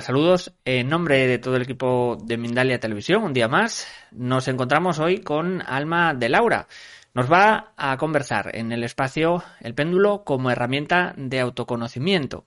Saludos. 0.00 0.52
En 0.64 0.88
nombre 0.88 1.26
de 1.26 1.38
todo 1.38 1.56
el 1.56 1.62
equipo 1.62 2.18
de 2.24 2.36
Mindalia 2.36 2.80
Televisión, 2.80 3.22
un 3.22 3.32
día 3.32 3.48
más, 3.48 3.86
nos 4.10 4.48
encontramos 4.48 4.98
hoy 4.98 5.20
con 5.20 5.62
Alma 5.62 6.14
de 6.14 6.28
Laura. 6.28 6.66
Nos 7.12 7.30
va 7.30 7.72
a 7.76 7.96
conversar 7.96 8.56
en 8.56 8.72
el 8.72 8.82
espacio 8.82 9.44
El 9.60 9.74
péndulo 9.74 10.24
como 10.24 10.50
herramienta 10.50 11.14
de 11.16 11.40
autoconocimiento. 11.40 12.46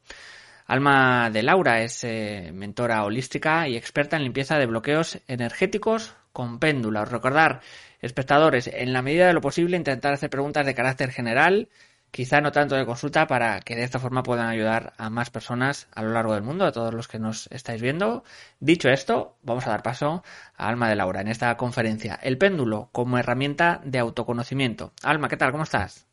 Alma 0.65 1.29
de 1.29 1.43
Laura 1.43 1.81
es 1.81 2.03
eh, 2.03 2.51
mentora 2.53 3.03
holística 3.03 3.67
y 3.67 3.77
experta 3.77 4.17
en 4.17 4.23
limpieza 4.23 4.57
de 4.57 4.65
bloqueos 4.65 5.19
energéticos 5.27 6.15
con 6.33 6.59
péndulos. 6.59 7.09
Recordar, 7.09 7.61
espectadores, 8.01 8.67
en 8.67 8.93
la 8.93 9.01
medida 9.01 9.27
de 9.27 9.33
lo 9.33 9.41
posible 9.41 9.77
intentar 9.77 10.13
hacer 10.13 10.29
preguntas 10.29 10.65
de 10.65 10.75
carácter 10.75 11.11
general 11.11 11.69
quizá 12.11 12.41
no 12.41 12.51
tanto 12.51 12.75
de 12.75 12.85
consulta 12.85 13.27
para 13.27 13.59
que 13.61 13.75
de 13.75 13.83
esta 13.83 13.99
forma 13.99 14.23
puedan 14.23 14.47
ayudar 14.47 14.93
a 14.97 15.09
más 15.09 15.29
personas 15.29 15.87
a 15.93 16.03
lo 16.03 16.11
largo 16.11 16.33
del 16.33 16.43
mundo, 16.43 16.65
a 16.65 16.71
todos 16.71 16.93
los 16.93 17.07
que 17.07 17.19
nos 17.19 17.47
estáis 17.51 17.81
viendo. 17.81 18.23
Dicho 18.59 18.89
esto, 18.89 19.35
vamos 19.43 19.67
a 19.67 19.71
dar 19.71 19.83
paso 19.83 20.23
a 20.55 20.67
Alma 20.67 20.89
de 20.89 20.95
Laura 20.95 21.21
en 21.21 21.27
esta 21.27 21.55
conferencia, 21.57 22.19
el 22.21 22.37
péndulo 22.37 22.89
como 22.91 23.17
herramienta 23.17 23.81
de 23.83 23.99
autoconocimiento. 23.99 24.91
Alma, 25.03 25.29
¿qué 25.29 25.37
tal? 25.37 25.51
¿Cómo 25.51 25.63
estás? 25.63 26.07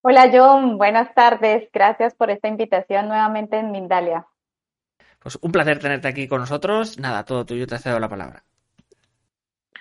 Hola 0.00 0.30
John, 0.32 0.78
buenas 0.78 1.12
tardes. 1.14 1.68
Gracias 1.72 2.14
por 2.14 2.30
esta 2.30 2.48
invitación 2.48 3.08
nuevamente 3.08 3.58
en 3.58 3.72
Mindalia. 3.72 4.26
Pues 5.18 5.38
un 5.42 5.52
placer 5.52 5.78
tenerte 5.80 6.08
aquí 6.08 6.28
con 6.28 6.40
nosotros. 6.40 6.98
Nada, 6.98 7.24
todo 7.24 7.44
tuyo, 7.44 7.66
te 7.66 7.78
cedo 7.78 7.98
la 7.98 8.08
palabra. 8.08 8.44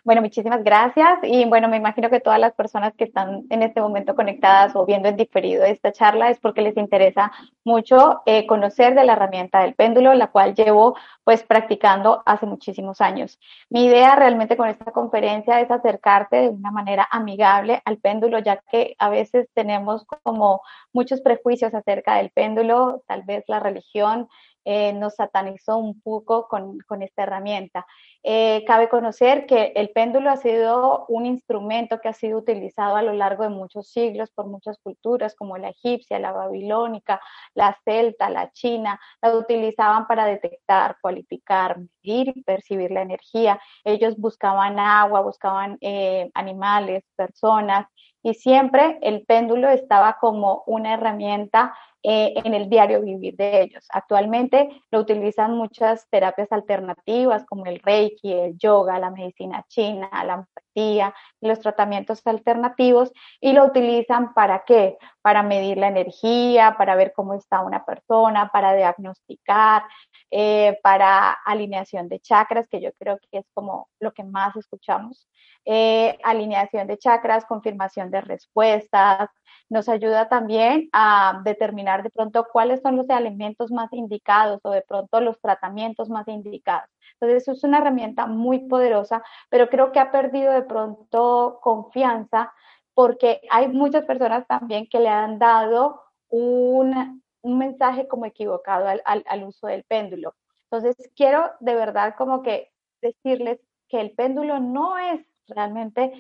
Bueno, 0.08 0.22
muchísimas 0.22 0.64
gracias 0.64 1.20
y 1.24 1.44
bueno, 1.44 1.68
me 1.68 1.76
imagino 1.76 2.10
que 2.10 2.22
todas 2.22 2.40
las 2.40 2.54
personas 2.54 2.94
que 2.96 3.04
están 3.04 3.44
en 3.50 3.62
este 3.62 3.82
momento 3.82 4.16
conectadas 4.16 4.74
o 4.74 4.86
viendo 4.86 5.10
en 5.10 5.18
diferido 5.18 5.66
esta 5.66 5.92
charla 5.92 6.30
es 6.30 6.40
porque 6.40 6.62
les 6.62 6.78
interesa 6.78 7.34
mucho 7.66 8.22
eh, 8.26 8.48
conocer 8.48 8.96
de 8.96 9.04
la 9.04 9.12
herramienta 9.12 9.64
del 9.64 9.76
péndulo, 9.76 10.14
la 10.14 10.28
cual 10.28 10.56
llevo 10.56 10.96
pues 11.26 11.44
practicando 11.44 12.24
hace 12.26 12.46
muchísimos 12.46 13.02
años. 13.02 13.38
Mi 13.70 13.84
idea 13.84 14.16
realmente 14.16 14.56
con 14.56 14.70
esta 14.70 14.94
conferencia 14.94 15.60
es 15.60 15.70
acercarte 15.70 16.38
de 16.38 16.50
una 16.52 16.72
manera 16.72 17.06
amigable 17.12 17.82
al 17.84 17.98
péndulo, 17.98 18.40
ya 18.40 18.64
que 18.72 18.96
a 19.00 19.10
veces 19.10 19.50
tenemos 19.54 20.06
como 20.24 20.62
muchos 20.94 21.20
prejuicios 21.20 21.74
acerca 21.74 22.16
del 22.16 22.30
péndulo, 22.30 23.04
tal 23.08 23.24
vez 23.24 23.44
la 23.50 23.60
religión 23.60 24.30
eh, 24.70 24.92
nos 24.92 25.16
satanizó 25.16 25.78
un 25.78 26.02
poco 26.02 26.50
con, 26.50 26.80
con 26.80 27.02
esta 27.02 27.24
herramienta. 27.24 27.86
Eh, 28.22 28.66
cabe 28.68 28.90
conocer 28.90 29.46
que 29.46 29.72
el 29.78 29.92
péndulo 29.92 30.30
ha 30.30 30.36
sido 30.36 31.06
un 31.08 31.26
instrumento 31.26 32.02
que 32.02 32.10
ha 32.10 32.14
sido 32.14 32.40
utilizado 32.40 32.98
a 32.98 33.02
lo 33.02 33.14
largo 33.14 33.44
de 33.44 33.50
muchos 33.50 33.88
siglos 33.90 34.30
por 34.30 34.48
muchas 34.48 34.78
culturas, 34.80 35.36
como 35.36 35.58
la 35.58 35.70
egipcia, 35.70 36.20
la 36.20 36.34
babilónica, 36.34 37.22
la 37.54 37.80
celta, 37.86 38.30
la 38.30 38.52
china. 38.52 39.00
La 39.22 39.34
utilizaban 39.38 40.06
para 40.06 40.26
detectar, 40.26 40.98
cualificar, 41.00 41.78
medir 41.78 42.34
y 42.36 42.44
percibir 42.44 42.92
la 42.92 43.04
energía. 43.04 43.62
Ellos 43.86 44.18
buscaban 44.18 44.80
agua, 44.80 45.22
buscaban 45.22 45.78
eh, 45.80 46.30
animales, 46.34 47.06
personas, 47.16 47.88
y 48.24 48.34
siempre 48.34 49.00
el 49.02 49.26
péndulo 49.26 49.70
estaba 49.70 50.18
como 50.20 50.64
una 50.66 50.94
herramienta 50.94 51.76
eh, 52.04 52.34
en 52.44 52.54
el 52.54 52.70
diario 52.70 53.02
vivir 53.02 53.36
de 53.36 53.62
ellos. 53.64 53.86
Actualmente 53.90 54.70
lo 54.92 55.00
utilizan 55.00 55.56
muchas 55.56 56.08
terapias 56.10 56.52
alternativas 56.52 57.46
como 57.46 57.66
el 57.66 57.80
reiki, 57.80 58.32
el 58.32 58.58
yoga, 58.58 59.00
la 59.00 59.12
medicina 59.12 59.66
china, 59.68 60.10
la 60.26 60.48
empatía, 60.78 61.14
los 61.42 61.60
tratamientos 61.60 62.22
alternativos 62.26 63.12
y 63.42 63.54
lo 63.54 63.66
utilizan 63.66 64.34
para 64.34 64.64
qué? 64.66 64.98
Para 65.22 65.44
medir 65.44 65.78
la 65.78 65.88
energía, 65.88 66.76
para 66.78 66.96
ver 66.96 67.14
cómo 67.16 67.34
está 67.34 67.62
una 67.62 67.86
persona, 67.86 68.50
para 68.52 68.74
diagnosticar, 68.74 69.84
eh, 70.32 70.80
para 70.84 71.32
alineación 71.46 72.08
de 72.10 72.20
chakras, 72.20 72.68
que 72.68 72.82
yo 72.82 72.92
creo 73.00 73.18
que 73.20 73.40
es 73.40 73.46
como 73.54 73.90
lo 74.00 74.14
que 74.14 74.24
más 74.24 74.56
escuchamos. 74.56 75.28
Eh, 75.66 76.18
alineación 76.24 76.88
de 76.88 76.98
chakras, 76.98 77.46
confirmación 77.46 78.10
de 78.10 78.22
respuestas, 78.22 79.30
nos 79.70 79.90
ayuda 79.90 80.30
también 80.30 80.90
a 80.94 81.42
determinar 81.44 82.04
de 82.04 82.10
pronto 82.10 82.48
cuáles 82.52 82.82
son 82.82 82.96
los 82.96 83.10
alimentos 83.10 83.72
más 83.72 83.92
indicados 83.92 84.62
o 84.64 84.72
de 84.72 84.82
pronto 84.82 85.20
los 85.20 85.40
tratamientos 85.42 86.10
más 86.10 86.28
indicados. 86.28 86.90
Entonces, 87.20 87.48
es 87.48 87.64
una 87.64 87.80
herramienta 87.80 88.28
muy 88.28 88.68
poderosa, 88.68 89.24
pero 89.50 89.70
creo 89.70 89.92
que 89.92 90.00
ha 90.00 90.12
perdido 90.12 90.54
de 90.54 90.62
pronto 90.68 91.60
confianza 91.62 92.54
porque 92.94 93.42
hay 93.52 93.68
muchas 93.68 94.06
personas 94.06 94.48
también 94.48 94.88
que 94.90 95.00
le 95.00 95.10
han 95.10 95.38
dado 95.40 96.02
un, 96.30 97.24
un 97.42 97.58
mensaje 97.58 98.08
como 98.08 98.26
equivocado 98.26 98.88
al, 98.88 99.02
al, 99.06 99.24
al 99.28 99.44
uso 99.44 99.68
del 99.68 99.84
péndulo. 99.84 100.36
Entonces, 100.64 100.96
quiero 101.16 101.52
de 101.60 101.76
verdad 101.76 102.16
como 102.18 102.42
que 102.42 102.72
decirles 103.02 103.60
que 103.88 104.02
el 104.02 104.12
péndulo 104.12 104.60
no 104.60 104.98
es 104.98 105.22
realmente 105.48 106.12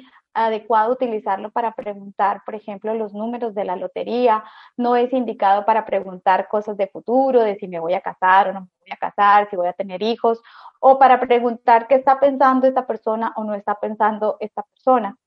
adecuado 0.46 0.94
utilizarlo 0.94 1.52
para 1.52 1.74
preguntar, 1.74 2.44
por 2.46 2.56
ejemplo, 2.56 2.94
los 2.94 3.14
números 3.14 3.56
de 3.56 3.66
la 3.66 3.76
lotería, 3.76 4.44
no 4.78 4.96
es 4.96 5.12
indicado 5.14 5.66
para 5.66 5.86
preguntar 5.86 6.48
cosas 6.48 6.78
de 6.78 6.88
futuro, 6.88 7.42
de 7.42 7.56
si 7.58 7.68
me 7.68 7.80
voy 7.80 7.94
a 7.94 8.02
casar 8.02 8.50
o 8.50 8.54
no 8.54 8.62
me 8.62 8.68
voy 8.80 8.92
a 8.92 8.98
casar, 8.98 9.50
si 9.50 9.56
voy 9.56 9.68
a 9.68 9.74
tener 9.74 10.04
hijos, 10.04 10.42
o 10.80 11.00
para 11.00 11.20
preguntar 11.20 11.88
qué 11.88 11.96
está 11.96 12.20
pensando 12.20 12.68
esta 12.68 12.86
persona 12.86 13.34
o 13.36 13.44
no 13.44 13.56
está 13.56 13.76
pensando 13.76 14.38
esta 14.40 14.64
persona, 14.64 15.18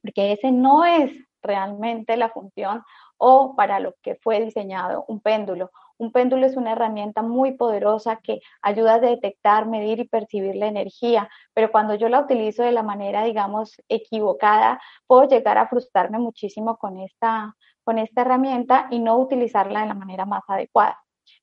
porque 0.00 0.32
ese 0.32 0.52
no 0.52 0.84
es 0.84 1.12
realmente 1.42 2.16
la 2.16 2.30
función 2.30 2.82
o 3.18 3.54
para 3.56 3.80
lo 3.80 3.94
que 4.02 4.16
fue 4.16 4.40
diseñado 4.40 5.04
un 5.08 5.20
péndulo. 5.20 5.70
Un 5.98 6.10
péndulo 6.12 6.44
es 6.46 6.56
una 6.56 6.72
herramienta 6.72 7.22
muy 7.22 7.52
poderosa 7.52 8.16
que 8.16 8.40
ayuda 8.62 8.94
a 8.94 9.00
detectar, 9.00 9.66
medir 9.66 10.00
y 10.00 10.08
percibir 10.08 10.56
la 10.56 10.66
energía, 10.66 11.28
pero 11.52 11.70
cuando 11.70 11.94
yo 11.94 12.08
la 12.08 12.20
utilizo 12.20 12.64
de 12.64 12.72
la 12.72 12.82
manera, 12.82 13.24
digamos, 13.24 13.74
equivocada, 13.88 14.80
puedo 15.06 15.28
llegar 15.28 15.56
a 15.58 15.68
frustrarme 15.68 16.18
muchísimo 16.18 16.76
con 16.78 16.98
esta, 16.98 17.54
con 17.84 17.98
esta 17.98 18.22
herramienta 18.22 18.88
y 18.90 18.98
no 18.98 19.18
utilizarla 19.18 19.82
de 19.82 19.86
la 19.86 19.94
manera 19.94 20.26
más 20.26 20.42
adecuada. 20.48 21.00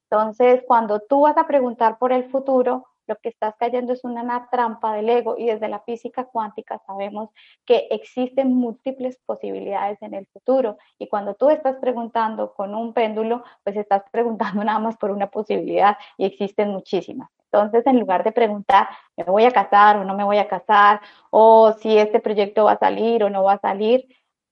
Entonces, 0.09 0.63
cuando 0.67 0.99
tú 0.99 1.21
vas 1.21 1.37
a 1.37 1.47
preguntar 1.47 1.97
por 1.97 2.11
el 2.11 2.29
futuro, 2.29 2.87
lo 3.11 3.17
que 3.17 3.29
estás 3.29 3.55
cayendo 3.59 3.91
es 3.91 4.05
una, 4.05 4.47
trampa 4.49 4.93
del 4.93 5.09
ego 5.09 5.35
y 5.37 5.47
desde 5.47 5.67
la 5.67 5.81
física 5.81 6.23
cuántica 6.23 6.81
sabemos 6.87 7.29
que 7.65 7.87
existen 7.91 8.53
múltiples 8.53 9.19
posibilidades 9.25 10.01
en 10.01 10.13
el 10.13 10.25
futuro 10.27 10.77
y 10.97 11.07
cuando 11.09 11.35
tú 11.35 11.49
estás 11.49 11.75
preguntando 11.81 12.53
con 12.53 12.73
un 12.73 12.93
péndulo, 12.93 13.43
pues 13.65 13.75
estás 13.75 14.03
preguntando 14.11 14.63
nada 14.63 14.79
más 14.79 14.95
por 14.95 15.11
una 15.11 15.27
posibilidad 15.27 15.97
y 16.17 16.25
existen 16.25 16.69
muchísimas. 16.69 17.29
Entonces, 17.51 17.85
en 17.85 17.99
lugar 17.99 18.23
de 18.23 18.31
preguntar, 18.31 18.87
¿me 19.17 19.25
voy 19.25 19.43
a 19.43 19.51
casar 19.51 19.97
o 19.97 20.05
no 20.05 20.15
me 20.15 20.23
voy 20.23 20.37
a 20.37 20.47
casar? 20.47 21.01
O 21.31 21.73
si 21.73 21.97
este 21.97 22.21
proyecto 22.21 22.63
va 22.63 22.73
a 22.73 22.79
salir 22.79 23.25
o 23.25 23.29
no 23.29 23.43
va 23.43 23.53
a 23.53 23.59
salir, 23.59 24.07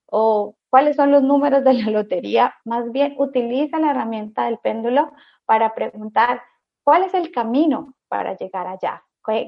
o 0.06 0.56
cuáles 0.70 0.98
son 0.98 1.12
los 1.12 1.24
números 1.24 1.64
de 1.64 1.74
la 1.76 1.92
lotería, 1.92 2.56
más 2.66 2.92
bien 2.92 3.16
utiliza 3.18 3.80
la 3.80 3.92
herramienta 3.92 4.46
del 4.46 4.58
péndulo 4.58 5.14
para 5.46 5.74
preguntar 5.74 6.42
cuál 6.90 7.04
es 7.04 7.14
el 7.14 7.30
camino 7.30 7.94
para 8.08 8.36
llegar 8.36 8.66
allá. 8.66 9.04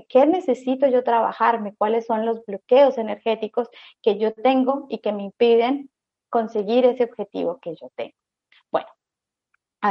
¿Qué, 0.07 0.27
necesito 0.27 0.85
yo 0.85 1.03
trabajarme? 1.03 1.73
¿Cuáles 1.75 2.05
son 2.05 2.23
los 2.23 2.45
bloqueos 2.45 2.99
energéticos 2.99 3.67
que 4.03 4.19
yo 4.19 4.31
tengo 4.31 4.85
y 4.89 4.99
que 4.99 5.11
me 5.11 5.23
impiden 5.23 5.89
conseguir 6.29 6.85
ese 6.85 7.03
objetivo 7.03 7.59
que 7.59 7.75
yo 7.75 7.89
tengo? 7.95 8.13
Bueno, 8.71 8.89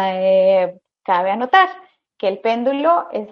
eh, 0.01 0.79
cabe 1.03 1.33
anotar 1.33 1.71
que 2.17 2.29
el 2.29 2.39
péndulo 2.39 3.09
es 3.11 3.29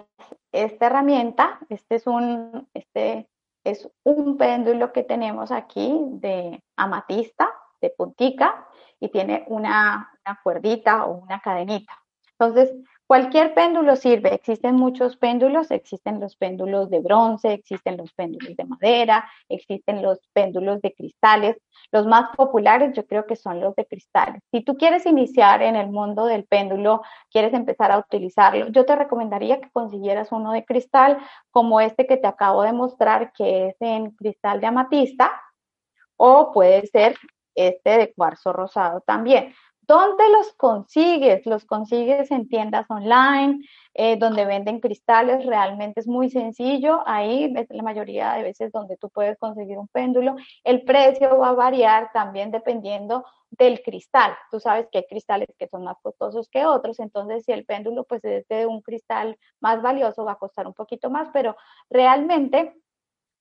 esta 0.51 0.87
herramienta, 0.87 1.57
este 1.69 1.95
es 1.95 2.05
un, 2.05 2.67
este 2.73 3.29
es 3.63 3.89
un 4.03 4.35
péndulo 4.35 4.91
que 4.91 5.03
tenemos 5.03 5.49
aquí 5.49 5.97
de 6.09 6.61
amatista, 6.75 7.49
de 7.79 7.89
puntica, 7.91 8.67
y 8.99 9.07
tiene 9.07 9.45
una, 9.47 10.11
una 10.25 10.39
cuerdita 10.43 11.05
o 11.05 11.13
una 11.19 11.39
cadenita. 11.39 11.97
Entonces, 12.37 12.73
Cualquier 13.09 13.55
péndulo 13.55 13.95
sirve, 13.95 14.35
existen 14.35 14.75
muchos 14.75 15.17
péndulos, 15.17 15.71
existen 15.71 16.19
los 16.19 16.35
péndulos 16.35 16.91
de 16.91 16.99
bronce, 16.99 17.53
existen 17.53 17.97
los 17.97 18.13
péndulos 18.13 18.55
de 18.55 18.65
madera, 18.65 19.27
existen 19.49 20.03
los 20.03 20.19
péndulos 20.31 20.79
de 20.81 20.93
cristales. 20.93 21.57
Los 21.91 22.05
más 22.05 22.29
populares 22.37 22.93
yo 22.95 23.07
creo 23.07 23.25
que 23.25 23.35
son 23.35 23.61
los 23.61 23.73
de 23.73 23.87
cristales. 23.87 24.43
Si 24.51 24.61
tú 24.61 24.77
quieres 24.77 25.07
iniciar 25.07 25.63
en 25.63 25.75
el 25.75 25.89
mundo 25.89 26.27
del 26.27 26.45
péndulo, 26.45 27.01
quieres 27.31 27.55
empezar 27.55 27.91
a 27.91 27.97
utilizarlo, 27.97 28.67
yo 28.67 28.85
te 28.85 28.95
recomendaría 28.95 29.59
que 29.59 29.71
consiguieras 29.71 30.31
uno 30.31 30.51
de 30.51 30.63
cristal 30.63 31.17
como 31.49 31.81
este 31.81 32.05
que 32.05 32.17
te 32.17 32.27
acabo 32.27 32.61
de 32.61 32.73
mostrar, 32.73 33.33
que 33.33 33.69
es 33.69 33.75
en 33.79 34.11
cristal 34.11 34.61
de 34.61 34.67
amatista, 34.67 35.31
o 36.15 36.51
puede 36.51 36.85
ser 36.85 37.15
este 37.55 37.89
de 37.89 38.13
cuarzo 38.13 38.53
rosado 38.53 39.01
también 39.01 39.55
¿Dónde 39.89 40.23
los 40.29 40.53
consigues? 40.53 41.47
Los 41.47 41.65
consigues 41.65 42.29
en 42.29 42.47
tiendas 42.47 42.85
online, 42.91 43.67
eh, 43.95 44.17
donde 44.17 44.45
venden 44.45 44.81
cristales, 44.81 45.43
realmente 45.47 45.99
es 45.99 46.07
muy 46.07 46.29
sencillo. 46.29 47.01
Ahí 47.07 47.51
es 47.57 47.67
la 47.71 47.81
mayoría 47.81 48.33
de 48.33 48.43
veces 48.43 48.71
donde 48.71 48.97
tú 48.97 49.09
puedes 49.09 49.39
conseguir 49.39 49.79
un 49.79 49.87
péndulo. 49.87 50.35
El 50.63 50.83
precio 50.83 51.39
va 51.39 51.49
a 51.49 51.53
variar 51.53 52.11
también 52.13 52.51
dependiendo 52.51 53.25
del 53.49 53.81
cristal. 53.81 54.37
Tú 54.51 54.59
sabes 54.59 54.87
que 54.91 54.99
hay 54.99 55.05
cristales 55.09 55.47
que 55.57 55.67
son 55.67 55.83
más 55.85 55.97
costosos 56.03 56.49
que 56.49 56.67
otros, 56.67 56.99
entonces 56.99 57.43
si 57.45 57.51
el 57.51 57.65
péndulo 57.65 58.03
pues 58.03 58.23
es 58.23 58.47
de 58.47 58.67
un 58.67 58.83
cristal 58.83 59.39
más 59.59 59.81
valioso 59.81 60.23
va 60.23 60.33
a 60.33 60.35
costar 60.35 60.67
un 60.67 60.75
poquito 60.75 61.09
más, 61.09 61.29
pero 61.33 61.57
realmente 61.89 62.75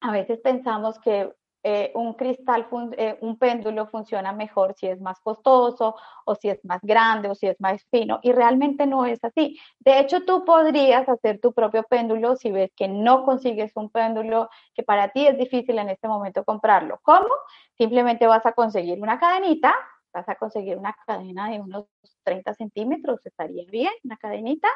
a 0.00 0.12
veces 0.12 0.40
pensamos 0.40 0.98
que 1.00 1.30
eh, 1.64 1.90
un 1.94 2.14
cristal, 2.14 2.68
eh, 2.96 3.18
un 3.20 3.36
péndulo 3.36 3.86
funciona 3.88 4.32
mejor 4.32 4.74
si 4.76 4.86
es 4.86 5.00
más 5.00 5.18
costoso 5.20 5.96
o 6.24 6.34
si 6.36 6.48
es 6.48 6.64
más 6.64 6.80
grande 6.82 7.28
o 7.28 7.34
si 7.34 7.48
es 7.48 7.60
más 7.60 7.84
fino 7.90 8.20
y 8.22 8.32
realmente 8.32 8.86
no 8.86 9.06
es 9.06 9.22
así. 9.24 9.58
De 9.80 9.98
hecho, 9.98 10.24
tú 10.24 10.44
podrías 10.44 11.08
hacer 11.08 11.40
tu 11.40 11.52
propio 11.52 11.82
péndulo 11.82 12.36
si 12.36 12.52
ves 12.52 12.70
que 12.76 12.86
no 12.86 13.24
consigues 13.24 13.72
un 13.74 13.90
péndulo 13.90 14.48
que 14.74 14.82
para 14.84 15.08
ti 15.08 15.26
es 15.26 15.36
difícil 15.36 15.78
en 15.78 15.90
este 15.90 16.06
momento 16.06 16.44
comprarlo. 16.44 17.00
¿Cómo? 17.02 17.28
Simplemente 17.76 18.26
vas 18.26 18.46
a 18.46 18.52
conseguir 18.52 19.00
una 19.00 19.18
cadenita, 19.18 19.74
vas 20.12 20.28
a 20.28 20.36
conseguir 20.36 20.76
una 20.76 20.94
cadena 21.06 21.50
de 21.50 21.60
unos 21.60 21.86
30 22.22 22.54
centímetros, 22.54 23.24
estaría 23.24 23.64
bien, 23.70 23.92
una 24.04 24.16
cadenita, 24.16 24.68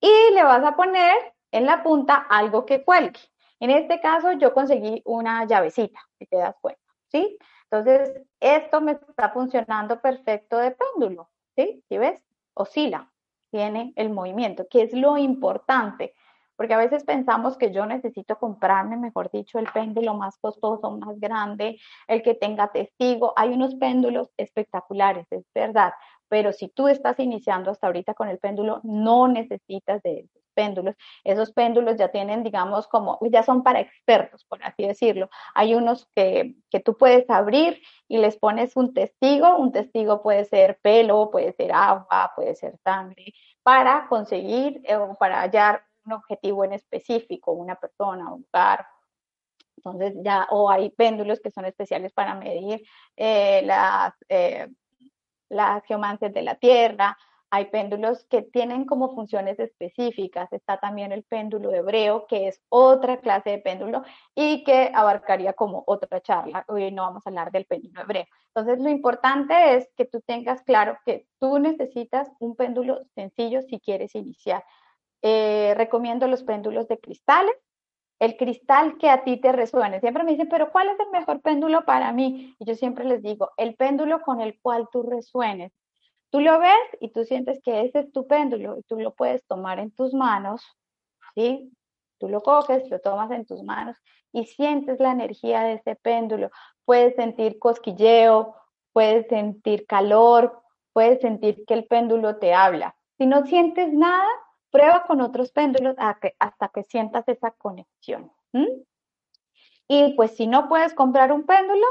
y 0.00 0.34
le 0.34 0.42
vas 0.42 0.64
a 0.64 0.74
poner 0.74 1.34
en 1.52 1.66
la 1.66 1.82
punta 1.82 2.14
algo 2.28 2.64
que 2.64 2.84
cuelgue. 2.84 3.20
En 3.60 3.70
este 3.70 4.00
caso 4.00 4.32
yo 4.32 4.52
conseguí 4.52 5.02
una 5.04 5.44
llavecita, 5.44 6.00
si 6.18 6.26
te 6.26 6.38
das 6.38 6.56
cuenta, 6.60 6.80
¿sí? 7.08 7.38
Entonces, 7.70 8.20
esto 8.40 8.80
me 8.80 8.92
está 8.92 9.30
funcionando 9.30 10.00
perfecto 10.00 10.56
de 10.58 10.72
péndulo, 10.72 11.30
¿sí? 11.56 11.84
¿Sí 11.88 11.98
ves? 11.98 12.20
Oscila, 12.54 13.12
tiene 13.50 13.92
el 13.96 14.10
movimiento, 14.10 14.66
que 14.68 14.82
es 14.82 14.92
lo 14.92 15.18
importante, 15.18 16.14
porque 16.56 16.74
a 16.74 16.78
veces 16.78 17.04
pensamos 17.04 17.56
que 17.56 17.72
yo 17.72 17.86
necesito 17.86 18.38
comprarme, 18.38 18.96
mejor 18.96 19.30
dicho, 19.30 19.58
el 19.58 19.66
péndulo 19.72 20.14
más 20.14 20.36
costoso, 20.38 20.90
más 20.98 21.18
grande, 21.18 21.78
el 22.06 22.22
que 22.22 22.34
tenga 22.34 22.70
testigo. 22.72 23.32
Hay 23.36 23.50
unos 23.50 23.76
péndulos 23.76 24.30
espectaculares, 24.36 25.26
es 25.30 25.44
verdad, 25.54 25.92
pero 26.28 26.52
si 26.52 26.68
tú 26.68 26.88
estás 26.88 27.18
iniciando 27.18 27.70
hasta 27.70 27.86
ahorita 27.86 28.14
con 28.14 28.28
el 28.28 28.38
péndulo, 28.38 28.80
no 28.84 29.26
necesitas 29.28 30.02
de 30.02 30.20
esos 30.20 30.42
péndulos. 30.60 30.94
Esos 31.24 31.52
péndulos 31.52 31.96
ya 31.96 32.08
tienen, 32.08 32.42
digamos, 32.42 32.86
como, 32.88 33.18
ya 33.22 33.42
son 33.42 33.62
para 33.62 33.80
expertos, 33.80 34.44
por 34.44 34.62
así 34.62 34.86
decirlo. 34.86 35.30
Hay 35.54 35.74
unos 35.74 36.06
que, 36.14 36.56
que 36.70 36.80
tú 36.80 36.96
puedes 36.96 37.28
abrir 37.30 37.80
y 38.08 38.18
les 38.18 38.36
pones 38.36 38.76
un 38.76 38.92
testigo. 38.92 39.56
Un 39.56 39.72
testigo 39.72 40.22
puede 40.22 40.44
ser 40.44 40.78
pelo, 40.82 41.30
puede 41.30 41.52
ser 41.52 41.72
agua, 41.72 42.32
puede 42.36 42.54
ser 42.54 42.76
sangre, 42.84 43.32
para 43.62 44.06
conseguir 44.08 44.80
eh, 44.84 44.96
o 44.96 45.14
para 45.14 45.40
hallar 45.40 45.82
un 46.04 46.12
objetivo 46.12 46.64
en 46.64 46.72
específico, 46.74 47.52
una 47.52 47.76
persona, 47.76 48.32
un 48.32 48.42
lugar, 48.42 48.86
entonces 49.76 50.14
ya, 50.22 50.46
o 50.50 50.70
hay 50.70 50.90
péndulos 50.90 51.40
que 51.40 51.50
son 51.50 51.64
especiales 51.64 52.12
para 52.12 52.34
medir 52.34 52.82
eh, 53.16 53.62
las, 53.64 54.12
eh, 54.28 54.68
las 55.48 55.82
geomancias 55.84 56.32
de 56.32 56.42
la 56.42 56.54
Tierra, 56.56 57.16
hay 57.50 57.66
péndulos 57.66 58.24
que 58.26 58.42
tienen 58.42 58.84
como 58.84 59.12
funciones 59.14 59.58
específicas. 59.58 60.52
Está 60.52 60.78
también 60.78 61.10
el 61.10 61.24
péndulo 61.24 61.72
hebreo, 61.74 62.26
que 62.28 62.46
es 62.46 62.62
otra 62.68 63.18
clase 63.18 63.50
de 63.50 63.58
péndulo 63.58 64.04
y 64.36 64.62
que 64.62 64.92
abarcaría 64.94 65.52
como 65.52 65.82
otra 65.86 66.20
charla. 66.20 66.64
Hoy 66.68 66.92
no 66.92 67.02
vamos 67.02 67.26
a 67.26 67.30
hablar 67.30 67.50
del 67.50 67.66
péndulo 67.66 68.02
hebreo. 68.02 68.26
Entonces, 68.54 68.82
lo 68.82 68.88
importante 68.88 69.74
es 69.74 69.88
que 69.96 70.04
tú 70.04 70.20
tengas 70.20 70.62
claro 70.62 70.98
que 71.04 71.26
tú 71.40 71.58
necesitas 71.58 72.30
un 72.38 72.54
péndulo 72.54 73.02
sencillo 73.16 73.62
si 73.62 73.80
quieres 73.80 74.14
iniciar. 74.14 74.64
Eh, 75.22 75.74
recomiendo 75.76 76.28
los 76.28 76.44
péndulos 76.44 76.86
de 76.86 77.00
cristales. 77.00 77.56
El 78.20 78.36
cristal 78.36 78.98
que 78.98 79.08
a 79.08 79.24
ti 79.24 79.40
te 79.40 79.50
resuene. 79.50 79.98
Siempre 80.00 80.24
me 80.24 80.32
dicen, 80.32 80.48
pero 80.48 80.70
¿cuál 80.70 80.88
es 80.90 81.00
el 81.00 81.10
mejor 81.10 81.40
péndulo 81.40 81.84
para 81.84 82.12
mí? 82.12 82.54
Y 82.58 82.64
yo 82.66 82.74
siempre 82.74 83.06
les 83.06 83.22
digo, 83.22 83.50
el 83.56 83.74
péndulo 83.76 84.20
con 84.20 84.40
el 84.40 84.60
cual 84.60 84.88
tú 84.92 85.02
resuenes. 85.02 85.72
Tú 86.30 86.40
lo 86.40 86.58
ves 86.58 86.96
y 87.00 87.10
tú 87.10 87.24
sientes 87.24 87.60
que 87.62 87.90
es 87.92 88.12
tu 88.12 88.26
péndulo 88.26 88.78
y 88.78 88.82
tú 88.84 88.98
lo 88.98 89.14
puedes 89.14 89.44
tomar 89.46 89.78
en 89.78 89.90
tus 89.90 90.14
manos, 90.14 90.62
¿sí? 91.34 91.72
Tú 92.18 92.28
lo 92.28 92.40
coges, 92.40 92.88
lo 92.90 93.00
tomas 93.00 93.30
en 93.32 93.46
tus 93.46 93.62
manos 93.62 93.96
y 94.32 94.44
sientes 94.46 95.00
la 95.00 95.10
energía 95.12 95.62
de 95.62 95.74
ese 95.74 95.96
péndulo. 95.96 96.50
Puedes 96.84 97.16
sentir 97.16 97.58
cosquilleo, 97.58 98.54
puedes 98.92 99.26
sentir 99.28 99.86
calor, 99.86 100.62
puedes 100.92 101.20
sentir 101.20 101.64
que 101.66 101.74
el 101.74 101.86
péndulo 101.86 102.36
te 102.36 102.54
habla. 102.54 102.94
Si 103.18 103.26
no 103.26 103.44
sientes 103.46 103.92
nada, 103.92 104.28
prueba 104.70 105.04
con 105.06 105.20
otros 105.20 105.50
péndulos 105.50 105.96
hasta 105.98 106.68
que 106.68 106.84
sientas 106.84 107.26
esa 107.28 107.50
conexión. 107.50 108.30
Y 109.88 110.14
pues 110.14 110.36
si 110.36 110.46
no 110.46 110.68
puedes 110.68 110.94
comprar 110.94 111.32
un 111.32 111.44
péndulo, 111.44 111.84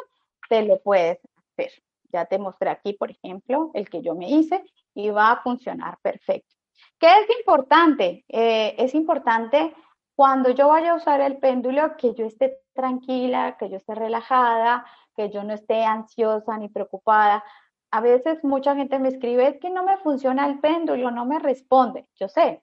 te 0.47 0.63
lo 0.63 0.79
puedes 0.79 1.19
hacer. 1.35 1.71
Ya 2.11 2.25
te 2.25 2.39
mostré 2.39 2.69
aquí, 2.69 2.93
por 2.93 3.11
ejemplo, 3.11 3.71
el 3.73 3.89
que 3.89 4.01
yo 4.01 4.15
me 4.15 4.29
hice 4.29 4.63
y 4.93 5.09
va 5.09 5.31
a 5.31 5.41
funcionar 5.41 5.97
perfecto. 6.01 6.55
¿Qué 6.99 7.07
es 7.07 7.37
importante? 7.39 8.25
Eh, 8.27 8.75
es 8.77 8.93
importante 8.95 9.73
cuando 10.15 10.49
yo 10.49 10.67
vaya 10.67 10.91
a 10.91 10.95
usar 10.95 11.21
el 11.21 11.37
péndulo 11.37 11.95
que 11.95 12.13
yo 12.13 12.25
esté 12.25 12.57
tranquila, 12.73 13.57
que 13.57 13.69
yo 13.69 13.77
esté 13.77 13.95
relajada, 13.95 14.85
que 15.15 15.29
yo 15.29 15.43
no 15.43 15.53
esté 15.53 15.85
ansiosa 15.85 16.57
ni 16.57 16.67
preocupada. 16.67 17.43
A 17.91 18.01
veces 18.01 18.43
mucha 18.43 18.75
gente 18.75 18.99
me 18.99 19.09
escribe, 19.09 19.47
es 19.47 19.59
que 19.59 19.69
no 19.69 19.83
me 19.83 19.97
funciona 19.97 20.45
el 20.47 20.59
péndulo, 20.59 21.11
no 21.11 21.25
me 21.25 21.39
responde. 21.39 22.07
Yo 22.15 22.27
sé, 22.27 22.61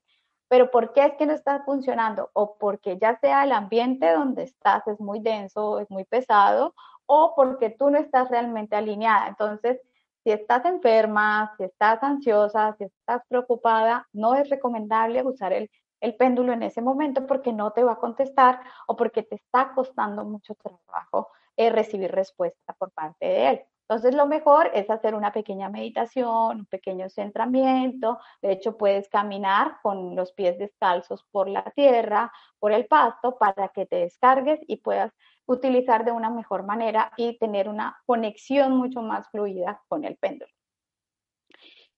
pero 0.49 0.70
¿por 0.70 0.92
qué 0.92 1.06
es 1.06 1.14
que 1.14 1.26
no 1.26 1.32
está 1.32 1.64
funcionando? 1.64 2.31
O 2.34 2.56
porque 2.58 2.99
ya 2.99 3.19
sea 3.20 3.44
el 3.44 3.52
ambiente 3.52 4.12
donde 4.12 4.44
estás 4.44 4.87
es 4.87 5.00
muy 5.00 5.20
denso, 5.20 5.81
es 5.81 5.90
muy 5.90 6.04
pesado, 6.04 6.75
o 7.06 7.34
porque 7.34 7.70
tú 7.70 7.90
no 7.90 7.98
estás 7.98 8.28
realmente 8.30 8.76
alineada. 8.76 9.28
Entonces, 9.28 9.80
si 10.24 10.32
estás 10.32 10.64
enferma, 10.64 11.54
si 11.56 11.64
estás 11.64 12.02
ansiosa, 12.02 12.74
si 12.78 12.84
estás 12.84 13.22
preocupada, 13.28 14.08
no 14.12 14.34
es 14.34 14.50
recomendable 14.50 15.22
usar 15.22 15.52
el, 15.52 15.70
péndulo 16.18 16.52
en 16.52 16.62
ese 16.62 16.82
momento 16.82 17.26
porque 17.26 17.52
no 17.52 17.72
te 17.72 17.82
va 17.82 17.92
a 17.92 17.98
contestar 17.98 18.60
o 18.86 18.96
porque 18.96 19.25
te 19.25 19.36
está 19.36 19.72
costando 19.75 20.25
mucho 20.25 20.54
trabajo 20.54 21.28
eh, 21.56 21.70
recibir 21.70 22.12
respuesta 22.12 22.75
por 22.75 22.92
parte 22.92 23.26
de 23.26 23.48
él. 23.48 23.60
Entonces, 23.88 24.16
lo 24.16 24.26
mejor 24.26 24.68
es 24.75 24.90
hacer 24.90 25.14
una 25.14 25.32
pequeña 25.32 25.68
meditación, 25.68 26.58
un 26.58 26.66
pequeño 26.66 27.08
centramiento. 27.08 28.18
De 28.42 28.50
hecho, 28.50 28.76
puedes 28.76 29.08
caminar 29.08 29.78
con 29.80 30.16
los 30.16 30.32
pies 30.32 30.58
descalzos 30.58 31.25
por 31.30 31.48
la 31.48 31.62
tierra, 31.70 32.32
por 32.58 32.72
el 32.72 32.86
pasto, 32.86 33.38
para 33.38 33.68
que 33.68 33.86
te 33.86 33.96
descargues 33.96 34.58
y 34.66 34.78
puedas 34.78 35.12
utilizar 35.46 36.04
de 36.04 36.12
una 36.12 36.30
mejor 36.30 36.64
manera 36.64 37.12
y 37.16 37.38
tener 37.38 37.68
una 37.68 38.00
conexión 38.06 38.76
mucho 38.76 39.02
más 39.02 39.28
fluida 39.30 39.82
con 39.88 40.04
el 40.04 40.16
péndulo. 40.16 40.52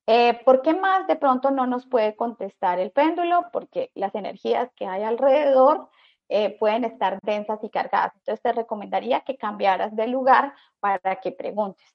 Eh, 0.06 0.40
¿Por 0.44 0.62
qué 0.62 0.72
más 0.72 1.06
de 1.06 1.16
pronto 1.16 1.50
no 1.50 1.66
nos 1.66 1.86
puede 1.86 2.16
contestar 2.16 2.78
el 2.78 2.92
péndulo? 2.92 3.46
Porque 3.52 3.90
las 3.94 4.14
energías 4.14 4.70
que 4.74 4.86
hay 4.86 5.02
alrededor 5.02 5.90
eh, 6.30 6.56
pueden 6.58 6.84
estar 6.84 7.18
densas 7.22 7.62
y 7.62 7.70
cargadas. 7.70 8.14
Entonces 8.16 8.42
te 8.42 8.52
recomendaría 8.52 9.20
que 9.20 9.36
cambiaras 9.36 9.94
de 9.94 10.06
lugar 10.06 10.54
para 10.80 11.16
que 11.16 11.32
preguntes. 11.32 11.86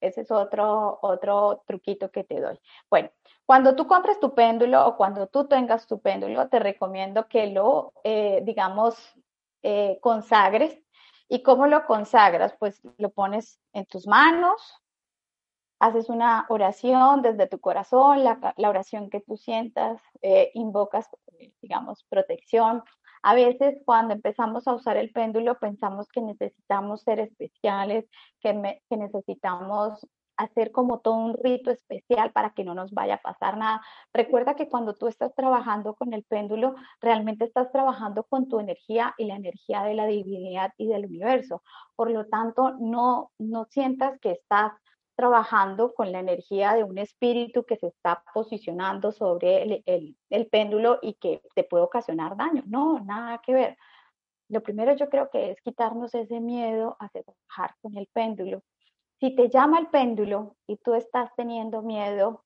Ese 0.00 0.20
es 0.20 0.30
otro, 0.30 0.98
otro 1.02 1.62
truquito 1.66 2.10
que 2.10 2.22
te 2.22 2.40
doy. 2.40 2.58
Bueno, 2.88 3.10
cuando 3.46 3.74
tú 3.74 3.86
compres 3.86 4.20
tu 4.20 4.34
péndulo 4.34 4.86
o 4.86 4.96
cuando 4.96 5.26
tú 5.26 5.48
tengas 5.48 5.86
tu 5.86 6.00
péndulo, 6.00 6.48
te 6.48 6.60
recomiendo 6.60 7.26
que 7.26 7.48
lo, 7.48 7.92
eh, 8.04 8.40
digamos, 8.44 8.96
eh, 9.62 9.98
consagres. 10.00 10.78
¿Y 11.28 11.42
cómo 11.42 11.66
lo 11.66 11.84
consagras? 11.86 12.54
Pues 12.58 12.80
lo 12.96 13.10
pones 13.10 13.60
en 13.74 13.84
tus 13.86 14.06
manos, 14.06 14.80
haces 15.78 16.08
una 16.08 16.46
oración 16.48 17.20
desde 17.22 17.46
tu 17.46 17.60
corazón, 17.60 18.24
la, 18.24 18.54
oración 18.56 19.10
que 19.10 19.20
tú 19.20 19.36
sientas, 19.36 20.00
invocas, 20.54 21.06
digamos, 21.60 22.04
protección, 22.08 22.82
a 23.22 23.34
veces 23.34 23.78
cuando 23.84 24.14
empezamos 24.14 24.66
a 24.68 24.74
usar 24.74 24.96
el 24.96 25.10
péndulo 25.10 25.58
pensamos 25.58 26.08
que 26.08 26.20
necesitamos 26.20 27.02
ser 27.02 27.20
especiales, 27.20 28.06
que, 28.40 28.54
necesitamos 28.90 30.06
hacer 30.38 30.72
como 30.72 31.00
todo 31.00 31.16
un 31.16 31.34
rito 31.34 31.70
especial 31.70 32.32
para 32.32 32.50
que 32.50 32.64
no 32.64 32.74
nos 32.74 32.92
vaya 32.92 33.16
a 33.16 33.22
pasar 33.22 33.58
nada. 33.58 33.82
Recuerda 34.14 34.54
que 34.54 34.68
cuando 34.68 34.94
tú 34.94 35.08
estás 35.08 35.34
trabajando 35.34 35.94
con 35.94 36.12
el 36.14 36.24
péndulo, 36.24 36.74
realmente 37.00 37.44
estás 37.44 37.70
trabajando 37.72 38.24
con 38.24 38.48
tu 38.48 38.60
energía 38.60 39.14
y 39.18 39.26
la 39.26 39.36
energía 39.36 39.82
de 39.82 39.94
la 39.94 40.06
divinidad 40.06 40.72
y 40.78 40.86
del 40.86 41.06
universo. 41.06 41.62
Por 41.96 42.10
lo 42.10 42.26
tanto, 42.26 42.72
no, 42.78 43.32
no 43.38 43.66
sientas 43.66 44.18
que 44.20 44.32
estás 44.32 44.72
trabajando 45.18 45.94
con 45.94 46.12
la 46.12 46.20
energía 46.20 46.74
de 46.74 46.84
un 46.84 46.96
espíritu 46.96 47.64
que 47.64 47.76
se 47.76 47.88
está 47.88 48.22
posicionando 48.32 49.10
sobre 49.10 49.82
el, 49.84 50.46
péndulo 50.46 51.00
y 51.02 51.14
que 51.14 51.42
te 51.56 51.64
puede 51.64 51.82
ocasionar 51.82 52.36
daño. 52.36 52.62
No, 52.66 53.00
nada 53.00 53.40
que 53.44 53.52
ver. 53.52 53.76
Lo 54.48 54.62
primero 54.62 54.94
yo 54.94 55.08
creo 55.08 55.28
que 55.28 55.50
es 55.50 55.60
quitarnos 55.60 56.14
ese 56.14 56.38
miedo 56.38 56.96
a 57.00 57.08
trabajar 57.08 57.74
con 57.82 57.96
el 57.96 58.06
péndulo. 58.12 58.62
Si 59.20 59.34
te 59.34 59.48
llama 59.48 59.78
el 59.80 59.88
péndulo 59.88 60.56
y 60.66 60.76
tú 60.76 60.94
estás 60.94 61.30
teniendo 61.36 61.82
miedo, 61.82 62.44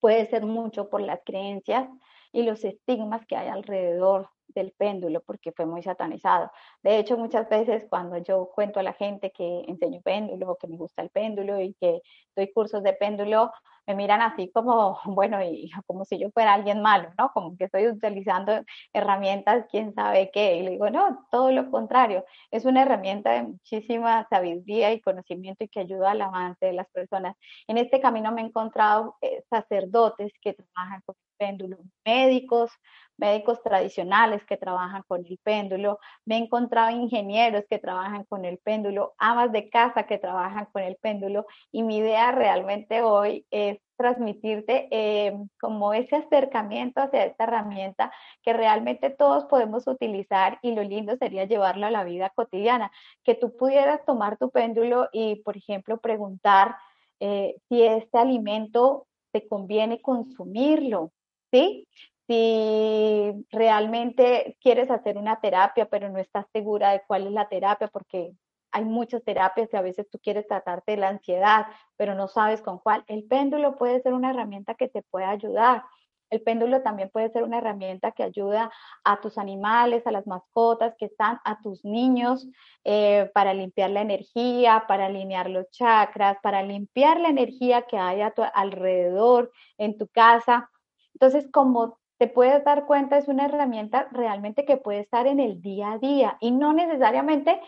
puede 0.00 0.26
ser 0.26 0.44
mucho 0.44 0.88
por 0.88 1.00
las 1.00 1.20
creencias 1.24 1.88
y 2.32 2.42
los 2.42 2.64
estigmas 2.64 3.26
que 3.26 3.36
hay 3.36 3.48
alrededor 3.48 4.30
del 4.58 4.72
péndulo 4.72 5.20
porque 5.22 5.52
fue 5.52 5.66
muy 5.66 5.82
satanizado. 5.82 6.50
De 6.82 6.98
hecho, 6.98 7.16
muchas 7.16 7.48
veces 7.48 7.86
cuando 7.88 8.18
yo 8.18 8.50
cuento 8.54 8.80
a 8.80 8.82
la 8.82 8.92
gente 8.92 9.30
que 9.30 9.64
enseño 9.68 10.00
péndulo, 10.02 10.56
que 10.60 10.68
me 10.68 10.76
gusta 10.76 11.02
el 11.02 11.10
péndulo 11.10 11.60
y 11.60 11.74
que 11.74 12.00
doy 12.36 12.52
cursos 12.52 12.82
de 12.82 12.92
péndulo, 12.92 13.50
me 13.88 13.94
miran 13.94 14.20
así 14.20 14.50
como, 14.52 14.98
bueno, 15.06 15.42
y 15.42 15.70
como 15.86 16.04
si 16.04 16.18
yo 16.18 16.30
fuera 16.30 16.52
alguien 16.54 16.82
malo, 16.82 17.10
¿no? 17.18 17.30
Como 17.32 17.56
que 17.56 17.64
estoy 17.64 17.88
utilizando 17.88 18.62
herramientas, 18.92 19.66
quién 19.70 19.94
sabe 19.94 20.30
qué. 20.30 20.56
Y 20.56 20.62
le 20.62 20.70
digo, 20.72 20.90
no, 20.90 21.26
todo 21.30 21.50
lo 21.50 21.70
contrario. 21.70 22.24
Es 22.50 22.66
una 22.66 22.82
herramienta 22.82 23.32
de 23.32 23.44
muchísima 23.44 24.26
sabiduría 24.28 24.92
y 24.92 25.00
conocimiento 25.00 25.64
y 25.64 25.68
que 25.68 25.80
ayuda 25.80 26.10
al 26.10 26.20
avance 26.20 26.66
de 26.66 26.74
las 26.74 26.88
personas. 26.90 27.34
En 27.66 27.78
este 27.78 28.00
camino 28.00 28.30
me 28.30 28.42
he 28.42 28.44
encontrado 28.46 29.16
eh, 29.22 29.42
sacerdotes 29.48 30.32
que 30.42 30.52
trabajan 30.52 31.02
con 31.06 31.16
el 31.16 31.36
péndulo, 31.38 31.78
médicos, 32.04 32.70
médicos 33.18 33.62
tradicionales 33.62 34.44
que 34.44 34.56
trabajan 34.56 35.02
con 35.06 35.26
el 35.26 35.38
péndulo, 35.42 35.98
me 36.24 36.36
he 36.36 36.38
encontrado 36.38 36.90
ingenieros 36.90 37.64
que 37.68 37.78
trabajan 37.78 38.24
con 38.24 38.44
el 38.44 38.58
péndulo, 38.58 39.14
amas 39.18 39.52
de 39.52 39.68
casa 39.68 40.04
que 40.04 40.18
trabajan 40.18 40.66
con 40.72 40.82
el 40.82 40.96
péndulo 40.96 41.46
y 41.72 41.82
mi 41.82 41.98
idea 41.98 42.32
realmente 42.32 43.02
hoy 43.02 43.44
es 43.50 43.78
transmitirte 43.96 44.88
eh, 44.92 45.36
como 45.60 45.92
ese 45.92 46.16
acercamiento 46.16 47.00
hacia 47.00 47.24
esta 47.24 47.44
herramienta 47.44 48.12
que 48.42 48.52
realmente 48.52 49.10
todos 49.10 49.44
podemos 49.46 49.88
utilizar 49.88 50.58
y 50.62 50.72
lo 50.72 50.84
lindo 50.84 51.16
sería 51.16 51.44
llevarlo 51.44 51.86
a 51.86 51.90
la 51.90 52.04
vida 52.04 52.30
cotidiana, 52.30 52.92
que 53.24 53.34
tú 53.34 53.56
pudieras 53.56 54.04
tomar 54.06 54.38
tu 54.38 54.50
péndulo 54.50 55.08
y, 55.12 55.42
por 55.42 55.56
ejemplo, 55.56 55.98
preguntar 55.98 56.76
eh, 57.18 57.56
si 57.68 57.82
este 57.82 58.18
alimento 58.18 59.08
te 59.32 59.46
conviene 59.48 60.00
consumirlo, 60.00 61.10
¿sí? 61.50 61.86
Si 62.28 63.46
realmente 63.50 64.58
quieres 64.60 64.90
hacer 64.90 65.16
una 65.16 65.40
terapia, 65.40 65.86
pero 65.86 66.10
no 66.10 66.18
estás 66.18 66.46
segura 66.52 66.92
de 66.92 67.02
cuál 67.06 67.26
es 67.26 67.32
la 67.32 67.48
terapia, 67.48 67.88
porque 67.88 68.34
hay 68.70 68.84
muchas 68.84 69.24
terapias 69.24 69.70
y 69.72 69.76
a 69.76 69.82
veces 69.82 70.08
tú 70.10 70.18
quieres 70.22 70.46
tratarte 70.46 70.92
de 70.92 70.98
la 70.98 71.08
ansiedad, 71.08 71.66
pero 71.96 72.14
no 72.14 72.28
sabes 72.28 72.60
con 72.60 72.78
cuál. 72.80 73.02
El 73.06 73.24
péndulo 73.24 73.76
puede 73.76 74.02
ser 74.02 74.12
una 74.12 74.30
herramienta 74.30 74.74
que 74.74 74.88
te 74.88 75.02
puede 75.02 75.24
ayudar. 75.24 75.84
El 76.28 76.42
péndulo 76.42 76.82
también 76.82 77.08
puede 77.08 77.30
ser 77.30 77.44
una 77.44 77.56
herramienta 77.56 78.12
que 78.12 78.22
ayuda 78.22 78.70
a 79.04 79.20
tus 79.22 79.38
animales, 79.38 80.06
a 80.06 80.12
las 80.12 80.26
mascotas 80.26 80.94
que 80.98 81.06
están, 81.06 81.40
a 81.46 81.62
tus 81.62 81.82
niños, 81.82 82.46
eh, 82.84 83.30
para 83.32 83.54
limpiar 83.54 83.88
la 83.88 84.02
energía, 84.02 84.84
para 84.86 85.06
alinear 85.06 85.48
los 85.48 85.70
chakras, 85.70 86.36
para 86.42 86.62
limpiar 86.62 87.18
la 87.20 87.30
energía 87.30 87.86
que 87.86 87.96
hay 87.96 88.20
a 88.20 88.32
tu 88.32 88.42
alrededor, 88.52 89.50
en 89.78 89.96
tu 89.96 90.08
casa. 90.08 90.70
Entonces, 91.14 91.48
como 91.50 91.98
te 92.18 92.26
puedes 92.26 92.64
dar 92.64 92.84
cuenta, 92.84 93.16
es 93.16 93.28
una 93.28 93.46
herramienta 93.46 94.08
realmente 94.10 94.64
que 94.64 94.76
puede 94.76 95.00
estar 95.00 95.26
en 95.26 95.40
el 95.40 95.62
día 95.62 95.92
a 95.92 95.98
día 95.98 96.36
y 96.40 96.50
no 96.50 96.72
necesariamente 96.72 97.60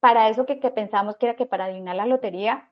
para 0.00 0.28
eso 0.28 0.46
que, 0.46 0.56
pensamos 0.56 1.16
que 1.16 1.26
era 1.26 1.36
que 1.36 1.46
para 1.46 1.64
adivinar 1.64 1.96
la 1.96 2.06
lotería 2.06 2.70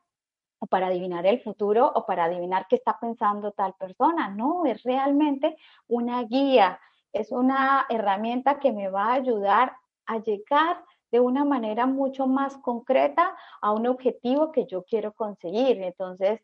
o 0.61 0.67
para 0.67 0.87
adivinar 0.87 1.27
el 1.27 1.43
futuro 1.43 1.91
o 1.95 2.07
para 2.07 2.25
adivinar 2.25 2.67
qué 2.69 2.77
está 2.77 2.99
pensando 3.01 3.53
tal 3.53 3.75
persona. 3.75 4.29
No, 4.29 4.65
es 4.65 4.83
realmente 4.85 5.57
una 5.89 6.23
guía, 6.23 6.81
es 7.13 7.33
una 7.33 7.87
herramienta 7.89 8.61
que 8.61 8.73
me 8.73 8.89
va 8.89 9.07
a 9.07 9.15
ayudar 9.15 9.73
a 10.07 10.19
llegar 10.19 10.85
de 11.11 11.21
una 11.21 11.45
manera 11.45 11.87
mucho 11.87 12.27
más 12.27 12.57
concreta 12.59 13.37
a 13.61 13.73
un 13.73 13.87
objetivo 13.87 14.53
que 14.53 14.67
yo 14.67 14.85
quiero 14.85 15.13
conseguir. 15.13 15.83
Entonces, 15.83 16.41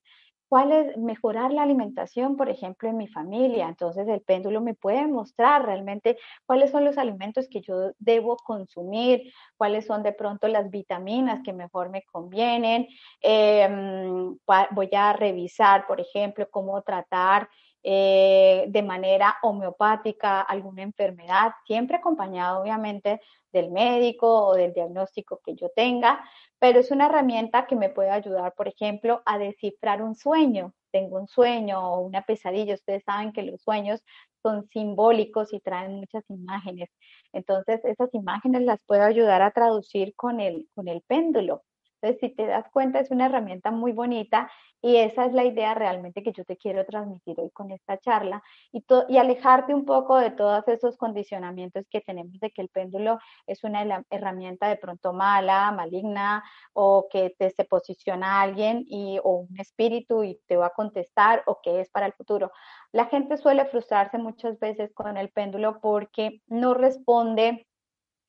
cuál 0.52 0.70
es 0.70 0.98
mejorar 0.98 1.50
la 1.50 1.62
alimentación, 1.62 2.36
por 2.36 2.50
ejemplo, 2.50 2.86
en 2.86 2.98
mi 2.98 3.08
familia. 3.08 3.68
Entonces 3.68 4.06
el 4.06 4.20
péndulo 4.20 4.60
me 4.60 4.74
puede 4.74 5.06
mostrar 5.06 5.64
realmente 5.64 6.18
cuáles 6.44 6.70
son 6.70 6.84
los 6.84 6.98
alimentos 6.98 7.48
que 7.50 7.62
yo 7.62 7.92
debo 7.98 8.36
consumir, 8.36 9.32
cuáles 9.56 9.86
son 9.86 10.02
de 10.02 10.12
pronto 10.12 10.48
las 10.48 10.68
vitaminas 10.70 11.40
que 11.42 11.54
mejor 11.54 11.88
me 11.88 12.02
convienen. 12.02 12.86
Em, 13.22 14.36
voy 14.72 14.90
a 14.94 15.14
revisar, 15.14 15.86
por 15.86 16.02
ejemplo, 16.02 16.46
cómo 16.50 16.82
tratar 16.82 17.48
eh, 17.82 18.66
de 18.68 18.82
manera 18.82 19.36
homeopática 19.42 20.40
alguna 20.40 20.82
enfermedad, 20.82 21.52
siempre 21.66 21.96
acompañado 21.96 22.60
obviamente 22.62 23.20
del 23.52 23.70
médico 23.70 24.46
o 24.46 24.54
del 24.54 24.72
diagnóstico 24.72 25.40
que 25.44 25.54
yo 25.54 25.68
tenga 25.74 26.24
pero 26.62 26.78
es 26.78 26.92
una 26.92 27.06
herramienta 27.06 27.66
que 27.66 27.74
me 27.74 27.88
puede 27.88 28.10
ayudar, 28.10 28.54
por 28.54 28.68
ejemplo, 28.68 29.20
a 29.26 29.36
descifrar 29.36 30.00
un 30.00 30.14
sueño. 30.14 30.72
Tengo 30.92 31.18
un 31.18 31.26
sueño 31.26 31.80
o 31.80 31.98
una 32.02 32.22
pesadilla. 32.22 32.74
Ustedes 32.74 33.02
saben 33.02 33.32
que 33.32 33.42
los 33.42 33.60
sueños 33.62 34.00
son 34.42 34.68
simbólicos 34.68 35.52
y 35.52 35.58
traen 35.58 35.96
muchas 35.96 36.22
imágenes. 36.30 36.88
Entonces, 37.32 37.80
esas 37.84 38.14
imágenes 38.14 38.62
las 38.62 38.80
puedo 38.84 39.02
ayudar 39.02 39.42
a 39.42 39.50
traducir 39.50 40.14
con 40.14 40.38
el, 40.38 40.68
con 40.76 40.86
el 40.86 41.02
péndulo. 41.02 41.64
Entonces, 42.02 42.20
si 42.20 42.34
te 42.34 42.46
das 42.46 42.68
cuenta, 42.72 42.98
es 42.98 43.10
una 43.12 43.26
herramienta 43.26 43.70
muy 43.70 43.92
bonita 43.92 44.50
y 44.80 44.96
esa 44.96 45.26
es 45.26 45.32
la 45.32 45.44
idea 45.44 45.72
realmente 45.74 46.24
que 46.24 46.32
yo 46.32 46.44
te 46.44 46.56
quiero 46.56 46.84
transmitir 46.84 47.38
hoy 47.38 47.50
con 47.50 47.70
esta 47.70 47.96
charla 47.98 48.42
y, 48.72 48.84
alejarte 49.16 49.72
un 49.72 49.84
poco 49.84 50.18
de 50.18 50.32
todos 50.32 50.66
esos 50.66 50.96
condicionamientos 50.96 51.86
que 51.88 52.00
tenemos 52.00 52.40
de 52.40 52.50
que 52.50 52.62
el 52.62 52.68
péndulo 52.68 53.20
es 53.46 53.62
una 53.62 54.04
herramienta 54.10 54.68
de 54.68 54.76
pronto 54.76 55.12
mala, 55.12 55.70
maligna 55.70 56.42
o 56.72 57.06
que 57.08 57.36
te 57.38 57.50
se 57.50 57.64
posiciona 57.64 58.40
alguien 58.40 58.84
o 59.22 59.46
un 59.48 59.60
espíritu 59.60 60.24
y 60.24 60.40
te 60.48 60.56
va 60.56 60.66
a 60.66 60.70
contestar 60.70 61.44
o 61.46 61.60
que 61.62 61.80
es 61.80 61.90
para 61.90 62.06
el 62.06 62.14
futuro. 62.14 62.50
La 62.90 63.06
gente 63.06 63.36
suele 63.36 63.64
frustrarse 63.66 64.18
muchas 64.18 64.58
veces 64.58 64.92
con 64.92 65.16
el 65.16 65.30
péndulo 65.30 65.80
porque 65.80 66.40
no 66.48 66.74
responde 66.74 67.68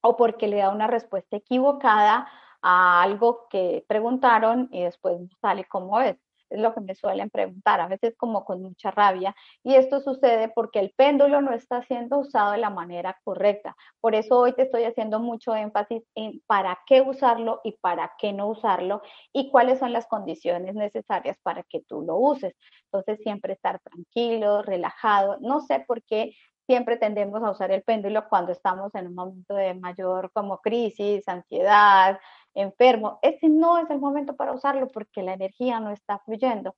o 0.02 0.16
porque 0.16 0.48
le 0.48 0.58
da 0.58 0.70
una 0.70 0.86
respuesta 0.86 1.38
equivocada 1.38 2.28
a 2.64 3.04
algo 3.04 3.48
que 3.50 3.86
preguntaron 3.88 4.70
y 4.72 4.84
después 4.84 5.20
sale 5.42 5.66
como 5.66 6.00
es. 6.02 6.18
Es 6.50 6.60
lo 6.60 6.74
que 6.74 6.82
me 6.82 6.94
suelen 6.94 7.32
preguntar, 7.32 7.82
a 7.82 7.88
veces 7.88 8.16
como 8.16 8.46
con 8.46 8.62
mucha 8.62 8.92
rabia. 8.92 9.36
Y 9.64 9.74
esto 9.74 10.00
sucede 10.02 10.50
porque 10.54 10.80
el 10.80 10.94
péndulo 10.96 11.42
no 11.42 11.52
está 11.52 11.82
siendo 11.84 12.20
usado 12.20 12.52
de 12.52 12.60
la 12.60 12.70
manera 12.70 13.18
correcta. 13.24 13.76
Por 14.00 14.14
eso 14.14 14.40
hoy 14.40 14.54
te 14.54 14.62
estoy 14.62 14.84
haciendo 14.84 15.20
mucho 15.20 15.56
énfasis 15.56 16.04
en 16.14 16.42
para 16.46 16.80
qué 16.86 17.02
usarlo 17.02 17.60
y 17.64 17.72
para 17.82 18.14
qué 18.20 18.34
no 18.34 18.48
usarlo 18.48 19.02
y 19.34 19.50
cuáles 19.50 19.80
son 19.80 19.94
las 19.94 20.06
condiciones 20.06 20.76
necesarias 20.76 21.38
para 21.42 21.64
que 21.64 21.82
tú 21.82 22.04
lo 22.04 22.18
uses. 22.18 22.54
Entonces, 22.86 23.20
siempre 23.24 23.54
estar 23.54 23.80
tranquilo, 23.80 24.62
relajado. 24.62 25.38
No 25.42 25.60
sé 25.62 25.84
por 25.88 26.04
qué 26.04 26.34
siempre 26.68 26.98
tendemos 26.98 27.44
a 27.44 27.52
usar 27.52 27.72
el 27.72 27.84
péndulo 27.84 28.28
cuando 28.30 28.52
estamos 28.52 28.94
en 28.96 29.08
un 29.08 29.16
momento 29.16 29.56
de 29.56 29.74
mayor 29.74 30.32
como 30.34 30.60
crisis, 30.60 31.28
ansiedad, 31.28 32.20
enfermo, 32.54 33.20
ese 33.22 33.50
no 33.50 33.78
es 33.78 33.90
el 33.90 34.00
momento 34.00 34.36
para 34.36 34.54
usarlo 34.54 34.88
porque 34.88 35.24
la 35.24 35.34
energía 35.34 35.80
no 35.80 35.92
está 35.92 36.20
fluyendo. 36.20 36.76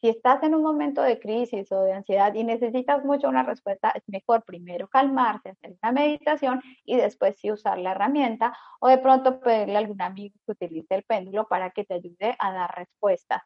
Si 0.00 0.08
estás 0.10 0.42
en 0.42 0.54
un 0.54 0.62
momento 0.62 1.00
de 1.00 1.18
crisis 1.18 1.72
o 1.72 1.80
de 1.80 1.94
ansiedad 1.94 2.34
y 2.34 2.44
necesitas 2.44 3.04
mucho 3.04 3.28
una 3.28 3.42
respuesta, 3.42 3.90
es 3.94 4.02
mejor 4.06 4.44
primero 4.44 4.86
calmarse, 4.88 5.50
hacer 5.50 5.76
una 5.82 5.92
meditación 5.92 6.60
y 6.84 6.96
después 6.96 7.36
sí 7.38 7.50
usar 7.50 7.78
la 7.78 7.92
herramienta 7.92 8.54
o 8.80 8.88
de 8.88 8.98
pronto 8.98 9.40
pedirle 9.40 9.76
a 9.76 9.78
algún 9.78 10.02
amigo 10.02 10.36
que 10.44 10.52
utilice 10.52 10.94
el 10.94 11.04
péndulo 11.04 11.46
para 11.48 11.70
que 11.70 11.84
te 11.84 11.94
ayude 11.94 12.36
a 12.38 12.52
dar 12.52 12.76
respuestas. 12.76 13.42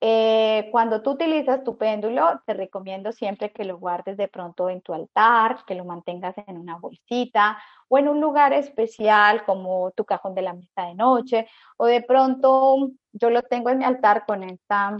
Eh, 0.00 0.68
cuando 0.72 1.02
tú 1.02 1.12
utilizas 1.12 1.64
tu 1.64 1.78
péndulo, 1.78 2.42
te 2.46 2.52
recomiendo 2.52 3.12
siempre 3.12 3.50
que 3.52 3.64
lo 3.64 3.78
guardes 3.78 4.16
de 4.18 4.28
pronto 4.28 4.68
en 4.68 4.82
tu 4.82 4.92
altar, 4.92 5.64
que 5.66 5.74
lo 5.74 5.84
mantengas 5.86 6.36
en 6.46 6.58
una 6.58 6.76
bolsita 6.76 7.58
o 7.88 7.98
en 7.98 8.08
un 8.08 8.20
lugar 8.20 8.52
especial 8.52 9.44
como 9.44 9.90
tu 9.92 10.04
cajón 10.04 10.34
de 10.34 10.42
la 10.42 10.54
mesa 10.54 10.86
de 10.86 10.94
noche 10.94 11.46
o 11.76 11.86
de 11.86 12.02
pronto 12.02 12.90
yo 13.12 13.30
lo 13.30 13.42
tengo 13.42 13.70
en 13.70 13.78
mi 13.78 13.84
altar 13.84 14.24
con 14.26 14.42
esta 14.42 14.96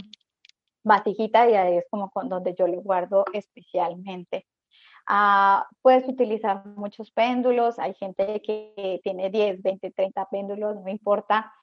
vasijita 0.83 1.49
y 1.49 1.55
ahí 1.55 1.77
es 1.77 1.85
como 1.89 2.11
donde 2.25 2.55
yo 2.55 2.67
lo 2.67 2.81
guardo 2.81 3.25
especialmente. 3.33 4.45
Ah, 5.05 5.67
puedes 5.81 6.07
utilizar 6.07 6.65
muchos 6.65 7.11
péndulos, 7.11 7.79
hay 7.79 7.93
gente 7.93 8.41
que 8.41 8.99
tiene 9.03 9.29
10, 9.29 9.61
20, 9.61 9.91
30 9.91 10.25
péndulos, 10.29 10.75
no 10.81 10.89
importa. 10.89 11.53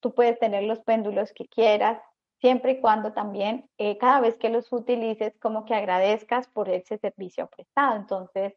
Tú 0.00 0.14
puedes 0.14 0.38
tener 0.38 0.62
los 0.64 0.80
péndulos 0.80 1.32
que 1.32 1.48
quieras, 1.48 1.98
siempre 2.40 2.72
y 2.72 2.80
cuando 2.80 3.12
también 3.12 3.68
eh, 3.78 3.98
cada 3.98 4.20
vez 4.20 4.36
que 4.36 4.48
los 4.50 4.72
utilices 4.72 5.36
como 5.40 5.64
que 5.64 5.74
agradezcas 5.74 6.46
por 6.48 6.68
ese 6.68 6.98
servicio 6.98 7.48
prestado. 7.48 7.96
Entonces, 7.96 8.54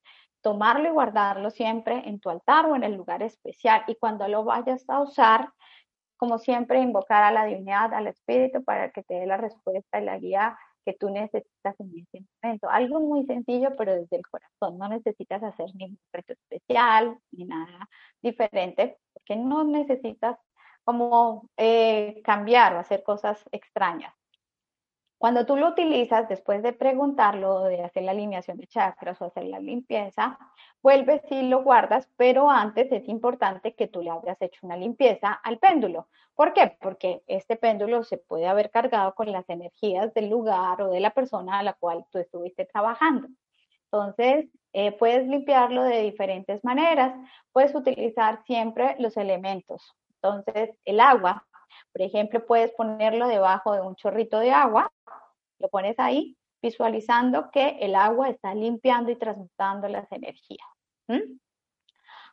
tomarlo 0.48 0.88
y 0.88 0.92
guardarlo 0.94 1.50
siempre 1.52 2.04
en 2.08 2.22
tu 2.22 2.30
altar 2.30 2.68
o 2.68 2.76
en 2.78 2.86
el 2.86 2.96
lugar 2.96 3.22
especial 3.22 3.84
y 3.86 3.96
cuando 3.96 4.26
lo 4.30 4.46
vayas 4.46 4.90
a 4.90 5.02
usar, 5.02 5.50
como 6.16 6.38
siempre, 6.38 6.80
invocar 6.80 7.22
a 7.24 7.32
la 7.32 7.44
divinidad, 7.44 7.94
al 7.94 8.08
espíritu 8.08 8.64
para 8.64 8.90
que 8.92 9.04
te 9.04 9.16
dé 9.16 9.26
la 9.26 9.36
respuesta 9.36 10.00
y 10.00 10.06
la 10.06 10.18
guía 10.18 10.58
que 10.86 10.94
tú 10.94 11.10
necesitas 11.10 11.78
en 11.82 11.92
ese 12.00 12.26
momento. 12.42 12.70
Algo 12.70 13.02
muy 13.02 13.26
sencillo, 13.26 13.76
pero 13.78 13.94
desde 13.94 14.16
el 14.16 14.26
corazón. 14.26 14.78
No 14.80 14.88
necesitas 14.88 15.44
hacer 15.44 15.66
ningún 15.76 16.00
reto 16.14 16.32
especial 16.32 17.18
ni 17.32 17.44
nada 17.44 17.90
diferente, 18.22 18.98
porque 19.12 19.36
no 19.36 19.66
necesitas 19.66 20.40
como 20.86 21.50
eh, 21.58 22.22
cambiar 22.24 22.74
o 22.76 22.80
hacer 22.80 23.04
cosas 23.04 23.44
extrañas. 23.52 24.14
Cuando 25.18 25.48
tú 25.48 25.56
lo 25.56 25.70
utilizas, 25.70 26.30
después 26.30 26.62
de 26.62 26.74
preguntarlo, 26.74 27.64
de 27.64 27.84
hacer 27.84 28.04
la 28.04 28.12
alineación 28.12 28.58
de 28.58 28.68
chakras 28.68 29.20
o 29.20 29.26
hacer 29.26 29.46
la 29.46 29.60
limpieza, 29.60 30.38
vuelves 30.84 31.22
y 31.32 31.42
lo 31.42 31.64
guardas, 31.64 32.08
pero 32.18 32.52
antes 32.52 32.92
es 32.92 33.08
importante 33.10 33.74
que 33.74 33.88
tú 33.88 34.04
le 34.04 34.12
hayas 34.12 34.40
hecho 34.42 34.60
una 34.62 34.78
limpieza 34.78 35.34
al 35.34 35.58
péndulo. 35.58 36.08
¿Por 36.36 36.54
qué? 36.54 36.78
Porque 36.80 37.24
este 37.26 37.56
péndulo 37.56 38.04
se 38.04 38.20
puede 38.20 38.46
haber 38.46 38.70
cargado 38.70 39.16
con 39.16 39.32
las 39.32 39.50
energías 39.50 40.14
del 40.14 40.30
lugar 40.30 40.84
o 40.84 40.90
de 40.90 41.00
la 41.00 41.10
persona 41.10 41.60
a 41.60 41.64
la 41.64 41.74
cual 41.74 42.06
tú 42.12 42.20
estuviste 42.20 42.66
trabajando. 42.66 43.28
Entonces, 43.92 44.46
eh, 44.74 44.92
puedes 44.92 45.28
limpiarlo 45.28 45.82
de 45.82 46.04
diferentes 46.04 46.64
maneras. 46.64 47.16
Puedes 47.52 47.74
utilizar 47.74 48.44
siempre 48.46 48.96
los 49.00 49.18
elementos. 49.18 49.96
Entonces, 50.22 50.78
el 50.86 51.00
agua, 51.00 51.48
por 51.92 52.02
ejemplo, 52.02 52.46
puedes 52.46 52.72
ponerlo 52.72 53.28
debajo 53.28 53.74
de 53.74 53.82
un 53.82 53.96
chorrito 53.96 54.40
de 54.40 54.52
agua, 54.52 54.92
lo 55.60 55.70
pones 55.70 55.98
ahí, 56.00 56.38
visualizando 56.62 57.50
que 57.52 57.78
el 57.82 57.96
agua 57.96 58.30
está 58.30 58.54
limpiando 58.54 59.12
y 59.12 59.16
transmutando 59.16 59.88
las 59.88 60.12
energías. 60.12 60.68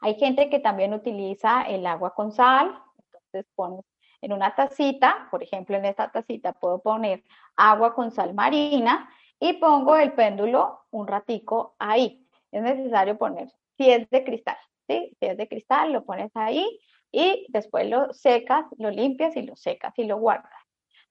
Hay 0.00 0.14
gente 0.16 0.50
que 0.50 0.58
también 0.58 0.92
utiliza 0.92 1.62
el 1.62 1.86
agua 1.86 2.14
con 2.14 2.32
sal, 2.32 2.78
entonces 2.98 3.50
pones 3.54 3.84
en 4.20 4.32
una 4.32 4.54
tacita, 4.54 5.28
por 5.30 5.42
ejemplo, 5.42 5.76
en 5.76 5.84
esta 5.84 6.10
tacita 6.10 6.52
puedo 6.54 6.80
poner 6.80 7.22
agua 7.56 7.94
con 7.94 8.10
sal 8.10 8.32
marina 8.32 9.10
y 9.38 9.54
pongo 9.54 9.96
el 9.96 10.12
péndulo 10.14 10.86
un 10.90 11.06
ratico 11.06 11.74
ahí. 11.78 12.26
Es 12.50 12.62
necesario 12.62 13.18
poner, 13.18 13.52
si 13.76 13.90
es 13.90 14.08
de 14.08 14.24
cristal. 14.24 14.56
Si 14.86 15.16
es 15.20 15.36
de 15.36 15.48
cristal, 15.48 15.92
lo 15.92 16.04
pones 16.04 16.30
ahí 16.34 16.78
y 17.14 17.46
después 17.48 17.88
lo 17.88 18.12
secas, 18.12 18.66
lo 18.76 18.90
limpias 18.90 19.36
y 19.36 19.42
lo 19.42 19.54
secas 19.54 19.94
y 19.96 20.04
lo 20.04 20.18
guardas. 20.18 20.52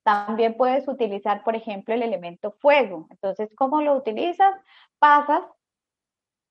También 0.04 0.58
puedes 0.58 0.86
utilizar, 0.88 1.44
por 1.46 1.56
ejemplo, 1.56 1.94
el 1.94 2.04
elemento 2.04 2.52
fuego. 2.60 3.08
Entonces, 3.10 3.50
¿cómo 3.56 3.82
lo 3.82 3.96
utilizas? 3.96 4.54
Pasas 5.00 5.44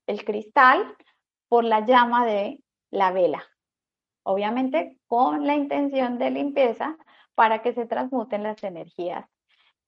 el 0.07 0.25
cristal 0.25 0.97
por 1.49 1.65
la 1.65 1.85
llama 1.85 2.25
de 2.25 2.61
la 2.91 3.13
vela. 3.13 3.45
Obviamente 4.25 4.99
con 5.07 5.47
la 5.47 5.55
intención 5.55 6.19
de 6.19 6.31
limpieza 6.31 6.97
para 7.35 7.61
que 7.61 7.75
se 7.75 7.85
transmuten 7.85 8.43
las 8.43 8.63
energías 8.65 9.29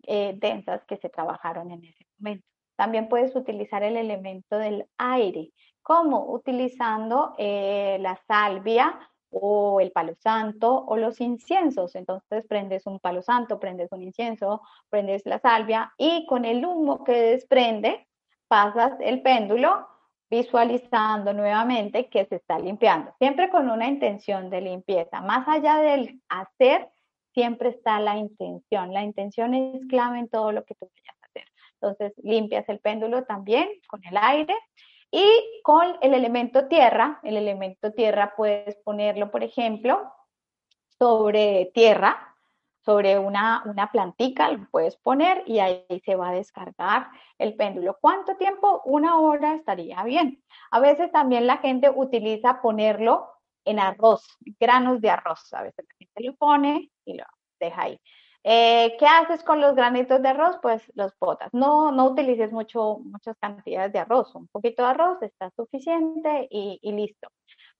eh, 0.07 0.35
densas 0.37 0.85
que 0.85 0.99
se 0.99 1.09
trabajaron 1.09 1.71
en 1.71 1.85
ese 1.85 2.05
momento. 2.19 2.47
También 2.77 3.09
puedes 3.09 3.35
utilizar 3.35 3.83
el 3.83 3.97
elemento 3.97 4.59
del 4.59 4.87
aire, 4.99 5.53
como 5.81 6.33
utilizando 6.33 7.35
eh, 7.39 7.97
la 8.01 8.21
salvia 8.27 8.99
o 9.35 9.81
el 9.81 9.93
palo 9.93 10.15
santo 10.17 10.85
o 10.87 10.97
los 10.97 11.21
inciensos. 11.21 11.95
Entonces 11.95 12.45
prendes 12.49 12.87
un 12.87 13.01
palo 13.01 13.23
santo, 13.23 13.59
prendes 13.59 13.91
un 13.93 14.03
incienso, 14.03 14.63
prendes 14.89 15.27
la 15.27 15.39
salvia 15.39 15.93
y 15.99 16.27
con 16.27 16.45
el 16.45 16.65
humo 16.65 17.05
que 17.05 17.13
desprende 17.13 18.07
pasas 18.49 18.93
el 19.01 19.23
péndulo 19.23 19.89
visualizando 20.31 21.33
nuevamente 21.33 22.09
que 22.09 22.25
se 22.27 22.37
está 22.37 22.59
limpiando, 22.59 23.15
siempre 23.19 23.51
con 23.51 23.71
una 23.71 23.87
intención 23.87 24.51
de 24.51 24.61
limpieza. 24.61 25.21
Más 25.21 25.47
allá 25.47 25.77
del 25.77 26.21
hacer, 26.29 26.89
siempre 27.33 27.71
está 27.71 28.01
la 28.01 28.17
intención. 28.17 28.93
La 28.93 29.03
intención 29.03 29.55
es 29.55 29.87
clave 29.87 30.19
en 30.21 30.29
todo 30.29 30.53
lo 30.53 30.65
que 30.65 30.75
tú 30.75 30.91
vayas 30.95 31.17
a 31.21 31.27
hacer. 31.27 31.45
Entonces, 31.75 32.13
limpias 32.25 32.69
el 32.69 32.81
péndulo 32.81 33.25
también 33.25 33.69
con 33.87 34.05
el 34.05 34.17
aire 34.17 34.55
y 35.17 35.61
con 35.63 35.97
el 36.01 36.13
elemento 36.13 36.67
tierra, 36.67 37.21
el 37.23 37.37
elemento 37.37 37.93
tierra 37.93 38.35
puedes 38.37 38.75
ponerlo, 38.79 39.31
por 39.31 39.45
ejemplo, 39.45 40.13
sobre 40.99 41.71
tierra, 41.73 42.35
sobre 42.85 43.17
una, 43.21 43.63
una 43.65 43.93
plantica, 43.93 44.51
lo 44.51 44.69
puedes 44.73 44.97
poner 44.97 45.45
y 45.47 45.61
ahí 45.61 45.87
se 46.05 46.17
va 46.17 46.31
a 46.31 46.35
descargar 46.35 47.11
el 47.39 47.55
péndulo. 47.55 47.97
¿Cuánto 48.01 48.37
tiempo? 48.37 48.83
Una 48.87 49.21
hora 49.21 49.55
estaría 49.55 50.03
bien. 50.03 50.43
A 50.73 50.81
veces 50.81 51.13
también 51.13 51.47
la 51.47 51.59
gente 51.59 51.91
utiliza 51.95 52.61
ponerlo 52.61 53.31
en 53.65 53.79
arroz, 53.79 54.27
granos 54.59 55.01
de 55.01 55.11
arroz. 55.11 55.55
A 55.55 55.63
veces 55.63 55.87
la 55.89 55.95
gente 55.97 56.25
lo 56.25 56.35
pone 56.35 56.91
y 57.05 57.15
lo 57.15 57.25
deja 57.61 57.83
ahí. 57.83 58.01
Eh, 58.47 58.97
¿Qué 58.99 59.07
haces 59.07 59.43
con 59.43 59.61
los 59.63 59.75
granitos 59.75 60.21
de 60.21 60.29
arroz? 60.29 60.59
Pues 60.61 60.83
los 60.95 61.13
botas. 61.19 61.49
No, 61.55 61.91
no 61.93 62.11
utilices 62.11 62.53
mucho, 62.53 62.99
muchas 62.99 63.37
cantidades 63.39 63.93
de 63.93 64.01
arroz. 64.01 64.35
Un 64.35 64.49
poquito 64.49 64.83
de 64.83 64.91
arroz 64.91 65.23
está 65.23 65.51
suficiente 65.57 66.47
y, 66.51 66.79
listo. 66.93 67.29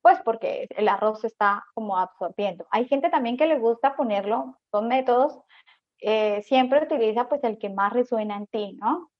Pues 0.01 0.21
porque 0.25 0.67
el 0.71 0.89
arroz 0.89 1.25
está 1.25 1.65
como 1.75 1.99
absorbiendo. 1.99 2.67
Hay 2.71 2.89
gente 2.89 3.11
también 3.11 3.37
que 3.37 3.47
le 3.47 3.59
gusta 3.59 3.95
ponerlo, 3.97 4.59
son 4.71 4.89
métodos, 4.89 5.39
eh, 6.01 6.43
siempre 6.43 6.83
utiliza 6.85 7.29
pues 7.29 7.45
el 7.45 7.59
que 7.59 7.71
más 7.71 7.93
resuena 7.93 8.37
en 8.37 8.47
ti, 8.47 8.79
¿no? 8.81 9.11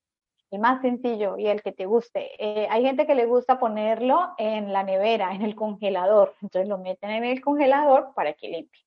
El 0.51 0.59
más 0.59 0.81
sencillo 0.81 1.37
y 1.37 1.47
el 1.47 1.61
que 1.63 1.71
te 1.73 1.85
guste. 1.85 2.31
Eh, 2.39 2.67
hay 2.71 2.83
gente 2.83 3.07
que 3.07 3.15
le 3.15 3.25
gusta 3.25 3.59
ponerlo 3.59 4.33
en 4.37 4.73
la 4.73 4.83
nevera, 4.83 5.33
en 5.33 5.43
el 5.43 5.55
congelador. 5.55 6.35
Entonces 6.41 6.69
lo 6.69 6.77
meten 6.79 7.11
en 7.11 7.23
el 7.25 7.41
congelador 7.41 8.13
para 8.15 8.33
que 8.33 8.49
limpie. 8.49 8.84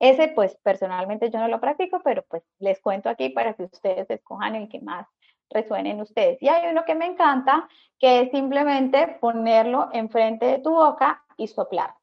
Ese, 0.00 0.28
pues 0.28 0.56
personalmente 0.62 1.30
yo 1.30 1.38
no 1.40 1.48
lo 1.48 1.60
practico, 1.60 2.00
pero 2.04 2.22
pues 2.28 2.42
les 2.58 2.80
cuento 2.80 3.08
aquí 3.08 3.30
para 3.30 3.54
que 3.54 3.64
ustedes 3.64 4.08
escojan 4.10 4.54
el 4.54 4.68
que 4.68 4.80
más 4.80 5.06
resuene 5.50 5.90
en 5.90 6.00
ustedes. 6.00 6.40
Y 6.42 6.48
hay 6.48 6.70
uno 6.70 6.84
que 6.84 6.94
me 6.94 7.06
encanta, 7.06 7.68
que 7.98 8.20
es 8.20 8.30
simplemente 8.30 9.18
ponerlo 9.20 9.88
enfrente 9.92 10.46
de 10.46 10.58
tu 10.58 10.70
boca 10.70 11.24
y 11.36 11.48
soplar. 11.48 11.94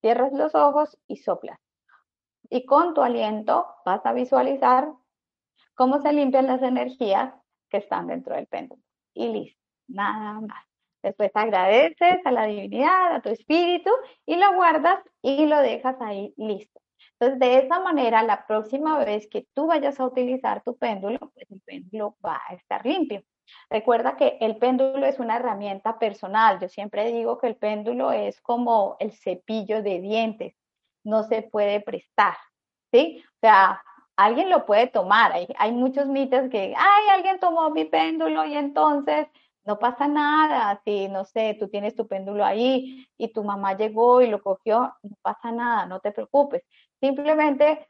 Cierras 0.00 0.32
los 0.32 0.54
ojos 0.54 0.98
y 1.06 1.16
soplas. 1.16 1.58
Y 2.50 2.66
con 2.66 2.94
tu 2.94 3.02
aliento 3.02 3.66
vas 3.84 4.04
a 4.04 4.12
visualizar 4.12 4.92
cómo 5.74 6.00
se 6.00 6.12
limpian 6.12 6.46
las 6.46 6.62
energías 6.62 7.32
que 7.68 7.78
están 7.78 8.08
dentro 8.08 8.34
del 8.34 8.46
péndulo. 8.46 8.82
Y 9.14 9.28
listo, 9.28 9.62
nada 9.88 10.40
más. 10.40 10.69
Después 11.02 11.30
agradeces 11.34 12.18
a 12.24 12.30
la 12.30 12.46
divinidad, 12.46 13.14
a 13.14 13.20
tu 13.22 13.30
espíritu 13.30 13.90
y 14.26 14.36
lo 14.36 14.54
guardas 14.54 14.98
y 15.22 15.46
lo 15.46 15.58
dejas 15.60 15.96
ahí 16.00 16.34
listo. 16.36 16.80
Entonces, 17.18 17.38
de 17.38 17.58
esa 17.58 17.80
manera, 17.80 18.22
la 18.22 18.46
próxima 18.46 18.98
vez 18.98 19.28
que 19.28 19.46
tú 19.54 19.66
vayas 19.66 20.00
a 20.00 20.06
utilizar 20.06 20.62
tu 20.62 20.76
péndulo, 20.76 21.18
pues 21.34 21.50
el 21.50 21.60
péndulo 21.60 22.16
va 22.24 22.40
a 22.48 22.54
estar 22.54 22.84
limpio. 22.84 23.22
Recuerda 23.68 24.16
que 24.16 24.38
el 24.40 24.56
péndulo 24.56 25.04
es 25.06 25.18
una 25.18 25.36
herramienta 25.36 25.98
personal. 25.98 26.58
Yo 26.60 26.68
siempre 26.68 27.12
digo 27.12 27.38
que 27.38 27.48
el 27.48 27.56
péndulo 27.56 28.12
es 28.12 28.40
como 28.40 28.96
el 29.00 29.12
cepillo 29.12 29.82
de 29.82 30.00
dientes. 30.00 30.54
No 31.04 31.22
se 31.24 31.42
puede 31.42 31.80
prestar, 31.80 32.36
¿sí? 32.92 33.22
O 33.26 33.38
sea, 33.40 33.82
alguien 34.16 34.50
lo 34.50 34.66
puede 34.66 34.86
tomar. 34.86 35.32
Hay, 35.32 35.48
hay 35.58 35.72
muchos 35.72 36.06
mitos 36.06 36.48
que, 36.50 36.74
ay, 36.76 37.08
alguien 37.10 37.40
tomó 37.40 37.70
mi 37.70 37.84
péndulo 37.84 38.44
y 38.44 38.54
entonces 38.54 39.26
no 39.64 39.78
pasa 39.78 40.08
nada, 40.08 40.80
si 40.84 41.08
no 41.08 41.24
sé, 41.24 41.56
tú 41.58 41.68
tienes 41.68 41.94
tu 41.94 42.06
péndulo 42.08 42.44
ahí 42.44 43.06
y 43.18 43.32
tu 43.32 43.44
mamá 43.44 43.76
llegó 43.76 44.22
y 44.22 44.28
lo 44.28 44.42
cogió, 44.42 44.94
no 45.02 45.16
pasa 45.22 45.52
nada, 45.52 45.86
no 45.86 46.00
te 46.00 46.12
preocupes. 46.12 46.62
Simplemente 47.00 47.88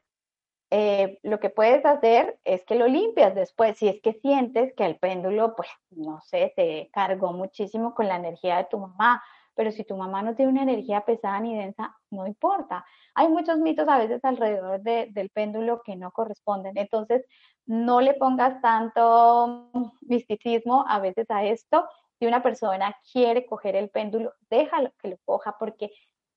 eh, 0.71 1.19
lo 1.23 1.39
que 1.39 1.49
puedes 1.49 1.85
hacer 1.85 2.39
es 2.45 2.63
que 2.65 2.75
lo 2.75 2.87
limpias 2.87 3.35
después, 3.35 3.77
si 3.77 3.89
es 3.89 4.01
que 4.01 4.13
sientes 4.13 4.73
que 4.75 4.85
el 4.85 4.97
péndulo, 4.97 5.53
pues, 5.55 5.69
no 5.89 6.21
sé, 6.21 6.53
te 6.55 6.89
cargó 6.93 7.33
muchísimo 7.33 7.93
con 7.93 8.07
la 8.07 8.15
energía 8.15 8.57
de 8.57 8.65
tu 8.65 8.79
mamá, 8.79 9.21
pero 9.53 9.71
si 9.71 9.83
tu 9.83 9.97
mamá 9.97 10.21
no 10.21 10.33
tiene 10.33 10.51
una 10.51 10.63
energía 10.63 11.01
pesada 11.01 11.39
ni 11.41 11.57
densa, 11.57 11.95
no 12.09 12.25
importa. 12.25 12.85
Hay 13.15 13.27
muchos 13.27 13.57
mitos 13.57 13.87
a 13.87 13.97
veces 13.97 14.23
alrededor 14.23 14.81
del 14.81 15.29
péndulo 15.31 15.81
que 15.83 15.97
no 15.97 16.11
corresponden. 16.11 16.77
Entonces, 16.77 17.25
no 17.65 18.01
le 18.01 18.13
pongas 18.13 18.61
tanto 18.61 19.69
misticismo 20.01 20.85
a 20.87 20.99
veces 20.99 21.29
a 21.29 21.43
esto. 21.43 21.87
Si 22.19 22.25
una 22.25 22.43
persona 22.43 22.95
quiere 23.11 23.45
coger 23.45 23.75
el 23.75 23.89
péndulo, 23.89 24.33
déjalo 24.49 24.91
que 25.01 25.09
lo 25.09 25.17
coja 25.25 25.57
porque 25.57 25.91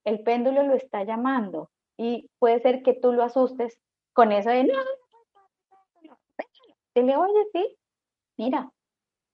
el 0.04 0.22
péndulo 0.22 0.62
lo 0.62 0.74
está 0.74 1.04
llamando 1.04 1.70
y 1.96 2.30
puede 2.38 2.60
ser 2.60 2.82
que 2.82 2.94
tú 2.94 3.12
lo 3.12 3.22
asustes 3.22 3.78
con 4.12 4.32
eso 4.32 4.50
de 4.50 4.64
no, 4.64 4.74
le 7.02 7.16
oye, 7.16 7.46
sí, 7.52 7.76
mira, 8.36 8.70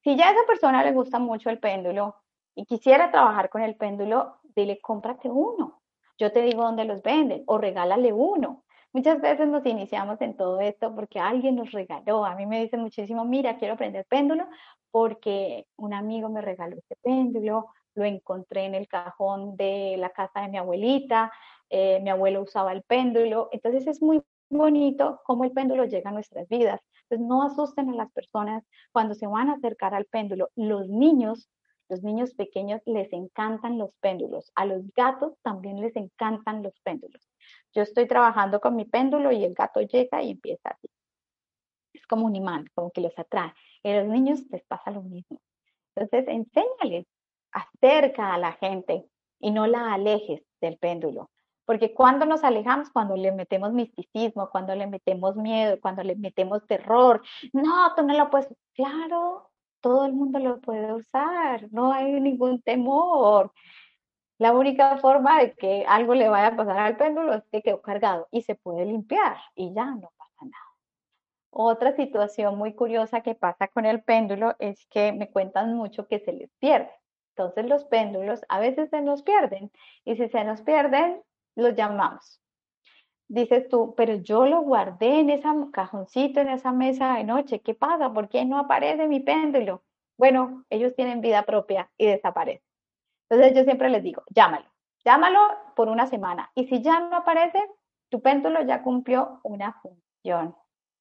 si 0.03 0.16
ya 0.16 0.29
a 0.29 0.33
esa 0.33 0.46
persona 0.46 0.83
le 0.83 0.92
gusta 0.92 1.18
mucho 1.18 1.50
el 1.50 1.59
péndulo 1.59 2.16
y 2.55 2.64
quisiera 2.64 3.11
trabajar 3.11 3.50
con 3.50 3.62
el 3.62 3.76
péndulo, 3.76 4.38
dile, 4.42 4.81
cómprate 4.81 5.29
uno. 5.29 5.83
Yo 6.18 6.33
te 6.33 6.42
digo 6.42 6.62
dónde 6.62 6.85
los 6.85 7.03
venden 7.03 7.44
o 7.46 7.59
regálale 7.59 8.12
uno. 8.12 8.64
Muchas 8.92 9.20
veces 9.20 9.46
nos 9.48 9.64
iniciamos 9.66 10.20
en 10.20 10.37
todo 10.37 10.61
esto 10.61 10.92
porque 10.94 11.20
alguien 11.20 11.55
nos 11.55 11.70
regaló. 11.70 12.24
A 12.24 12.35
mí 12.35 12.46
me 12.46 12.61
dicen 12.61 12.81
muchísimo, 12.81 13.24
mira, 13.24 13.57
quiero 13.57 13.74
aprender 13.74 14.05
péndulo 14.07 14.48
porque 14.90 15.66
un 15.76 15.94
amigo 15.94 16.29
me 16.29 16.40
regaló 16.40 16.76
este 16.76 16.96
péndulo, 16.96 17.68
lo 17.94 18.05
encontré 18.05 18.64
en 18.64 18.74
el 18.74 18.88
cajón 18.88 19.57
de 19.57 19.94
la 19.96 20.11
casa 20.11 20.40
de 20.40 20.48
mi 20.48 20.59
abuelita, 20.59 21.33
eh, 21.68 22.00
mi 22.03 22.11
abuelo 22.11 22.42
usaba 22.42 22.72
el 22.72 22.83
péndulo. 22.83 23.48
Entonces 23.53 23.87
es 23.87 24.03
muy 24.03 24.22
bonito 24.48 25.20
cómo 25.24 25.44
el 25.44 25.53
péndulo 25.53 25.85
llega 25.85 26.11
a 26.11 26.12
nuestras 26.12 26.48
vidas. 26.48 26.81
Entonces 27.05 27.29
no 27.29 27.44
asusten 27.44 27.90
a 27.90 27.94
las 27.94 28.11
personas 28.11 28.64
cuando 28.90 29.14
se 29.14 29.29
van 29.29 29.50
a 29.50 29.55
acercar 29.55 29.94
al 29.94 30.07
péndulo. 30.07 30.50
Los 30.57 30.88
niños 30.88 31.48
Los 31.90 32.05
niños 32.05 32.35
pequeños 32.35 32.81
les 32.87 33.12
encantan 33.12 33.76
los 33.76 33.90
péndulos. 34.00 34.53
A 34.55 34.64
los 34.64 34.83
gatos 34.94 35.35
también 35.42 35.81
les 35.81 35.96
encantan 35.96 36.62
los 36.62 36.72
péndulos. 36.85 37.29
Yo 37.74 37.83
estoy 37.83 38.07
trabajando 38.07 38.61
con 38.61 38.76
mi 38.76 38.85
péndulo 38.85 39.33
y 39.33 39.44
el 39.44 39.55
gato 39.55 39.81
llega 39.81 40.22
y 40.22 40.31
empieza 40.31 40.70
así. 40.70 40.88
Es 41.92 42.07
como 42.07 42.26
un 42.26 42.37
imán, 42.37 42.66
como 42.74 42.92
que 42.92 43.00
los 43.00 43.18
atrae. 43.18 43.53
Y 43.83 43.90
a 43.90 44.03
los 44.03 44.09
niños 44.09 44.40
les 44.50 44.64
pasa 44.66 44.92
lo 44.92 45.03
mismo. 45.03 45.40
Entonces, 45.96 46.29
enséñales, 46.29 47.07
acerca 47.50 48.35
a 48.35 48.38
la 48.38 48.53
gente 48.53 49.05
y 49.40 49.50
no 49.50 49.66
la 49.66 49.92
alejes 49.92 50.42
del 50.61 50.79
péndulo. 50.79 51.29
Porque 51.64 51.92
cuando 51.92 52.24
nos 52.24 52.44
alejamos, 52.44 52.90
cuando 52.90 53.16
le 53.16 53.33
metemos 53.33 53.72
misticismo, 53.72 54.50
cuando 54.50 54.74
le 54.76 54.87
metemos 54.87 55.37
miedo, 55.37 55.81
cuando 55.81 56.05
le 56.05 56.14
metemos 56.14 56.64
terror, 56.66 57.20
no, 57.53 57.94
tú 57.96 58.05
no 58.05 58.16
lo 58.16 58.31
puedes, 58.31 58.48
claro, 58.74 59.49
todo 59.81 60.07
el 60.07 60.12
mundo 60.12 60.38
lo 60.38 60.61
puede 60.61 60.93
usar, 60.93 61.69
no 61.73 61.93
hay 61.93 62.21
ningún 62.21 62.61
temor. 62.62 63.53
La 64.38 64.53
única 64.53 64.97
forma 64.99 65.38
de 65.40 65.53
que 65.53 65.85
algo 65.87 66.14
le 66.14 66.29
vaya 66.29 66.49
a 66.49 66.57
pasar 66.57 66.79
al 66.79 66.97
péndulo 66.97 67.35
es 67.35 67.45
que 67.53 67.62
quedó 67.62 67.83
cargado 67.83 68.29
y 68.31 68.43
se 68.43 68.55
puede 68.55 68.87
limpiar 68.87 69.37
y 69.55 69.75
ya 69.75 69.87
no 69.87 70.11
pasa 70.16 70.45
nada. 70.45 70.71
Otra 71.51 71.95
situación 71.97 72.57
muy 72.57 72.75
curiosa 72.75 73.23
que 73.23 73.35
pasa 73.35 73.69
con 73.69 73.85
el 73.85 74.03
péndulo 74.03 74.57
es 74.59 74.87
que 74.87 75.12
me 75.12 75.31
cuentan 75.31 75.75
mucho 75.75 76.07
que 76.07 76.21
se 76.21 76.33
les 76.33 76.51
pierde. 76.55 76.90
Entonces 77.37 77.66
los 77.66 77.85
péndulos 77.85 78.43
a 78.49 78.61
veces 78.61 78.88
se 78.90 79.03
nos 79.03 79.23
pierden 79.23 79.71
y 80.05 80.16
si 80.16 80.29
se 80.29 80.45
nos 80.45 80.62
pierden, 80.62 81.23
los 81.57 81.75
llamamos. 81.75 82.39
Dices 83.33 83.69
tú, 83.69 83.95
pero 83.97 84.14
yo 84.14 84.45
lo 84.45 84.62
guardé 84.62 85.21
en 85.21 85.31
ese 85.31 85.47
cajoncito, 85.73 86.40
en 86.40 86.49
esa 86.49 86.73
mesa 86.73 87.14
de 87.14 87.23
noche. 87.23 87.61
¿Qué 87.61 87.75
pasa? 87.75 88.12
¿Por 88.12 88.29
qué 88.29 88.45
no 88.45 88.59
aparece 88.59 89.07
mi 89.07 89.21
péndulo? 89.21 89.85
Bueno, 90.19 90.64
ellos 90.69 90.97
tienen 90.97 91.21
vida 91.21 91.45
propia 91.45 91.88
y 91.97 92.07
desaparecen. 92.07 92.66
Entonces 93.29 93.57
yo 93.57 93.62
siempre 93.62 93.88
les 93.88 94.03
digo, 94.03 94.25
llámalo, 94.31 94.66
llámalo 95.05 95.38
por 95.77 95.87
una 95.88 96.09
semana. 96.09 96.51
Y 96.57 96.66
si 96.66 96.83
ya 96.83 96.99
no 96.99 97.19
aparece, 97.19 97.61
tu 98.09 98.21
péndulo 98.21 98.64
ya 98.64 98.83
cumplió 98.83 99.38
una 99.45 99.75
función. 99.75 100.57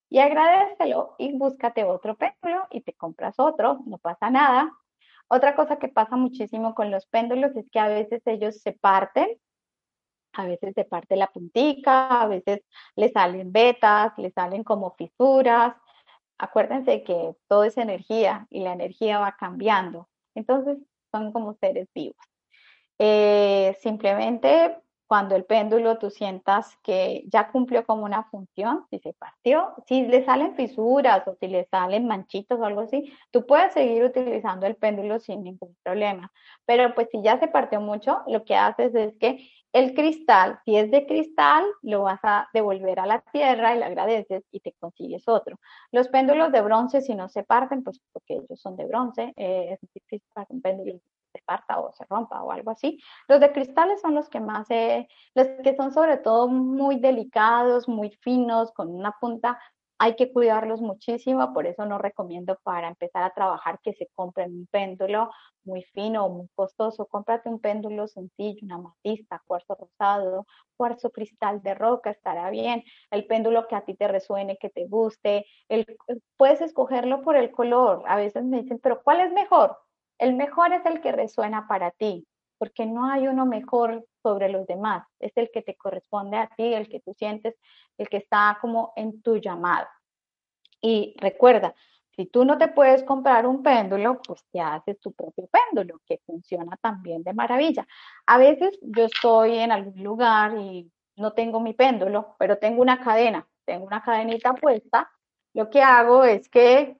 Y 0.07 0.19
agradecelo 0.19 1.15
y 1.17 1.35
búscate 1.35 1.83
otro 1.83 2.15
péndulo 2.15 2.67
y 2.69 2.81
te 2.81 2.93
compras 2.93 3.39
otro, 3.39 3.79
no 3.87 3.97
pasa 3.97 4.29
nada. 4.29 4.71
Otra 5.29 5.55
cosa 5.55 5.79
que 5.79 5.87
pasa 5.87 6.15
muchísimo 6.15 6.75
con 6.75 6.91
los 6.91 7.07
péndulos 7.07 7.55
es 7.55 7.67
que 7.71 7.79
a 7.79 7.87
veces 7.87 8.21
ellos 8.27 8.61
se 8.61 8.73
parten, 8.73 9.29
a 10.33 10.45
veces 10.45 10.73
se 10.75 10.85
parte 10.85 11.15
la 11.15 11.27
puntica, 11.27 12.21
a 12.21 12.27
veces 12.27 12.61
le 12.95 13.09
salen 13.09 13.51
vetas, 13.51 14.13
le 14.17 14.31
salen 14.31 14.63
como 14.63 14.95
fisuras. 14.95 15.75
Acuérdense 16.37 17.03
que 17.03 17.35
todo 17.47 17.63
es 17.63 17.77
energía 17.77 18.47
y 18.49 18.61
la 18.61 18.73
energía 18.73 19.19
va 19.19 19.35
cambiando. 19.37 20.07
Entonces 20.35 20.77
son 21.11 21.31
como 21.33 21.53
seres 21.55 21.87
vivos. 21.93 22.17
Eh, 22.99 23.77
simplemente 23.81 24.77
cuando 25.09 25.35
el 25.35 25.43
péndulo 25.43 25.97
tú 25.97 26.11
sientas 26.11 26.77
que 26.83 27.23
ya 27.33 27.51
cumplió 27.51 27.83
como 27.83 28.03
una 28.05 28.25
función, 28.25 28.85
si 28.91 28.99
se 28.99 29.13
partió, 29.13 29.73
si 29.87 30.05
le 30.05 30.23
salen 30.23 30.53
fisuras 30.55 31.27
o 31.27 31.35
si 31.39 31.47
le 31.47 31.65
salen 31.65 32.05
manchitos 32.05 32.59
o 32.59 32.63
algo 32.63 32.81
así, 32.81 33.11
tú 33.31 33.47
puedes 33.47 33.73
seguir 33.73 34.03
utilizando 34.03 34.67
el 34.67 34.75
péndulo 34.75 35.19
sin 35.19 35.43
ningún 35.43 35.75
problema. 35.81 36.31
Pero 36.67 36.93
pues 36.93 37.07
si 37.11 37.23
ya 37.23 37.39
se 37.39 37.47
partió 37.47 37.81
mucho, 37.81 38.19
lo 38.27 38.45
que 38.45 38.55
haces 38.55 38.93
es 38.93 39.17
que 39.17 39.49
el 39.73 39.95
cristal, 39.95 40.59
si 40.63 40.75
es 40.75 40.91
de 40.91 41.07
cristal, 41.07 41.63
lo 41.81 42.03
vas 42.03 42.19
a 42.21 42.47
devolver 42.53 42.99
a 42.99 43.07
la 43.07 43.21
tierra 43.31 43.75
y 43.75 43.79
le 43.79 43.85
agradeces 43.85 44.43
y 44.51 44.59
te 44.59 44.73
consigues 44.79 45.27
otro. 45.27 45.59
Los 45.91 46.07
péndulos 46.09 46.51
de 46.51 46.61
bronce, 46.61 47.01
si 47.01 47.15
no 47.15 47.29
se 47.29 47.43
parten, 47.43 47.83
pues 47.83 47.99
porque 48.13 48.35
ellos 48.35 48.61
son 48.61 48.75
de 48.75 48.85
bronce, 48.85 49.33
eh, 49.37 49.69
es 49.71 49.79
difícil 49.81 50.21
para 50.35 50.45
un 50.51 50.61
péndulo 50.61 50.99
se 51.31 51.41
parta 51.45 51.79
o 51.79 51.91
se 51.93 52.05
rompa 52.05 52.43
o 52.43 52.51
algo 52.51 52.71
así. 52.71 52.99
Los 53.27 53.39
de 53.39 53.51
cristales 53.51 54.01
son 54.01 54.15
los 54.15 54.29
que 54.29 54.39
más, 54.39 54.67
los 55.35 55.47
que 55.63 55.75
son 55.75 55.91
sobre 55.93 56.17
todo 56.17 56.47
muy 56.47 56.99
delicados, 56.99 57.87
muy 57.87 58.11
finos, 58.21 58.71
con 58.71 58.89
una 58.93 59.15
punta. 59.19 59.59
Hay 60.01 60.15
que 60.15 60.31
cuidarlos 60.31 60.81
muchísimo, 60.81 61.53
por 61.53 61.67
eso 61.67 61.85
no 61.85 61.97
recomiendo 61.97 62.57
para 62.63 62.87
empezar 62.87 63.23
a 63.23 63.33
trabajar 63.33 63.79
que 63.83 63.93
se 63.93 64.07
compren 64.15 64.51
un 64.53 64.67
péndulo 64.67 65.29
muy 65.65 65.83
fino 65.83 66.25
o 66.25 66.29
muy 66.29 66.47
costoso. 66.55 67.05
Cómprate 67.05 67.49
un 67.49 67.59
péndulo 67.59 68.07
sencillo, 68.07 68.59
una 68.63 68.77
matista, 68.77 69.41
cuarzo 69.45 69.75
rosado, 69.75 70.45
cuarzo 70.77 71.11
cristal 71.11 71.61
de 71.61 71.73
roca, 71.75 72.11
estará 72.11 72.49
bien. 72.49 72.83
El 73.11 73.27
péndulo 73.27 73.67
que 73.67 73.75
a 73.75 73.81
ti 73.83 73.93
te 73.93 74.07
resuene, 74.07 74.57
que 74.57 74.69
te 74.69 74.87
guste. 74.87 75.45
El, 75.67 75.85
puedes 76.37 76.61
escogerlo 76.61 77.21
por 77.21 77.35
el 77.35 77.51
color. 77.51 78.03
A 78.07 78.15
veces 78.15 78.45
me 78.45 78.61
dicen, 78.61 78.79
pero 78.81 79.01
¿cuál 79.03 79.19
es 79.19 79.33
mejor? 79.33 79.77
El 80.19 80.35
mejor 80.35 80.73
es 80.73 80.85
el 80.85 81.01
que 81.01 81.13
resuena 81.13 81.67
para 81.67 81.91
ti, 81.91 82.27
porque 82.57 82.85
no 82.85 83.09
hay 83.09 83.27
uno 83.27 83.45
mejor 83.45 84.05
sobre 84.21 84.49
los 84.49 84.67
demás, 84.67 85.07
es 85.19 85.31
el 85.37 85.49
que 85.51 85.61
te 85.61 85.75
corresponde 85.75 86.37
a 86.37 86.47
ti, 86.47 86.73
el 86.73 86.89
que 86.89 86.99
tú 86.99 87.13
sientes, 87.13 87.55
el 87.97 88.09
que 88.09 88.17
está 88.17 88.57
como 88.61 88.91
en 88.97 89.21
tu 89.21 89.37
llamado. 89.37 89.87
Y 90.81 91.15
recuerda, 91.19 91.73
si 92.15 92.25
tú 92.25 92.43
no 92.43 92.57
te 92.57 92.67
puedes 92.67 93.03
comprar 93.03 93.47
un 93.47 93.63
péndulo, 93.63 94.21
pues 94.21 94.43
te 94.51 94.59
haces 94.59 94.99
tu 94.99 95.13
propio 95.13 95.47
péndulo, 95.47 96.01
que 96.05 96.19
funciona 96.25 96.75
también 96.81 97.23
de 97.23 97.33
maravilla. 97.33 97.87
A 98.27 98.37
veces 98.37 98.77
yo 98.81 99.05
estoy 99.05 99.57
en 99.57 99.71
algún 99.71 100.03
lugar 100.03 100.57
y 100.57 100.91
no 101.15 101.31
tengo 101.31 101.61
mi 101.61 101.73
péndulo, 101.73 102.35
pero 102.37 102.57
tengo 102.57 102.81
una 102.81 102.99
cadena, 102.99 103.47
tengo 103.63 103.85
una 103.85 104.03
cadenita 104.03 104.53
puesta. 104.53 105.09
Lo 105.53 105.69
que 105.69 105.81
hago 105.81 106.25
es 106.25 106.49
que 106.49 106.97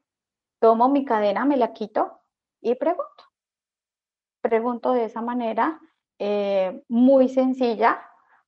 tomo 0.59 0.87
mi 0.87 1.03
cadena, 1.03 1.43
me 1.43 1.57
la 1.57 1.73
quito 1.73 2.18
y 2.61 2.75
pregunto. 2.75 3.23
Pregunto 4.41 4.93
de 4.93 5.05
esa 5.05 5.21
manera 5.21 5.79
eh, 6.17 6.83
muy 6.87 7.29
sencilla 7.29 8.01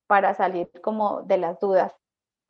para 0.07 0.33
salir 0.33 0.69
como 0.81 1.21
de 1.23 1.37
las 1.37 1.59
dudas. 1.59 1.93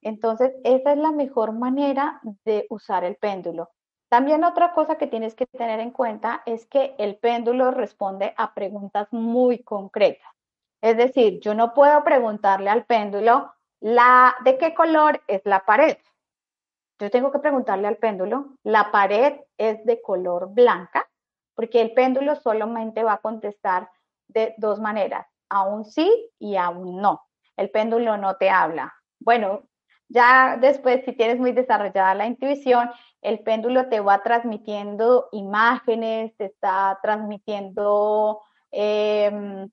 Entonces, 0.01 0.51
esa 0.63 0.93
es 0.93 0.97
la 0.97 1.11
mejor 1.11 1.53
manera 1.53 2.19
de 2.43 2.65
usar 2.69 3.03
el 3.03 3.17
péndulo. 3.17 3.69
También 4.09 4.43
otra 4.43 4.73
cosa 4.73 4.97
que 4.97 5.07
tienes 5.07 5.35
que 5.35 5.45
tener 5.45 5.79
en 5.79 5.91
cuenta 5.91 6.41
es 6.45 6.65
que 6.65 6.95
el 6.97 7.17
péndulo 7.17 7.71
responde 7.71 8.33
a 8.35 8.53
preguntas 8.53 9.07
muy 9.11 9.63
concretas. 9.63 10.27
Es 10.81 10.97
decir, 10.97 11.39
yo 11.39 11.53
no 11.53 11.73
puedo 11.73 12.03
preguntarle 12.03 12.69
al 12.71 12.85
péndulo 12.85 13.53
la, 13.79 14.35
de 14.43 14.57
qué 14.57 14.73
color 14.73 15.21
es 15.27 15.41
la 15.45 15.63
pared. 15.65 15.97
Yo 16.99 17.11
tengo 17.11 17.31
que 17.31 17.39
preguntarle 17.39 17.87
al 17.87 17.97
péndulo, 17.97 18.57
la 18.63 18.91
pared 18.91 19.39
es 19.57 19.85
de 19.85 20.01
color 20.01 20.49
blanca 20.51 21.07
porque 21.61 21.79
el 21.79 21.93
péndulo 21.93 22.35
solamente 22.37 23.03
va 23.03 23.13
a 23.13 23.17
contestar 23.19 23.87
de 24.27 24.55
dos 24.57 24.79
maneras, 24.79 25.27
a 25.47 25.61
un 25.61 25.85
sí 25.85 26.11
y 26.39 26.55
a 26.55 26.69
un 26.69 26.99
no. 26.99 27.21
El 27.55 27.69
péndulo 27.69 28.17
no 28.17 28.35
te 28.37 28.49
habla. 28.49 28.91
Bueno, 29.19 29.61
ya 30.09 30.57
después, 30.59 31.05
si 31.05 31.13
tienes 31.13 31.37
muy 31.37 31.51
desarrollada 31.51 32.15
la 32.15 32.25
intuición, 32.25 32.89
el 33.21 33.41
péndulo 33.41 33.89
te 33.89 33.99
va 33.99 34.23
transmitiendo 34.23 35.29
imágenes, 35.33 36.35
te 36.35 36.45
está 36.45 36.97
transmitiendo 37.03 38.41
eh, 38.71 39.67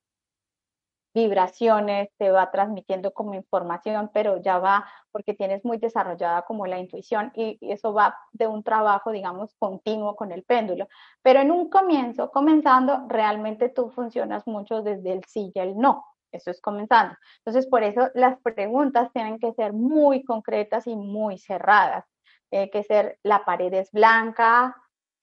vibraciones, 1.19 2.11
te 2.17 2.31
va 2.31 2.51
transmitiendo 2.51 3.13
como 3.13 3.35
información, 3.35 4.11
pero 4.15 4.41
ya 4.41 4.59
va 4.59 4.87
porque 5.11 5.35
tienes 5.35 5.65
muy 5.65 5.79
desarrollada 5.79 6.43
como 6.43 6.67
la 6.67 6.79
intuición 6.79 7.33
y, 7.35 7.59
eso 7.61 7.93
va 7.93 8.17
de 8.33 8.47
un 8.47 8.63
trabajo, 8.63 9.11
digamos, 9.11 9.55
continuo 9.59 10.15
con 10.17 10.33
el 10.33 10.45
péndulo. 10.45 10.89
Pero 11.23 11.41
en 11.41 11.51
un 11.51 11.69
comienzo, 11.71 12.31
comenzando, 12.31 13.07
realmente 13.09 13.69
tú 13.69 13.91
funcionas 13.91 14.47
mucho 14.47 14.83
desde 14.83 15.13
el 15.13 15.25
sí 15.25 15.51
y 15.55 15.59
el 15.59 15.77
no. 15.77 16.05
Eso 16.31 16.51
es 16.51 16.61
comenzando. 16.61 17.15
Entonces, 17.39 17.67
por 17.69 17.83
eso 17.83 18.11
las 18.15 18.39
preguntas 18.43 19.11
tienen 19.13 19.39
que 19.39 19.53
ser 19.55 19.73
muy 19.73 20.23
concretas 20.25 20.87
y 20.87 20.95
muy 20.95 21.39
cerradas. 21.39 22.05
Tiene 22.51 22.71
que 22.71 22.85
ser, 22.85 23.19
la 23.23 23.45
pared 23.45 23.73
es 23.75 23.91
blanca, 23.93 24.77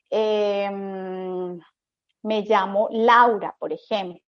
em, 0.09 1.59
me 2.23 2.41
llamo 2.41 2.89
Laura, 2.91 3.55
por 3.59 3.71
ejemplo 3.71 4.24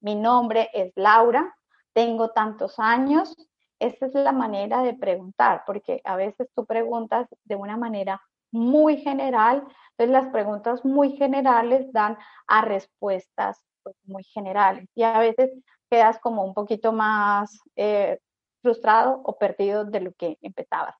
mi 0.00 0.14
nombre 0.14 0.70
es 0.72 0.92
Laura, 0.96 1.54
tengo 1.92 2.30
tantos 2.30 2.78
años. 2.78 3.36
Esa 3.78 4.06
es 4.06 4.14
la 4.14 4.32
manera 4.32 4.82
de 4.82 4.94
preguntar, 4.94 5.62
porque 5.66 6.00
a 6.04 6.16
veces 6.16 6.48
tú 6.54 6.66
preguntas 6.66 7.26
de 7.44 7.56
una 7.56 7.76
manera 7.76 8.20
muy 8.52 8.98
general, 8.98 9.64
entonces 9.90 10.12
las 10.12 10.32
preguntas 10.32 10.84
muy 10.84 11.16
generales 11.16 11.90
dan 11.92 12.18
a 12.46 12.62
respuestas 12.62 13.62
pues, 13.82 13.96
muy 14.04 14.24
generales 14.24 14.88
y 14.94 15.02
a 15.02 15.18
veces 15.18 15.50
quedas 15.88 16.18
como 16.18 16.44
un 16.44 16.54
poquito 16.54 16.92
más 16.92 17.58
eh, 17.76 18.18
frustrado 18.62 19.20
o 19.24 19.38
perdido 19.38 19.84
de 19.84 20.00
lo 20.00 20.12
que 20.12 20.36
empezabas. 20.42 20.96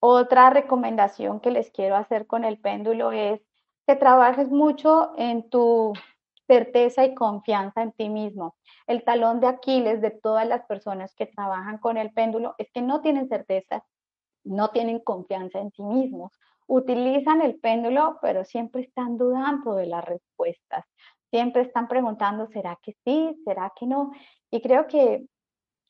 Otra 0.00 0.50
recomendación 0.50 1.40
que 1.40 1.50
les 1.50 1.70
quiero 1.70 1.96
hacer 1.96 2.26
con 2.26 2.44
el 2.44 2.58
péndulo 2.58 3.12
es 3.12 3.40
que 3.86 3.96
trabajes 3.96 4.48
mucho 4.48 5.12
en 5.16 5.48
tu 5.48 5.92
certeza 6.52 7.06
y 7.06 7.14
confianza 7.14 7.82
en 7.82 7.92
ti 7.92 8.10
mismo. 8.10 8.56
El 8.86 9.04
talón 9.04 9.40
de 9.40 9.46
Aquiles 9.46 10.02
de 10.02 10.10
todas 10.10 10.46
las 10.46 10.66
personas 10.66 11.14
que 11.14 11.24
trabajan 11.24 11.78
con 11.78 11.96
el 11.96 12.12
péndulo 12.12 12.54
es 12.58 12.70
que 12.72 12.82
no 12.82 13.00
tienen 13.00 13.26
certeza, 13.30 13.86
no 14.44 14.68
tienen 14.68 15.00
confianza 15.00 15.60
en 15.60 15.70
sí 15.70 15.82
mismos. 15.82 16.38
Utilizan 16.66 17.40
el 17.40 17.58
péndulo, 17.58 18.18
pero 18.20 18.44
siempre 18.44 18.82
están 18.82 19.16
dudando 19.16 19.74
de 19.76 19.86
las 19.86 20.04
respuestas. 20.04 20.84
siempre 21.30 21.62
están 21.62 21.88
preguntando, 21.88 22.46
¿será 22.48 22.78
que 22.82 22.94
sí? 23.04 23.40
¿Será 23.46 23.72
que 23.74 23.86
no? 23.86 24.12
Y 24.50 24.60
creo 24.60 24.86
que 24.86 25.24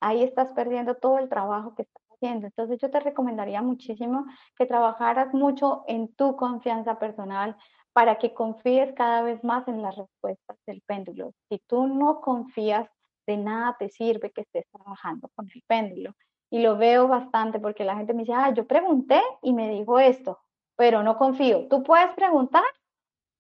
ahí 0.01 0.23
estás 0.23 0.53
perdiendo 0.53 0.95
todo 0.95 1.19
el 1.19 1.29
trabajo 1.29 1.75
que 1.75 1.83
estás 1.83 2.03
haciendo. 2.15 2.47
Entonces 2.47 2.79
yo 2.81 2.89
te 2.89 3.01
recomendaría 3.01 3.63
muchísimo 3.63 4.27
que 4.57 4.67
trabajaras 4.67 5.35
mucho 5.35 5.83
en 5.89 6.15
tu 6.15 6.37
confianza 6.37 7.01
personal 7.01 7.57
para 7.93 8.19
que 8.19 8.35
confíes 8.35 8.93
cada 8.95 9.23
vez 9.23 9.43
más 9.45 9.69
en 9.69 9.83
las 9.83 9.97
respuestas 9.97 10.57
del 10.67 10.83
péndulo. 10.83 11.33
Si 11.49 11.59
tú 11.67 11.87
no 11.87 12.21
confías, 12.21 12.89
de 13.27 13.37
nada 13.37 13.77
te 13.79 13.89
sirve 13.89 14.33
que 14.33 14.43
estés 14.43 14.67
trabajando 14.71 15.29
con 15.35 15.49
el 15.55 15.63
péndulo. 15.67 16.15
Y 16.51 16.61
lo 16.61 16.77
veo 16.77 17.09
bastante 17.09 17.61
porque 17.61 17.85
la 17.85 17.97
gente 17.97 18.15
me 18.15 18.23
dice, 18.23 18.35
ah, 18.35 18.53
yo 18.53 18.67
pregunté 18.67 19.21
y 19.43 19.53
me 19.53 19.71
dijo 19.71 19.99
esto, 19.99 20.41
pero 20.77 21.03
no 21.03 21.17
confío. 21.17 21.69
Tú 21.69 21.83
puedes 21.83 22.13
preguntar. 22.15 22.65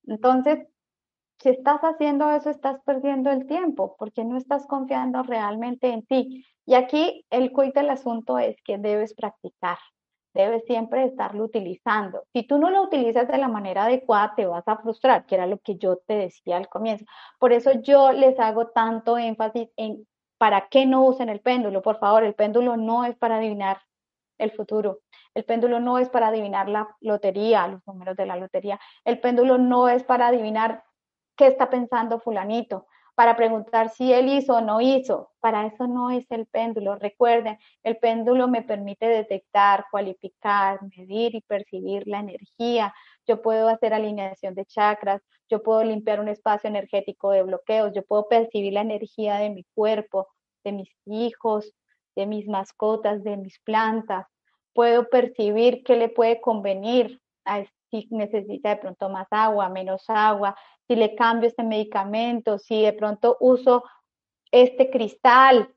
Entonces, 0.07 0.67
si 1.39 1.51
estás 1.51 1.81
haciendo 1.83 2.31
eso, 2.31 2.51
estás 2.51 2.81
perdiendo 2.85 3.31
el 3.31 3.47
tiempo 3.47 3.97
porque 3.99 4.25
no 4.25 4.37
estás 4.37 4.67
confiando 4.67 5.23
realmente 5.25 5.89
en 5.89 6.07
ti. 6.07 6.47
Y 6.65 6.75
aquí 6.75 7.27
el 7.31 7.53
quid 7.53 7.75
del 7.75 7.91
asunto 7.91 8.39
es 8.39 8.57
que 8.65 8.79
debes 8.79 9.15
practicar, 9.15 9.79
debes 10.35 10.65
siempre 10.65 11.05
estarlo 11.05 11.45
utilizando. 11.45 12.25
Si 12.33 12.43
tú 12.45 12.59
no 12.59 12.71
lo 12.71 12.83
utilizas 12.83 13.29
de 13.29 13.39
la 13.39 13.49
manera 13.49 13.85
adecuada, 13.85 14.35
te 14.35 14.47
vas 14.47 14.67
a 14.67 14.79
frustrar, 14.79 15.27
que 15.27 15.35
era 15.35 15.47
lo 15.47 15.59
que 15.59 15.77
yo 15.77 15.99
te 15.99 16.15
decía 16.15 16.57
al 16.57 16.69
comienzo. 16.69 17.05
Por 17.39 17.53
eso 17.53 17.73
yo 17.83 18.13
les 18.13 18.39
hago 18.41 18.69
tanto 18.69 19.19
énfasis 19.19 19.69
en 19.77 20.07
para 20.39 20.69
qué 20.69 20.87
no 20.87 21.05
usen 21.05 21.29
el 21.29 21.41
péndulo. 21.41 21.83
Por 21.83 22.01
favor, 22.01 22.25
el 22.25 22.35
péndulo 22.35 22.77
no 22.77 23.05
es 23.05 23.17
para 23.17 23.37
adivinar 23.37 23.81
el 24.39 24.51
futuro. 24.51 24.99
El 25.35 25.45
péndulo 25.45 25.79
no 25.79 25.99
es 25.99 26.09
para 26.09 26.29
adivinar 26.29 26.69
la 26.69 26.97
lotería, 27.01 27.69
los 27.69 27.87
números 27.87 28.17
de 28.17 28.27
la 28.27 28.35
lotería. 28.35 28.81
El 29.05 29.21
péndulo 29.21 29.57
no 29.57 29.89
es 29.89 30.03
para 30.03 30.27
adivinar 30.27 30.83
qué 31.37 31.47
está 31.47 31.71
pensando 31.71 32.19
fulanito 32.19 32.87
para 33.15 33.37
preguntar 33.37 33.91
si 33.91 34.13
él 34.13 34.29
hizo 34.29 34.55
o 34.55 34.61
no 34.61 34.81
hizo. 34.81 35.31
Para 35.41 35.67
eso 35.67 35.87
no 35.87 36.11
es 36.11 36.31
el 36.31 36.47
péndulo. 36.47 36.97
Recuerden, 36.97 37.59
el 37.83 37.99
péndulo 37.99 38.49
me 38.49 38.63
permite 38.63 39.07
detectar, 39.07 39.87
cualificar, 39.91 40.81
medir 40.97 41.35
y 41.35 41.43
percibir 41.43 42.05
la 42.07 42.21
energía. 42.21 42.95
Yo 43.27 43.43
puedo 43.43 43.69
hacer 43.69 43.95
alineación 43.95 44.55
de 44.55 44.65
chakras, 44.65 45.23
yo 45.49 45.63
puedo 45.63 45.85
limpiar 45.85 46.21
un 46.21 46.29
espacio 46.29 46.69
energético 46.69 47.31
de 47.31 47.43
bloqueos, 47.43 47.93
yo 47.95 48.03
puedo 48.03 48.29
percibir 48.29 48.73
la 48.73 48.81
energía 48.81 49.37
de 49.37 49.51
mi 49.51 49.65
cuerpo, 49.75 50.29
de 50.65 50.73
mis 50.73 50.91
hijos, 51.07 51.73
de 52.17 52.27
mis 52.27 52.49
mascotas, 52.49 53.23
de 53.23 53.37
mis 53.37 53.59
plantas. 53.61 54.27
Puedo 54.75 55.09
percibir 55.09 55.83
qué 55.85 55.97
le 55.97 56.09
puede 56.09 56.41
convenir 56.41 57.21
a 57.45 57.65
si 57.93 58.09
necesita 58.11 58.71
de 58.71 58.77
pronto 58.77 59.11
más 59.11 59.29
agua, 59.31 59.69
menos 59.69 60.05
agua, 60.09 60.57
si 60.89 60.97
le 60.97 61.15
cambio 61.15 61.49
este 61.49 61.63
medicamento, 61.63 62.59
si 62.59 62.83
de 62.83 62.95
pronto 62.95 63.37
uso 63.41 63.85
este 64.51 64.91
cristal 64.91 65.69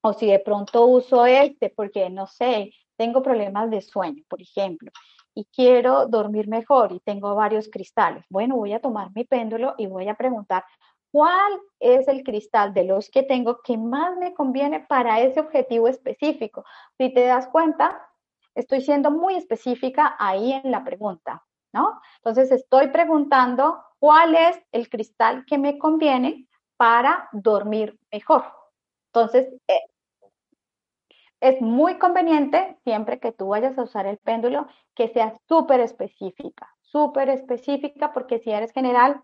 o 0.00 0.12
si 0.12 0.26
de 0.26 0.38
pronto 0.38 0.86
uso 0.86 1.26
este, 1.26 1.70
porque 1.70 2.08
no 2.08 2.26
sé, 2.28 2.72
tengo 2.96 3.22
problemas 3.22 3.68
de 3.70 3.80
sueño, 3.80 4.22
por 4.28 4.40
ejemplo, 4.40 4.92
y 5.34 5.44
quiero 5.46 6.06
dormir 6.06 6.48
mejor 6.48 6.92
y 6.92 7.00
tengo 7.00 7.34
varios 7.34 7.68
cristales. 7.68 8.24
Bueno, 8.30 8.56
voy 8.56 8.72
a 8.72 8.80
tomar 8.80 9.10
mi 9.14 9.24
péndulo 9.24 9.74
y 9.76 9.86
voy 9.86 10.08
a 10.08 10.14
preguntar 10.14 10.64
cuál 11.10 11.60
es 11.80 12.06
el 12.06 12.22
cristal 12.22 12.72
de 12.72 12.84
los 12.84 13.10
que 13.10 13.24
tengo 13.24 13.60
que 13.62 13.76
más 13.76 14.16
me 14.18 14.34
conviene 14.34 14.80
para 14.80 15.20
ese 15.20 15.40
objetivo 15.40 15.88
específico. 15.88 16.64
Si 16.96 17.12
te 17.12 17.24
das 17.24 17.48
cuenta, 17.48 18.09
estoy 18.54 18.80
siendo 18.82 19.10
muy 19.10 19.36
específica 19.36 20.16
ahí 20.18 20.52
en 20.52 20.70
la 20.70 20.84
pregunta, 20.84 21.44
¿no? 21.72 22.00
Entonces 22.16 22.50
estoy 22.52 22.88
preguntando 22.88 23.82
cuál 23.98 24.34
es 24.34 24.60
el 24.72 24.88
cristal 24.88 25.44
que 25.46 25.58
me 25.58 25.78
conviene 25.78 26.48
para 26.76 27.28
dormir 27.32 27.98
mejor. 28.10 28.44
Entonces, 29.12 29.48
eh, 29.68 29.80
es 31.40 31.60
muy 31.60 31.98
conveniente 31.98 32.78
siempre 32.84 33.18
que 33.18 33.32
tú 33.32 33.48
vayas 33.48 33.76
a 33.78 33.82
usar 33.82 34.06
el 34.06 34.18
péndulo 34.18 34.66
que 34.94 35.08
sea 35.08 35.38
súper 35.48 35.80
específica, 35.80 36.68
súper 36.80 37.30
específica, 37.30 38.12
porque 38.12 38.38
si 38.40 38.50
eres 38.50 38.72
general, 38.72 39.22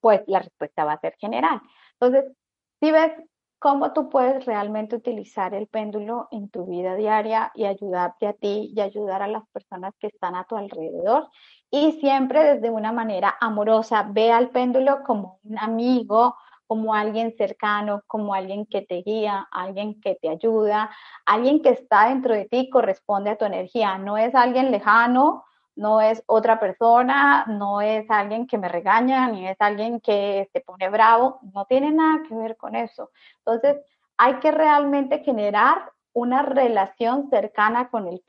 pues 0.00 0.22
la 0.26 0.40
respuesta 0.40 0.84
va 0.84 0.94
a 0.94 1.00
ser 1.00 1.14
general. 1.18 1.60
Entonces, 1.92 2.32
si 2.80 2.90
ves 2.90 3.12
cómo 3.58 3.92
tú 3.92 4.08
puedes 4.08 4.44
realmente 4.44 4.96
utilizar 4.96 5.54
el 5.54 5.66
péndulo 5.66 6.28
en 6.30 6.48
tu 6.50 6.66
vida 6.66 6.94
diaria 6.94 7.50
y 7.54 7.64
ayudarte 7.64 8.26
a 8.26 8.32
ti 8.34 8.72
y 8.74 8.80
ayudar 8.80 9.22
a 9.22 9.28
las 9.28 9.46
personas 9.48 9.94
que 9.98 10.08
están 10.08 10.34
a 10.34 10.44
tu 10.44 10.56
alrededor 10.56 11.28
y 11.70 11.92
siempre 11.92 12.42
desde 12.54 12.70
una 12.70 12.92
manera 12.92 13.36
amorosa. 13.40 14.06
Ve 14.10 14.30
al 14.32 14.50
péndulo 14.50 15.02
como 15.04 15.40
un 15.44 15.58
amigo, 15.58 16.36
como 16.66 16.94
alguien 16.94 17.34
cercano, 17.36 18.02
como 18.06 18.34
alguien 18.34 18.66
que 18.66 18.82
te 18.82 19.02
guía, 19.02 19.48
alguien 19.50 20.00
que 20.00 20.16
te 20.16 20.28
ayuda, 20.28 20.90
alguien 21.24 21.62
que 21.62 21.70
está 21.70 22.08
dentro 22.08 22.34
de 22.34 22.46
ti 22.46 22.68
corresponde 22.70 23.30
a 23.30 23.38
tu 23.38 23.44
energía. 23.44 23.98
No 23.98 24.18
es 24.18 24.34
alguien 24.34 24.70
lejano, 24.70 25.44
no 25.76 26.00
es 26.00 26.22
otra 26.26 26.58
persona, 26.58 27.44
no 27.46 27.80
es 27.80 28.10
alguien 28.10 28.46
que 28.46 28.58
me 28.58 28.68
regaña, 28.68 29.28
ni 29.28 29.46
es 29.46 29.56
alguien 29.60 30.00
que 30.00 30.48
se 30.52 30.60
pone 30.60 30.88
bravo, 30.88 31.38
no 31.54 31.66
tiene 31.66 31.92
nada 31.92 32.22
que 32.26 32.34
ver 32.34 32.56
con 32.56 32.74
eso. 32.74 33.10
Entonces, 33.38 33.76
hay 34.16 34.36
que 34.40 34.50
realmente 34.50 35.20
generar 35.20 35.92
una 36.12 36.42
relación 36.42 37.28
cercana 37.28 37.90
con 37.90 38.08
el, 38.08 38.22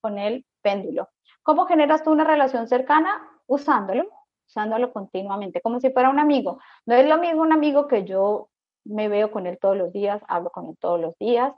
con 0.00 0.18
el 0.18 0.46
péndulo. 0.62 1.10
¿Cómo 1.42 1.66
generas 1.66 2.02
tú 2.02 2.10
una 2.10 2.24
relación 2.24 2.66
cercana? 2.66 3.22
Usándolo, 3.46 4.08
usándolo 4.48 4.92
continuamente, 4.92 5.60
como 5.60 5.78
si 5.80 5.90
fuera 5.90 6.08
un 6.10 6.18
amigo. 6.18 6.58
No 6.86 6.94
es 6.94 7.06
lo 7.06 7.18
mismo 7.18 7.42
un 7.42 7.52
amigo 7.52 7.86
que 7.86 8.04
yo 8.04 8.48
me 8.84 9.08
veo 9.08 9.30
con 9.30 9.46
él 9.46 9.58
todos 9.60 9.76
los 9.76 9.92
días, 9.92 10.22
hablo 10.28 10.50
con 10.50 10.66
él 10.66 10.76
todos 10.80 10.98
los 10.98 11.16
días, 11.18 11.52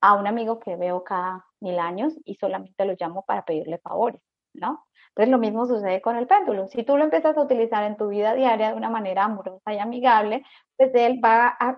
a 0.00 0.14
un 0.14 0.26
amigo 0.26 0.58
que 0.58 0.76
veo 0.76 1.04
cada 1.04 1.44
mil 1.60 1.78
años 1.78 2.14
y 2.24 2.36
solamente 2.36 2.84
lo 2.84 2.94
llamo 2.98 3.24
para 3.24 3.44
pedirle 3.44 3.78
favores, 3.78 4.20
¿no? 4.58 4.86
Entonces 5.08 5.30
lo 5.30 5.38
mismo 5.38 5.66
sucede 5.66 6.00
con 6.00 6.16
el 6.16 6.26
péndulo. 6.26 6.68
Si 6.68 6.84
tú 6.84 6.96
lo 6.96 7.04
empiezas 7.04 7.36
a 7.36 7.42
utilizar 7.42 7.84
en 7.84 7.96
tu 7.96 8.08
vida 8.08 8.34
diaria 8.34 8.70
de 8.70 8.76
una 8.76 8.90
manera 8.90 9.24
amorosa 9.24 9.72
y 9.72 9.78
amigable, 9.78 10.44
pues 10.76 10.94
él 10.94 11.20
va 11.24 11.56
a 11.58 11.76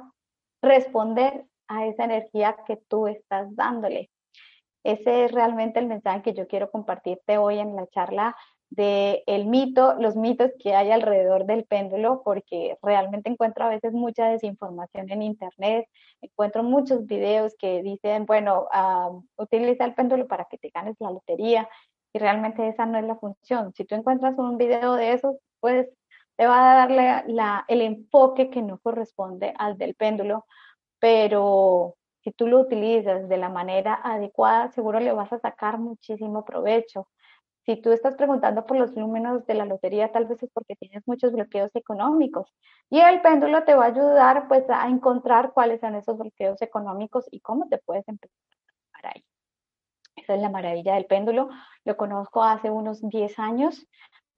responder 0.62 1.44
a 1.68 1.86
esa 1.86 2.04
energía 2.04 2.56
que 2.66 2.76
tú 2.76 3.06
estás 3.06 3.54
dándole. 3.56 4.10
Ese 4.84 5.24
es 5.24 5.32
realmente 5.32 5.78
el 5.78 5.86
mensaje 5.86 6.22
que 6.22 6.34
yo 6.34 6.46
quiero 6.48 6.70
compartirte 6.70 7.38
hoy 7.38 7.58
en 7.58 7.76
la 7.76 7.86
charla 7.86 8.36
de 8.70 9.24
el 9.26 9.46
mito, 9.46 9.94
los 9.98 10.16
mitos 10.16 10.52
que 10.58 10.74
hay 10.74 10.90
alrededor 10.92 11.44
del 11.44 11.64
péndulo, 11.64 12.22
porque 12.24 12.78
realmente 12.82 13.28
encuentro 13.28 13.64
a 13.64 13.68
veces 13.68 13.92
mucha 13.92 14.28
desinformación 14.28 15.10
en 15.10 15.22
internet, 15.22 15.86
encuentro 16.20 16.62
muchos 16.62 17.06
videos 17.06 17.54
que 17.58 17.82
dicen, 17.82 18.26
bueno, 18.26 18.68
utiliza 19.36 19.84
el 19.84 19.94
péndulo 19.94 20.28
para 20.28 20.44
que 20.44 20.56
te 20.56 20.70
ganes 20.70 20.96
la 21.00 21.10
lotería, 21.10 21.68
y 22.12 22.18
realmente 22.18 22.68
esa 22.68 22.86
no 22.86 22.98
es 22.98 23.04
la 23.04 23.16
función. 23.16 23.72
Si 23.74 23.84
tú 23.84 23.94
encuentras 23.94 24.38
un 24.38 24.58
video 24.58 24.94
de 24.94 25.12
esos, 25.12 25.36
pues 25.60 25.88
te 26.36 26.46
va 26.46 26.72
a 26.72 26.86
darle 26.86 27.24
el 27.68 27.82
enfoque 27.82 28.50
que 28.50 28.62
no 28.62 28.78
corresponde 28.78 29.54
al 29.58 29.76
del 29.78 29.94
péndulo, 29.94 30.46
pero 30.98 31.96
si 32.22 32.32
tú 32.32 32.46
lo 32.46 32.60
utilizas 32.60 33.28
de 33.28 33.36
la 33.36 33.48
manera 33.48 34.00
adecuada, 34.02 34.70
seguro 34.72 35.00
le 35.00 35.12
vas 35.12 35.32
a 35.32 35.38
sacar 35.38 35.78
muchísimo 35.78 36.44
provecho. 36.44 37.08
Si 37.66 37.76
tú 37.80 37.92
estás 37.92 38.16
preguntando 38.16 38.66
por 38.66 38.78
los 38.78 38.94
números 38.94 39.46
de 39.46 39.54
la 39.54 39.66
lotería, 39.66 40.12
tal 40.12 40.26
vez 40.26 40.42
es 40.42 40.50
porque 40.52 40.76
tienes 40.76 41.06
muchos 41.06 41.32
bloqueos 41.32 41.70
económicos. 41.74 42.52
Y 42.90 43.00
el 43.00 43.20
péndulo 43.22 43.64
te 43.64 43.74
va 43.74 43.84
a 43.84 43.88
ayudar 43.88 44.48
pues 44.48 44.64
a 44.70 44.88
encontrar 44.88 45.52
cuáles 45.52 45.80
son 45.80 45.94
esos 45.94 46.18
bloqueos 46.18 46.60
económicos 46.62 47.26
y 47.30 47.40
cómo 47.40 47.68
te 47.68 47.78
puedes 47.78 48.08
empezar 48.08 48.38
ahí. 49.02 49.24
Esa 50.30 50.36
es 50.36 50.42
la 50.42 50.48
maravilla 50.48 50.94
del 50.94 51.06
péndulo. 51.06 51.48
Lo 51.84 51.96
conozco 51.96 52.44
hace 52.44 52.70
unos 52.70 53.00
10 53.02 53.38
años 53.40 53.88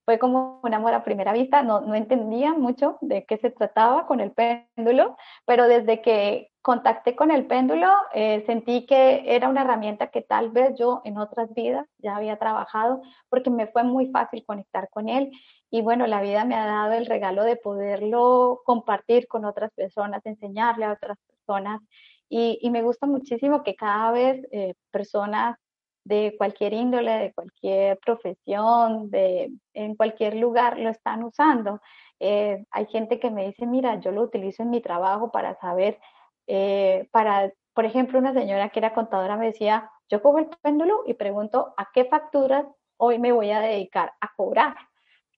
fue 0.04 0.18
como 0.18 0.60
un 0.62 0.74
amor 0.74 0.94
a 0.94 1.04
primera 1.04 1.32
vista, 1.32 1.62
no, 1.62 1.80
no 1.80 1.94
entendía 1.94 2.54
mucho 2.54 2.98
de 3.00 3.24
qué 3.24 3.38
se 3.38 3.50
trataba 3.50 4.06
con 4.06 4.20
el 4.20 4.32
péndulo, 4.32 5.16
pero 5.46 5.68
desde 5.68 6.02
que 6.02 6.50
contacté 6.60 7.14
con 7.14 7.30
el 7.30 7.46
péndulo, 7.46 7.88
eh, 8.12 8.42
sentí 8.46 8.86
que 8.86 9.22
era 9.26 9.48
una 9.48 9.62
herramienta 9.62 10.08
que 10.08 10.22
tal 10.22 10.50
vez 10.50 10.74
yo 10.76 11.02
en 11.04 11.18
otras 11.18 11.52
vidas 11.54 11.86
ya 11.98 12.16
había 12.16 12.36
trabajado, 12.36 13.02
porque 13.28 13.50
me 13.50 13.68
fue 13.68 13.84
muy 13.84 14.06
fácil 14.06 14.44
conectar 14.44 14.88
con 14.90 15.08
él. 15.08 15.30
Y 15.70 15.82
bueno, 15.82 16.06
la 16.06 16.20
vida 16.20 16.44
me 16.44 16.56
ha 16.56 16.66
dado 16.66 16.94
el 16.94 17.06
regalo 17.06 17.44
de 17.44 17.56
poderlo 17.56 18.60
compartir 18.64 19.28
con 19.28 19.44
otras 19.44 19.70
personas, 19.72 20.24
enseñarle 20.26 20.84
a 20.84 20.92
otras 20.92 21.18
personas. 21.28 21.80
Y, 22.28 22.58
y 22.62 22.70
me 22.70 22.82
gusta 22.82 23.06
muchísimo 23.06 23.62
que 23.62 23.76
cada 23.76 24.10
vez 24.12 24.46
eh, 24.52 24.74
personas 24.90 25.56
de 26.04 26.34
cualquier 26.36 26.72
índole, 26.72 27.12
de 27.12 27.32
cualquier 27.32 27.98
profesión, 27.98 29.10
de 29.10 29.52
en 29.74 29.94
cualquier 29.94 30.34
lugar 30.36 30.78
lo 30.78 30.90
están 30.90 31.22
usando. 31.22 31.80
Eh, 32.20 32.64
hay 32.70 32.86
gente 32.86 33.18
que 33.20 33.30
me 33.30 33.46
dice, 33.46 33.66
mira, 33.66 34.00
yo 34.00 34.10
lo 34.12 34.22
utilizo 34.22 34.62
en 34.62 34.70
mi 34.70 34.80
trabajo 34.80 35.30
para 35.32 35.54
saber, 35.56 35.98
eh, 36.46 37.08
para, 37.12 37.52
por 37.74 37.84
ejemplo, 37.84 38.18
una 38.18 38.32
señora 38.32 38.70
que 38.70 38.80
era 38.80 38.94
contadora 38.94 39.36
me 39.36 39.46
decía, 39.46 39.90
yo 40.08 40.22
cojo 40.22 40.38
el 40.38 40.48
péndulo 40.62 41.02
y 41.06 41.14
pregunto 41.14 41.74
a 41.76 41.88
qué 41.92 42.04
facturas 42.04 42.66
hoy 42.96 43.18
me 43.18 43.32
voy 43.32 43.50
a 43.50 43.60
dedicar 43.60 44.12
a 44.20 44.30
cobrar. 44.36 44.76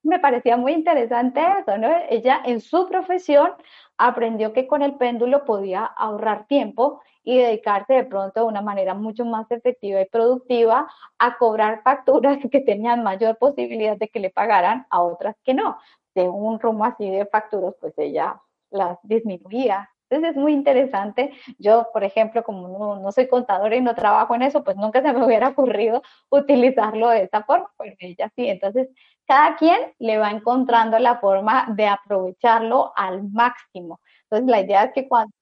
Me 0.05 0.19
parecía 0.21 0.57
muy 0.57 0.73
interesante 0.73 1.41
eso, 1.61 1.79
¿no? 1.79 1.89
Ella 2.11 2.41
en 2.45 2.61
su 2.61 2.87
profesión 2.89 3.53
aprendió 3.99 4.53
que 4.53 4.67
con 4.67 4.83
el 4.83 4.97
péndulo 4.97 5.45
podía 5.45 5.85
ahorrar 5.85 6.47
tiempo 6.47 7.01
y 7.23 7.39
dedicarse 7.39 7.95
de 7.95 8.05
pronto 8.05 8.41
de 8.41 8.47
una 8.47 8.61
manera 8.63 8.95
mucho 8.95 9.25
más 9.25 9.51
efectiva 9.51 10.01
y 10.01 10.07
productiva 10.07 10.89
a 11.19 11.39
cobrar 11.39 11.83
facturas 11.83 12.39
que 12.51 12.61
tenían 12.61 13.03
mayor 13.03 13.39
posibilidad 13.39 13.97
de 13.97 14.09
que 14.09 14.21
le 14.21 14.31
pagaran 14.31 14.87
a 14.91 15.03
otras 15.03 15.37
que 15.43 15.55
no. 15.55 15.79
De 16.15 16.29
un 16.29 16.61
rumbo 16.61 16.85
así 16.85 17.11
de 17.11 17.27
facturas, 17.27 17.75
pues 17.81 17.95
ella 17.99 18.41
las 18.71 18.99
disminuía. 19.03 19.91
Entonces 20.15 20.37
es 20.37 20.41
muy 20.41 20.53
interesante. 20.53 21.33
Yo, 21.59 21.89
por 21.93 22.05
ejemplo, 22.05 22.45
como 22.45 22.69
no, 23.01 23.13
soy 23.13 23.27
contadora 23.27 23.75
y 23.75 23.81
no 23.81 23.97
trabajo 23.97 24.35
en 24.37 24.43
eso, 24.43 24.63
pues 24.63 24.77
nunca 24.77 25.03
se 25.03 25.13
me 25.13 25.25
hubiera 25.27 25.49
ocurrido 25.49 26.03
utilizarlo 26.31 27.09
de 27.09 27.25
esta 27.25 27.43
forma, 27.43 27.71
pero 27.77 27.97
ella 27.99 28.31
sí. 28.37 28.49
Entonces, 28.49 28.89
cada 29.27 29.57
quien 29.57 29.93
le 29.99 30.19
va 30.19 30.31
encontrando 30.31 30.99
la 31.01 31.19
forma 31.19 31.67
de 31.75 31.87
aprovecharlo 31.87 32.93
al 32.95 33.25
máximo. 33.31 34.01
Entonces, 34.25 34.49
la 34.49 34.61
idea 34.61 34.85
es 34.85 34.93
que 34.93 35.09
cuando 35.09 35.33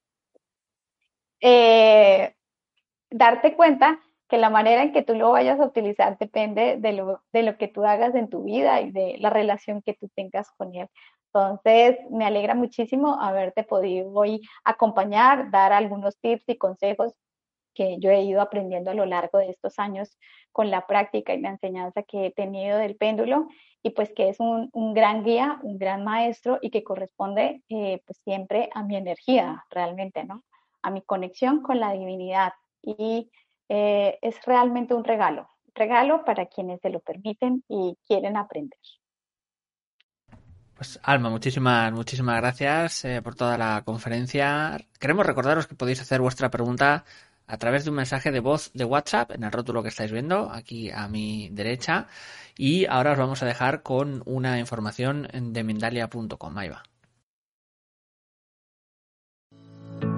eh, 1.40 2.34
darte 3.10 3.54
cuenta 3.56 4.00
que 4.28 4.38
la 4.38 4.48
manera 4.48 4.82
en 4.82 4.92
que 4.92 5.02
tú 5.02 5.14
lo 5.14 5.32
vayas 5.32 5.60
a 5.60 5.66
utilizar 5.66 6.16
depende 6.18 6.78
de 6.78 6.92
lo, 6.94 7.22
de 7.32 7.42
lo 7.42 7.58
que 7.58 7.68
tú 7.68 7.84
hagas 7.84 8.14
en 8.14 8.30
tu 8.30 8.44
vida 8.44 8.80
y 8.80 8.90
de 8.90 9.16
la 9.18 9.28
relación 9.28 9.82
que 9.82 9.92
tú 9.92 10.08
tengas 10.14 10.50
con 10.52 10.74
él. 10.74 10.88
Entonces, 11.34 11.98
me 12.10 12.26
alegra 12.26 12.54
muchísimo 12.54 13.18
haberte 13.20 13.64
podido 13.64 14.12
hoy 14.12 14.42
acompañar, 14.64 15.50
dar 15.50 15.72
algunos 15.72 16.18
tips 16.18 16.48
y 16.48 16.58
consejos 16.58 17.14
que 17.74 17.98
yo 18.00 18.10
he 18.10 18.22
ido 18.22 18.42
aprendiendo 18.42 18.90
a 18.90 18.94
lo 18.94 19.06
largo 19.06 19.38
de 19.38 19.50
estos 19.50 19.78
años 19.78 20.18
con 20.52 20.70
la 20.70 20.86
práctica 20.86 21.32
y 21.32 21.40
la 21.40 21.50
enseñanza 21.50 22.02
que 22.02 22.26
he 22.26 22.30
tenido 22.32 22.76
del 22.78 22.96
péndulo 22.96 23.48
y 23.82 23.90
pues 23.90 24.12
que 24.14 24.28
es 24.28 24.40
un, 24.40 24.68
un 24.74 24.92
gran 24.92 25.24
guía, 25.24 25.58
un 25.62 25.78
gran 25.78 26.04
maestro 26.04 26.58
y 26.60 26.70
que 26.70 26.84
corresponde 26.84 27.62
eh, 27.70 28.02
pues 28.06 28.18
siempre 28.24 28.68
a 28.74 28.82
mi 28.82 28.96
energía 28.96 29.64
realmente, 29.70 30.24
¿no? 30.24 30.44
A 30.82 30.90
mi 30.90 31.02
conexión 31.02 31.62
con 31.62 31.80
la 31.80 31.92
divinidad 31.92 32.52
y 32.82 33.30
eh, 33.70 34.18
es 34.20 34.44
realmente 34.44 34.94
un 34.94 35.04
regalo, 35.04 35.48
regalo 35.74 36.24
para 36.24 36.46
quienes 36.46 36.80
se 36.80 36.90
lo 36.90 37.00
permiten 37.00 37.64
y 37.68 37.96
quieren 38.06 38.36
aprender. 38.36 38.78
Pues 40.82 40.98
Alma, 41.04 41.30
muchísimas, 41.30 41.92
muchísimas 41.92 42.40
gracias 42.40 43.04
eh, 43.04 43.22
por 43.22 43.36
toda 43.36 43.56
la 43.56 43.82
conferencia. 43.84 44.84
Queremos 44.98 45.24
recordaros 45.24 45.68
que 45.68 45.76
podéis 45.76 46.00
hacer 46.00 46.20
vuestra 46.20 46.50
pregunta 46.50 47.04
a 47.46 47.56
través 47.56 47.84
de 47.84 47.90
un 47.90 47.96
mensaje 47.98 48.32
de 48.32 48.40
voz 48.40 48.72
de 48.74 48.84
WhatsApp 48.84 49.30
en 49.30 49.44
el 49.44 49.52
rótulo 49.52 49.84
que 49.84 49.90
estáis 49.90 50.10
viendo 50.10 50.50
aquí 50.50 50.90
a 50.90 51.06
mi 51.06 51.48
derecha. 51.50 52.08
Y 52.58 52.86
ahora 52.86 53.12
os 53.12 53.18
vamos 53.18 53.44
a 53.44 53.46
dejar 53.46 53.84
con 53.84 54.24
una 54.26 54.58
información 54.58 55.28
de 55.32 55.62
Mindalia.com. 55.62 56.58
Ahí 56.58 56.70
va. 56.70 56.82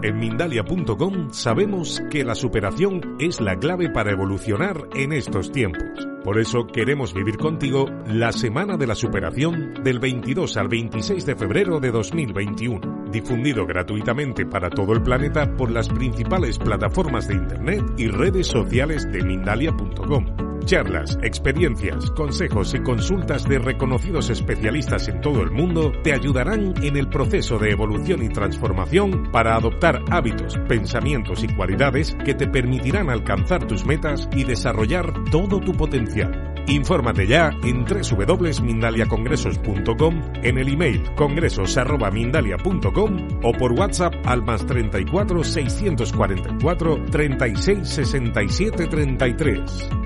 En 0.05 0.19
Mindalia.com 0.19 1.33
sabemos 1.33 2.03
que 2.11 2.25
la 2.25 2.35
superación 2.35 3.17
es 3.19 3.41
la 3.41 3.57
clave 3.57 3.89
para 3.89 4.13
evolucionar 4.13 4.87
en 4.95 5.15
estos 5.15 5.51
tiempos. 5.51 6.07
Por 6.23 6.39
eso 6.39 6.67
queremos 6.67 7.15
vivir 7.15 7.39
contigo 7.39 7.87
la 8.07 8.31
Semana 8.31 8.77
de 8.77 8.87
la 8.87 8.97
Superación 8.97 9.83
del 9.83 10.01
22 10.01 10.59
al 10.59 10.69
26 10.69 11.25
de 11.25 11.37
febrero 11.37 11.81
de 11.81 11.91
2021, 11.91 13.07
difundido 13.11 13.65
gratuitamente 13.65 14.45
para 14.45 14.69
todo 14.69 14.93
el 14.93 15.03
planeta 15.03 15.57
por 15.57 15.71
las 15.71 15.89
principales 15.89 16.59
plataformas 16.59 17.27
de 17.27 17.37
Internet 17.37 17.83
y 17.97 18.09
redes 18.09 18.49
sociales 18.49 19.11
de 19.11 19.25
Mindalia.com. 19.25 20.54
Charlas, 20.65 21.19
experiencias, 21.23 22.11
consejos 22.13 22.73
y 22.75 22.81
consultas 22.81 23.45
de 23.45 23.59
reconocidos 23.59 24.31
especialistas 24.31 25.09
en 25.09 25.21
todo 25.21 25.43
el 25.43 25.51
mundo 25.51 25.93
te 26.03 26.15
ayudarán 26.15 26.73
en 26.83 26.97
el 26.97 27.09
proceso 27.09 27.59
de 27.59 27.71
evolución 27.71 28.23
y 28.23 28.31
transformación 28.31 29.31
para 29.31 29.57
adoptar 29.57 30.01
hábitos, 30.11 30.57
pensamientos 30.69 31.45
y 31.45 31.55
cualidades 31.55 32.17
que 32.25 32.33
te 32.35 32.49
permitirán 32.49 33.11
alcanzar 33.11 33.67
tus 33.67 33.85
metas 33.85 34.27
y 34.35 34.45
desarrollar 34.45 35.13
todo 35.31 35.61
tu 35.61 35.73
potencial. 35.73 36.55
Infórmate 36.67 37.27
ya 37.27 37.51
en 37.63 37.85
www.mindaliacongresos.com, 37.85 40.23
en 40.43 40.57
el 40.59 40.69
email 40.69 41.03
congresos.mindalia.com 41.15 43.29
o 43.43 43.53
por 43.53 43.73
WhatsApp 43.73 44.15
al 44.25 44.43
más 44.43 44.65
34 44.67 45.45
644 45.45 47.05
36 47.11 47.87
67 47.87 48.87
33. 48.87 50.04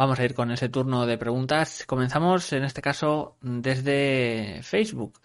Vamos 0.00 0.18
a 0.18 0.24
ir 0.24 0.34
con 0.34 0.50
ese 0.50 0.70
turno 0.70 1.04
de 1.04 1.18
preguntas. 1.18 1.84
Comenzamos 1.86 2.54
en 2.54 2.64
este 2.64 2.80
caso 2.80 3.36
desde 3.42 4.60
Facebook. 4.62 5.20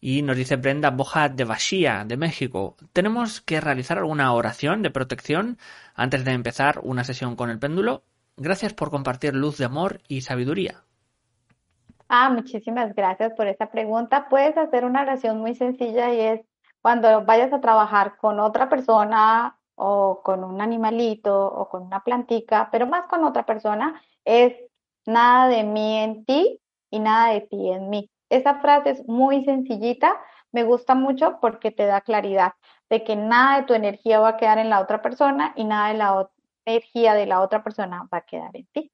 Y 0.00 0.22
nos 0.22 0.36
dice 0.36 0.54
Brenda 0.54 0.90
Boja 0.90 1.28
de 1.28 1.42
Baxía, 1.42 2.04
de 2.06 2.16
México. 2.16 2.76
¿Tenemos 2.92 3.40
que 3.40 3.60
realizar 3.60 3.98
alguna 3.98 4.32
oración 4.32 4.82
de 4.82 4.92
protección 4.92 5.58
antes 5.96 6.24
de 6.24 6.30
empezar 6.30 6.78
una 6.84 7.02
sesión 7.02 7.34
con 7.34 7.50
el 7.50 7.58
péndulo? 7.58 8.04
Gracias 8.36 8.72
por 8.72 8.92
compartir 8.92 9.34
luz 9.34 9.58
de 9.58 9.64
amor 9.64 10.00
y 10.06 10.20
sabiduría. 10.20 10.84
Ah, 12.08 12.30
muchísimas 12.30 12.94
gracias 12.94 13.32
por 13.32 13.48
esa 13.48 13.68
pregunta. 13.72 14.28
Puedes 14.28 14.56
hacer 14.56 14.84
una 14.84 15.02
oración 15.02 15.40
muy 15.40 15.56
sencilla 15.56 16.14
y 16.14 16.20
es 16.20 16.40
cuando 16.80 17.24
vayas 17.24 17.52
a 17.52 17.60
trabajar 17.60 18.16
con 18.16 18.38
otra 18.38 18.68
persona 18.68 19.56
o 19.80 20.22
con 20.22 20.44
un 20.44 20.60
animalito 20.60 21.34
o 21.34 21.68
con 21.68 21.82
una 21.82 22.04
plantica, 22.04 22.68
pero 22.70 22.86
más 22.86 23.06
con 23.08 23.24
otra 23.24 23.46
persona, 23.46 24.00
es 24.24 24.54
nada 25.06 25.48
de 25.48 25.64
mí 25.64 25.98
en 25.98 26.24
ti 26.26 26.60
y 26.90 27.00
nada 27.00 27.32
de 27.32 27.40
ti 27.40 27.70
en 27.70 27.88
mí. 27.88 28.10
Esa 28.28 28.60
frase 28.60 28.90
es 28.90 29.08
muy 29.08 29.44
sencillita, 29.44 30.20
me 30.52 30.64
gusta 30.64 30.94
mucho 30.94 31.38
porque 31.40 31.70
te 31.70 31.86
da 31.86 32.02
claridad 32.02 32.52
de 32.90 33.04
que 33.04 33.16
nada 33.16 33.60
de 33.60 33.66
tu 33.66 33.74
energía 33.74 34.20
va 34.20 34.30
a 34.30 34.36
quedar 34.36 34.58
en 34.58 34.68
la 34.68 34.80
otra 34.80 35.00
persona 35.00 35.54
y 35.56 35.64
nada 35.64 35.88
de 35.88 35.98
la 35.98 36.30
energía 36.66 37.14
de 37.14 37.26
la 37.26 37.40
otra 37.40 37.62
persona 37.62 38.06
va 38.12 38.18
a 38.18 38.26
quedar 38.26 38.50
en 38.54 38.66
ti. 38.66 38.92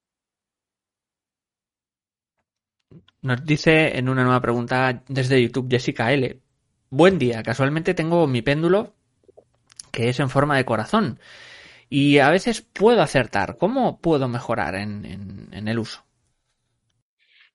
Nos 3.22 3.44
dice 3.44 3.98
en 3.98 4.08
una 4.08 4.22
nueva 4.22 4.40
pregunta 4.40 5.02
desde 5.08 5.42
YouTube 5.42 5.68
Jessica 5.68 6.12
L. 6.12 6.40
Buen 6.90 7.18
día, 7.18 7.42
casualmente 7.42 7.94
tengo 7.94 8.28
mi 8.28 8.40
péndulo 8.40 8.95
que 9.96 10.10
es 10.10 10.20
en 10.20 10.28
forma 10.28 10.58
de 10.58 10.66
corazón 10.66 11.18
y 11.88 12.18
a 12.18 12.28
veces 12.28 12.60
puedo 12.60 13.00
acertar. 13.00 13.56
¿Cómo 13.56 13.98
puedo 13.98 14.28
mejorar 14.28 14.74
en, 14.74 15.48
el 15.52 15.78
uso? 15.78 16.02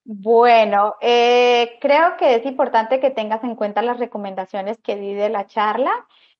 Bueno, 0.03 0.95
eh, 1.01 1.77
creo 1.79 2.17
que 2.17 2.35
es 2.35 2.45
importante 2.45 2.99
que 2.99 3.11
tengas 3.11 3.43
en 3.43 3.55
cuenta 3.55 3.83
las 3.83 3.99
recomendaciones 3.99 4.79
que 4.79 4.95
di 4.95 5.13
de 5.13 5.29
la 5.29 5.45
charla 5.45 5.91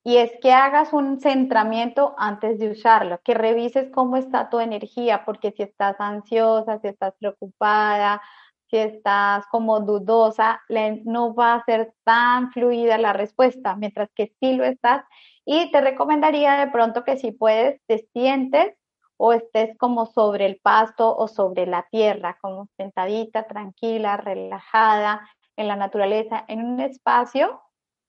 y 0.02 0.16
es 0.16 0.32
que 0.42 0.52
hagas 0.52 0.92
un 0.92 1.20
centramiento 1.20 2.16
antes 2.18 2.58
de 2.58 2.70
usarlo, 2.70 3.20
que 3.22 3.34
revises 3.34 3.88
cómo 3.92 4.16
está 4.16 4.50
tu 4.50 4.58
energía, 4.58 5.24
porque 5.24 5.52
si 5.52 5.62
estás 5.62 5.94
ansiosa, 6.00 6.80
si 6.80 6.88
estás 6.88 7.14
preocupada, 7.20 8.20
si 8.68 8.78
estás 8.78 9.46
como 9.46 9.78
dudosa, 9.78 10.60
no 11.04 11.34
va 11.34 11.54
a 11.54 11.64
ser 11.64 11.92
tan 12.02 12.50
fluida 12.50 12.98
la 12.98 13.12
respuesta, 13.12 13.76
mientras 13.76 14.08
que 14.12 14.32
si 14.40 14.54
lo 14.54 14.64
estás, 14.64 15.04
y 15.44 15.70
te 15.70 15.80
recomendaría 15.80 16.54
de 16.54 16.70
pronto 16.70 17.04
que 17.04 17.16
si 17.16 17.32
puedes, 17.32 17.80
te 17.86 18.06
sientes 18.12 18.76
o 19.16 19.32
estés 19.32 19.76
como 19.78 20.06
sobre 20.06 20.46
el 20.46 20.58
pasto 20.60 21.16
o 21.16 21.28
sobre 21.28 21.66
la 21.66 21.86
tierra, 21.90 22.38
como 22.40 22.68
sentadita, 22.76 23.46
tranquila, 23.46 24.16
relajada 24.16 25.28
en 25.56 25.68
la 25.68 25.76
naturaleza, 25.76 26.44
en 26.48 26.64
un 26.64 26.80
espacio 26.80 27.60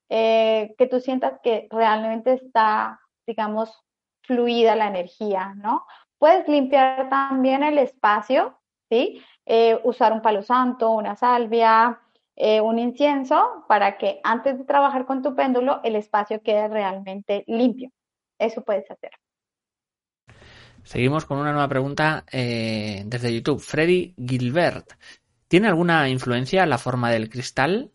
eh, 0.09 0.75
que 0.77 0.87
tú 0.87 0.99
sientas 0.99 1.39
que 1.43 1.67
realmente 1.69 2.33
está, 2.33 2.99
digamos, 3.27 3.83
fluida 4.23 4.75
la 4.75 4.87
energía, 4.87 5.53
¿no? 5.55 5.85
Puedes 6.17 6.47
limpiar 6.47 7.09
también 7.09 7.63
el 7.63 7.77
espacio, 7.77 8.57
¿sí? 8.89 9.23
Eh, 9.45 9.79
usar 9.83 10.13
un 10.13 10.21
palo 10.21 10.41
santo, 10.41 10.91
una 10.91 11.15
salvia, 11.15 11.99
eh, 12.35 12.61
un 12.61 12.79
incienso 12.79 13.65
para 13.67 13.97
que 13.97 14.19
antes 14.23 14.57
de 14.57 14.65
trabajar 14.65 15.05
con 15.05 15.21
tu 15.21 15.35
péndulo 15.35 15.81
el 15.83 15.95
espacio 15.95 16.41
quede 16.41 16.67
realmente 16.67 17.43
limpio. 17.47 17.91
Eso 18.39 18.63
puedes 18.63 18.89
hacer. 18.89 19.11
Seguimos 20.83 21.25
con 21.25 21.37
una 21.37 21.51
nueva 21.51 21.67
pregunta 21.67 22.25
eh, 22.31 23.03
desde 23.05 23.33
YouTube. 23.33 23.59
Freddy 23.59 24.15
Gilbert. 24.17 24.93
¿Tiene 25.47 25.67
alguna 25.67 26.09
influencia 26.09 26.65
la 26.65 26.77
forma 26.77 27.11
del 27.11 27.29
cristal? 27.29 27.91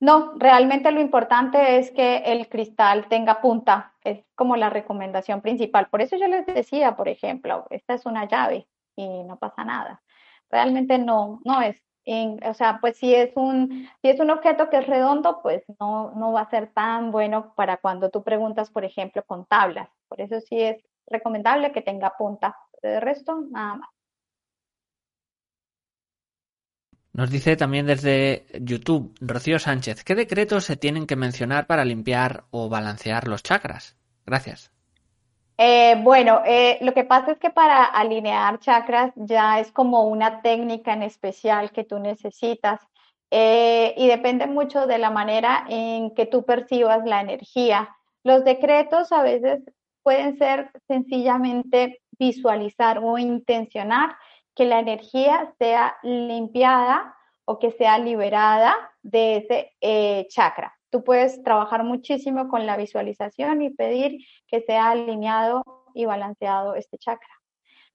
No, 0.00 0.34
realmente 0.36 0.92
lo 0.92 1.00
importante 1.00 1.78
es 1.78 1.90
que 1.90 2.18
el 2.18 2.48
cristal 2.48 3.08
tenga 3.08 3.40
punta. 3.40 3.94
Es 4.02 4.24
como 4.34 4.56
la 4.56 4.70
recomendación 4.70 5.40
principal. 5.40 5.88
Por 5.88 6.02
eso 6.02 6.16
yo 6.16 6.28
les 6.28 6.46
decía, 6.46 6.94
por 6.96 7.08
ejemplo, 7.08 7.66
esta 7.70 7.94
es 7.94 8.06
una 8.06 8.28
llave 8.28 8.66
y 8.96 9.24
no 9.24 9.38
pasa 9.38 9.64
nada. 9.64 10.02
Realmente 10.50 10.98
no, 10.98 11.40
no 11.44 11.62
es 11.62 11.82
o 12.06 12.54
sea, 12.54 12.78
pues 12.80 12.96
si 12.96 13.14
es 13.14 13.30
un, 13.36 13.88
si 14.02 14.08
es 14.08 14.20
un 14.20 14.30
objeto 14.30 14.68
que 14.68 14.78
es 14.78 14.86
redondo, 14.86 15.40
pues 15.42 15.62
no, 15.80 16.12
no 16.12 16.32
va 16.32 16.42
a 16.42 16.50
ser 16.50 16.68
tan 16.72 17.10
bueno 17.10 17.54
para 17.54 17.78
cuando 17.78 18.10
tú 18.10 18.22
preguntas, 18.22 18.70
por 18.70 18.84
ejemplo, 18.84 19.22
con 19.24 19.46
tablas. 19.46 19.88
Por 20.08 20.20
eso 20.20 20.40
sí 20.40 20.60
es 20.60 20.82
recomendable 21.06 21.72
que 21.72 21.82
tenga 21.82 22.16
punta. 22.16 22.56
De 22.82 23.00
resto, 23.00 23.46
nada 23.50 23.76
más. 23.76 23.88
Nos 27.14 27.30
dice 27.30 27.56
también 27.56 27.86
desde 27.86 28.44
YouTube 28.60 29.14
Rocío 29.20 29.60
Sánchez, 29.60 30.02
¿qué 30.02 30.16
decretos 30.16 30.64
se 30.64 30.76
tienen 30.76 31.06
que 31.06 31.14
mencionar 31.14 31.66
para 31.68 31.84
limpiar 31.84 32.44
o 32.50 32.68
balancear 32.68 33.28
los 33.28 33.44
chakras? 33.44 33.96
Gracias. 34.26 34.73
Eh, 35.56 35.96
bueno, 36.02 36.42
eh, 36.44 36.78
lo 36.80 36.92
que 36.94 37.04
pasa 37.04 37.32
es 37.32 37.38
que 37.38 37.50
para 37.50 37.84
alinear 37.84 38.58
chakras 38.58 39.12
ya 39.14 39.60
es 39.60 39.70
como 39.70 40.04
una 40.08 40.42
técnica 40.42 40.92
en 40.92 41.04
especial 41.04 41.70
que 41.70 41.84
tú 41.84 42.00
necesitas 42.00 42.80
eh, 43.30 43.94
y 43.96 44.08
depende 44.08 44.46
mucho 44.48 44.86
de 44.86 44.98
la 44.98 45.10
manera 45.10 45.64
en 45.68 46.12
que 46.14 46.26
tú 46.26 46.44
percibas 46.44 47.04
la 47.04 47.20
energía. 47.20 47.96
Los 48.24 48.44
decretos 48.44 49.12
a 49.12 49.22
veces 49.22 49.62
pueden 50.02 50.38
ser 50.38 50.70
sencillamente 50.88 52.02
visualizar 52.18 52.98
o 52.98 53.16
intencionar 53.18 54.16
que 54.56 54.64
la 54.64 54.80
energía 54.80 55.52
sea 55.58 55.96
limpiada 56.02 57.16
o 57.44 57.58
que 57.60 57.70
sea 57.72 57.98
liberada 57.98 58.74
de 59.02 59.36
ese 59.36 60.26
chakra. 60.28 60.76
Tú 60.94 61.02
puedes 61.02 61.42
trabajar 61.42 61.82
muchísimo 61.82 62.46
con 62.46 62.66
la 62.66 62.76
visualización 62.76 63.62
y 63.62 63.70
pedir 63.70 64.24
que 64.46 64.60
sea 64.60 64.90
alineado 64.90 65.64
y 65.92 66.04
balanceado 66.04 66.76
este 66.76 66.98
chakra. 66.98 67.34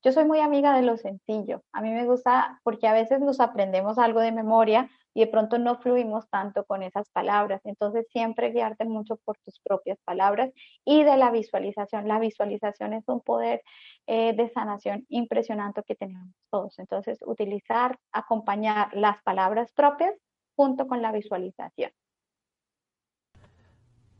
Yo 0.03 0.11
soy 0.11 0.25
muy 0.25 0.41
amiga 0.41 0.75
de 0.75 0.81
lo 0.81 0.97
sencillo. 0.97 1.63
A 1.71 1.79
mí 1.79 1.91
me 1.91 2.03
gusta 2.03 2.59
porque 2.61 2.89
a 2.89 2.93
veces 2.93 3.21
nos 3.21 3.39
aprendemos 3.39 3.97
algo 3.97 4.19
de 4.19 4.33
memoria 4.33 4.89
y 5.13 5.21
de 5.21 5.27
pronto 5.27 5.57
no 5.59 5.77
fluimos 5.79 6.29
tanto 6.29 6.65
con 6.65 6.83
esas 6.83 7.09
palabras. 7.11 7.61
Entonces 7.63 8.05
siempre 8.11 8.51
guiarte 8.51 8.83
mucho 8.83 9.15
por 9.23 9.37
tus 9.45 9.61
propias 9.61 9.97
palabras 10.03 10.51
y 10.83 11.03
de 11.03 11.15
la 11.15 11.31
visualización. 11.31 12.05
La 12.05 12.19
visualización 12.19 12.91
es 12.91 13.07
un 13.07 13.21
poder 13.21 13.63
eh, 14.07 14.33
de 14.33 14.49
sanación 14.49 15.05
impresionante 15.07 15.83
que 15.83 15.95
tenemos 15.95 16.35
todos. 16.51 16.77
Entonces 16.79 17.19
utilizar, 17.25 17.97
acompañar 18.11 18.89
las 18.91 19.23
palabras 19.23 19.71
propias 19.71 20.13
junto 20.57 20.85
con 20.85 21.01
la 21.01 21.13
visualización. 21.13 21.91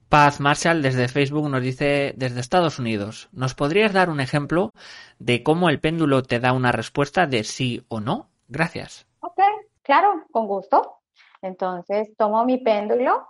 Paz 0.10 0.40
Marshall 0.40 0.82
desde 0.82 1.08
Facebook 1.08 1.48
nos 1.50 1.62
dice 1.62 2.14
desde 2.18 2.40
Estados 2.40 2.80
Unidos, 2.80 3.30
¿nos 3.32 3.54
podrías 3.54 3.94
dar 3.94 4.10
un 4.10 4.20
ejemplo 4.20 4.74
de 5.20 5.44
cómo 5.44 5.70
el 5.70 5.80
péndulo 5.80 6.24
te 6.24 6.40
da 6.40 6.52
una 6.52 6.72
respuesta 6.72 7.28
de 7.28 7.44
sí 7.44 7.86
o 7.90 8.00
no? 8.00 8.28
Gracias. 8.48 9.08
Ok, 9.20 9.40
claro, 9.84 10.26
con 10.32 10.48
gusto. 10.48 11.02
Entonces 11.44 12.10
tomo 12.18 12.44
mi 12.44 12.58
péndulo. 12.58 13.28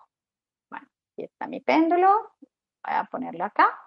Bueno, 0.69 0.87
aquí 1.11 1.23
está 1.23 1.47
mi 1.47 1.59
péndulo. 1.59 2.07
Voy 2.39 2.95
a 2.95 3.03
ponerlo 3.11 3.43
acá. 3.43 3.77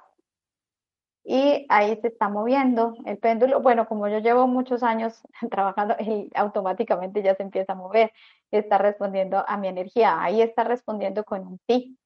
Y 1.25 1.65
ahí 1.71 1.99
se 2.03 2.09
está 2.09 2.29
moviendo 2.29 2.95
el 3.07 3.17
péndulo. 3.17 3.63
Bueno, 3.63 3.89
como 3.89 4.07
yo 4.09 4.19
llevo 4.19 4.47
muchos 4.47 4.83
años 4.83 5.19
trabajando, 5.51 5.97
él 5.99 6.31
automáticamente 6.35 7.23
ya 7.23 7.35
se 7.37 7.43
empieza 7.43 7.73
a 7.73 7.77
mover. 7.77 8.13
Está 8.51 8.77
respondiendo 8.77 9.43
a 9.49 9.57
mi 9.57 9.69
energía. 9.69 10.23
Ahí 10.23 10.43
está 10.43 10.63
respondiendo 10.65 11.25
con 11.25 11.47
un 11.47 11.59
sí. 11.67 11.97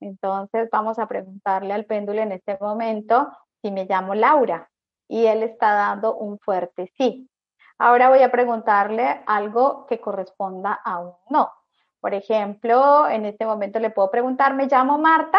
Entonces 0.00 0.68
vamos 0.72 0.98
a 0.98 1.06
preguntarle 1.06 1.74
al 1.74 1.84
péndulo 1.84 2.20
en 2.22 2.32
este 2.32 2.56
momento 2.60 3.30
si 3.62 3.70
me 3.70 3.84
llamo 3.84 4.14
Laura 4.14 4.70
y 5.08 5.26
él 5.26 5.42
está 5.42 5.72
dando 5.72 6.16
un 6.16 6.38
fuerte 6.38 6.92
sí. 6.96 7.28
Ahora 7.78 8.08
voy 8.08 8.22
a 8.22 8.30
preguntarle 8.30 9.22
algo 9.26 9.86
que 9.86 10.00
corresponda 10.00 10.72
a 10.84 11.00
un 11.00 11.14
no. 11.30 11.52
Por 12.00 12.14
ejemplo, 12.14 13.08
en 13.08 13.26
este 13.26 13.44
momento 13.44 13.78
le 13.78 13.90
puedo 13.90 14.10
preguntar, 14.10 14.54
me 14.54 14.66
llamo 14.66 14.98
Marta. 14.98 15.38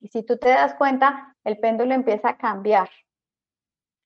Y 0.00 0.08
si 0.08 0.22
tú 0.22 0.38
te 0.38 0.50
das 0.50 0.74
cuenta, 0.74 1.36
el 1.44 1.58
péndulo 1.58 1.94
empieza 1.94 2.30
a 2.30 2.36
cambiar. 2.36 2.88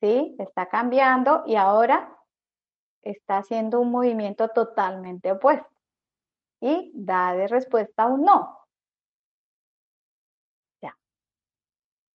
¿Sí? 0.00 0.36
Está 0.38 0.66
cambiando 0.66 1.44
y 1.46 1.56
ahora 1.56 2.16
está 3.02 3.38
haciendo 3.38 3.80
un 3.80 3.90
movimiento 3.90 4.48
totalmente 4.48 5.32
opuesto. 5.32 5.68
Y 6.60 6.92
da 6.94 7.34
de 7.34 7.48
respuesta 7.48 8.06
un 8.06 8.22
no. 8.22 8.61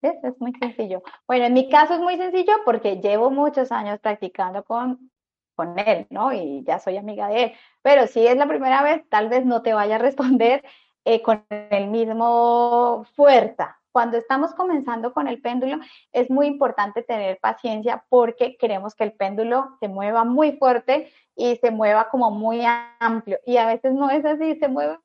Es 0.02 0.39
muy 0.39 0.54
sencillo. 0.60 1.02
Bueno, 1.28 1.45
en 1.45 1.54
mi 1.54 1.70
caso 1.70 1.95
es 1.95 2.00
muy 2.00 2.18
sencillo 2.18 2.54
porque 2.66 2.98
llevo 2.98 3.32
muchos 3.32 3.72
años 3.72 4.00
practicando 4.00 4.64
con, 4.64 5.12
con 5.56 5.78
él, 5.80 6.06
¿no? 6.12 6.32
Y 6.32 6.64
ya 6.66 6.80
soy 6.80 6.98
amiga 6.98 7.28
de 7.30 7.43
él. 7.43 7.54
Pero 7.82 8.06
si 8.08 8.26
es 8.26 8.38
la 8.38 8.48
primera 8.48 8.84
vez, 8.84 9.08
tal 9.10 9.30
vez 9.30 9.45
no 9.45 9.64
te 9.64 9.74
vaya 9.74 9.95
a 9.95 10.00
responder 10.00 10.64
eh, 11.04 11.22
con 11.22 11.45
el 11.50 11.88
mismo 11.88 13.06
fuerza. 13.16 13.80
Cuando 13.91 14.18
estamos 14.18 14.54
comenzando 14.54 15.12
con 15.14 15.28
el 15.28 15.41
péndulo, 15.41 15.80
es 16.12 16.30
muy 16.30 16.45
importante 16.45 17.02
tener 17.02 17.39
paciencia 17.39 18.06
porque 18.10 18.56
queremos 18.58 18.93
que 18.93 19.06
el 19.06 19.14
péndulo 19.14 19.78
se 19.80 19.88
mueva 19.88 20.24
muy 20.24 20.52
fuerte 20.58 21.12
y 21.36 21.56
se 21.56 21.72
mueva 21.72 22.10
como 22.10 22.30
muy 22.30 22.62
amplio. 23.00 23.39
Y 23.45 23.58
a 23.58 23.66
veces 23.66 23.93
no 23.93 24.12
es 24.12 24.24
así, 24.24 24.56
se 24.60 24.68
mueve 24.68 25.00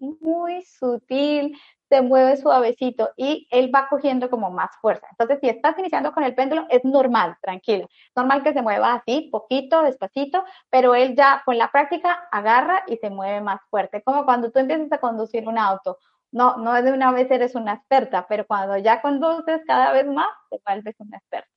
muy, 0.00 0.18
muy 0.20 0.62
sutil, 0.62 1.56
se 1.96 2.02
mueve 2.02 2.36
suavecito 2.36 3.10
y 3.16 3.48
él 3.50 3.70
va 3.74 3.88
cogiendo 3.88 4.28
como 4.28 4.50
más 4.50 4.70
fuerza. 4.82 5.06
Entonces, 5.10 5.38
si 5.40 5.48
estás 5.48 5.78
iniciando 5.78 6.12
con 6.12 6.24
el 6.24 6.34
péndulo, 6.34 6.66
es 6.68 6.84
normal, 6.84 7.38
tranquilo. 7.40 7.88
Normal 8.14 8.42
que 8.42 8.52
se 8.52 8.60
mueva 8.60 8.92
así, 8.92 9.30
poquito, 9.32 9.80
despacito, 9.82 10.44
pero 10.68 10.94
él 10.94 11.16
ya 11.16 11.42
con 11.46 11.56
la 11.56 11.72
práctica 11.72 12.28
agarra 12.30 12.82
y 12.86 12.98
se 12.98 13.08
mueve 13.08 13.40
más 13.40 13.60
fuerte. 13.70 14.02
Como 14.02 14.26
cuando 14.26 14.50
tú 14.50 14.58
empiezas 14.58 14.92
a 14.92 14.98
conducir 14.98 15.48
un 15.48 15.58
auto. 15.58 15.98
No, 16.32 16.58
no 16.58 16.76
es 16.76 16.84
de 16.84 16.92
una 16.92 17.12
vez 17.12 17.30
eres 17.30 17.54
una 17.54 17.72
experta, 17.72 18.26
pero 18.28 18.46
cuando 18.46 18.76
ya 18.76 19.00
conduces 19.00 19.62
cada 19.66 19.92
vez 19.92 20.06
más, 20.06 20.28
te 20.50 20.60
vuelves 20.66 20.96
una 20.98 21.16
experta. 21.16 21.48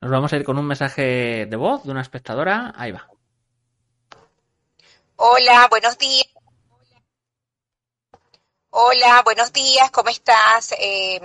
Nos 0.00 0.12
vamos 0.12 0.32
a 0.32 0.36
ir 0.36 0.44
con 0.44 0.58
un 0.58 0.66
mensaje 0.66 1.46
de 1.46 1.56
voz 1.56 1.82
de 1.82 1.90
una 1.90 2.02
espectadora. 2.02 2.72
Ahí 2.76 2.92
va. 2.92 3.08
Hola, 5.16 5.66
buenos 5.70 5.98
días. 5.98 6.23
Hola, 8.76 9.22
buenos 9.24 9.52
días, 9.52 9.88
¿cómo 9.92 10.08
estás? 10.08 10.74
Eh, 10.76 11.20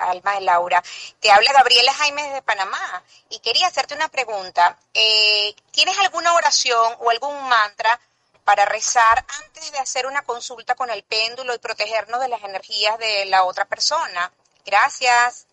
Alma 0.00 0.34
de 0.34 0.40
Laura. 0.40 0.82
Te 1.20 1.30
habla 1.30 1.52
Gabriela 1.52 1.92
Jaime 1.92 2.24
de 2.32 2.42
Panamá 2.42 3.04
y 3.30 3.38
quería 3.38 3.68
hacerte 3.68 3.94
una 3.94 4.08
pregunta. 4.08 4.76
Eh, 4.92 5.54
¿Tienes 5.70 5.96
alguna 6.00 6.34
oración 6.34 6.94
o 6.98 7.08
algún 7.10 7.48
mantra 7.48 7.88
para 8.44 8.64
rezar 8.64 9.24
antes 9.44 9.70
de 9.70 9.78
hacer 9.78 10.08
una 10.08 10.22
consulta 10.22 10.74
con 10.74 10.90
el 10.90 11.04
péndulo 11.04 11.54
y 11.54 11.58
protegernos 11.58 12.20
de 12.20 12.26
las 12.26 12.42
energías 12.42 12.98
de 12.98 13.26
la 13.26 13.44
otra 13.44 13.64
persona? 13.64 14.32
Gracias. 14.66 15.46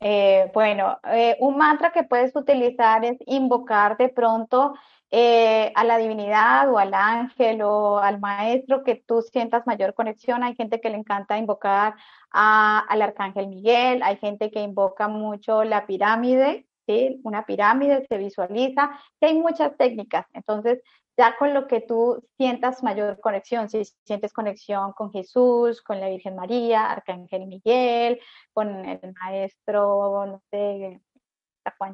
Eh, 0.00 0.50
bueno, 0.52 1.00
un 1.38 1.56
mantra 1.56 1.92
que 1.92 2.02
puedes 2.02 2.36
utilizar 2.36 3.06
es 3.06 3.16
invocar 3.24 3.96
de 3.96 4.10
pronto 4.10 4.74
eh, 5.12 5.72
a 5.74 5.84
la 5.84 5.98
divinidad 5.98 6.70
o 6.70 6.78
al 6.78 6.94
ángel 6.94 7.62
o 7.62 7.98
al 7.98 8.20
maestro 8.20 8.84
que 8.84 8.94
tú 8.94 9.22
sientas 9.22 9.66
mayor 9.66 9.94
conexión. 9.94 10.42
Hay 10.44 10.54
gente 10.54 10.80
que 10.80 10.90
le 10.90 10.98
encanta 10.98 11.36
invocar 11.38 11.94
al 12.30 13.02
arcángel 13.02 13.48
Miguel, 13.48 14.02
hay 14.04 14.16
gente 14.18 14.50
que 14.50 14.60
invoca 14.62 15.08
mucho 15.08 15.64
la 15.64 15.86
pirámide, 15.86 16.66
¿sí? 16.86 17.20
una 17.24 17.44
pirámide 17.44 18.06
se 18.08 18.18
visualiza, 18.18 18.90
hay 19.20 19.34
muchas 19.34 19.76
técnicas. 19.76 20.26
Entonces, 20.32 20.80
ya 21.16 21.36
con 21.36 21.54
lo 21.54 21.66
que 21.66 21.80
tú 21.80 22.24
sientas 22.36 22.82
mayor 22.82 23.20
conexión, 23.20 23.68
si 23.68 23.84
sientes 24.04 24.32
conexión 24.32 24.92
con 24.92 25.12
Jesús, 25.12 25.82
con 25.82 26.00
la 26.00 26.08
Virgen 26.08 26.36
María, 26.36 26.90
Arcángel 26.90 27.46
Miguel, 27.46 28.20
con 28.52 28.84
el 28.86 29.00
maestro, 29.20 30.26
no 30.26 30.42
sé, 30.50 31.00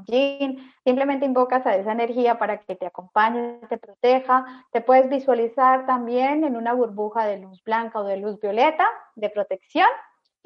Yin, 0.07 0.73
simplemente 0.85 1.27
invocas 1.27 1.67
a 1.67 1.77
esa 1.77 1.93
energía 1.93 2.39
para 2.39 2.61
que 2.61 2.77
te 2.77 2.87
acompañe, 2.87 3.61
te 3.69 3.79
proteja. 3.79 4.65
Te 4.73 4.81
puedes 4.81 5.09
visualizar 5.09 5.87
también 5.87 6.45
en 6.45 6.57
una 6.57 6.73
burbuja 6.73 7.27
de 7.27 7.39
luz 7.39 7.63
blanca 7.65 8.01
o 8.01 8.05
de 8.05 8.17
luz 8.17 8.41
violeta 8.41 8.87
de 9.15 9.31
protección 9.31 9.89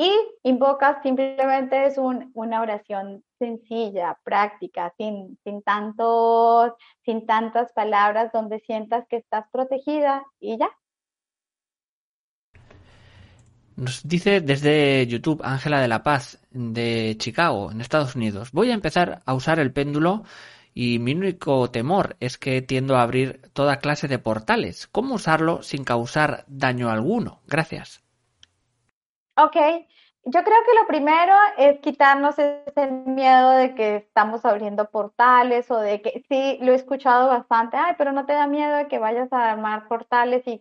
y 0.01 0.11
invocas 0.45 1.03
simplemente 1.03 1.85
es 1.85 1.99
una 1.99 2.63
oración 2.63 3.23
sencilla, 3.39 4.19
práctica, 4.25 4.95
sin, 4.97 5.39
sin, 5.45 5.61
tantos, 5.61 6.73
sin 7.05 7.27
tantas 7.27 7.71
palabras, 7.75 8.33
donde 8.33 8.61
sientas 8.61 9.07
que 9.09 9.17
estás 9.17 9.45
protegida 9.53 10.25
y 10.41 10.57
ya, 10.57 10.71
Nos 13.81 14.07
dice 14.07 14.43
desde 14.43 15.07
YouTube 15.07 15.41
Ángela 15.43 15.81
de 15.81 15.89
la 15.89 16.03
Paz 16.03 16.39
de 16.51 17.17
Chicago, 17.17 17.71
en 17.73 17.81
Estados 17.81 18.15
Unidos. 18.15 18.53
Voy 18.53 18.71
a 18.71 18.75
empezar 18.75 19.23
a 19.25 19.33
usar 19.33 19.59
el 19.59 19.73
péndulo 19.73 20.25
y 20.75 20.99
mi 20.99 21.15
único 21.15 21.71
temor 21.71 22.15
es 22.21 22.37
que 22.37 22.61
tiendo 22.61 22.99
a 22.99 23.03
abrir 23.03 23.41
toda 23.55 23.79
clase 23.79 24.07
de 24.07 24.19
portales. 24.19 24.87
¿Cómo 24.87 25.15
usarlo 25.15 25.63
sin 25.63 25.85
causar 25.85 26.45
daño 26.47 26.91
alguno? 26.91 27.41
Gracias. 27.47 28.05
Ok, 29.39 29.57
yo 30.25 30.45
creo 30.45 30.45
que 30.67 30.79
lo 30.79 30.87
primero 30.87 31.33
es 31.57 31.81
quitarnos 31.81 32.39
ese 32.39 32.87
miedo 33.07 33.53
de 33.53 33.75
que 33.75 33.97
estamos 33.97 34.45
abriendo 34.45 34.91
portales 34.91 35.71
o 35.71 35.79
de 35.79 36.03
que 36.03 36.23
sí, 36.29 36.59
lo 36.61 36.73
he 36.73 36.75
escuchado 36.75 37.29
bastante, 37.29 37.79
ay, 37.79 37.95
pero 37.97 38.13
no 38.13 38.27
te 38.27 38.35
da 38.35 38.47
miedo 38.47 38.77
de 38.77 38.89
que 38.89 38.99
vayas 38.99 39.33
a 39.33 39.51
armar 39.51 39.89
portales 39.89 40.47
y 40.47 40.61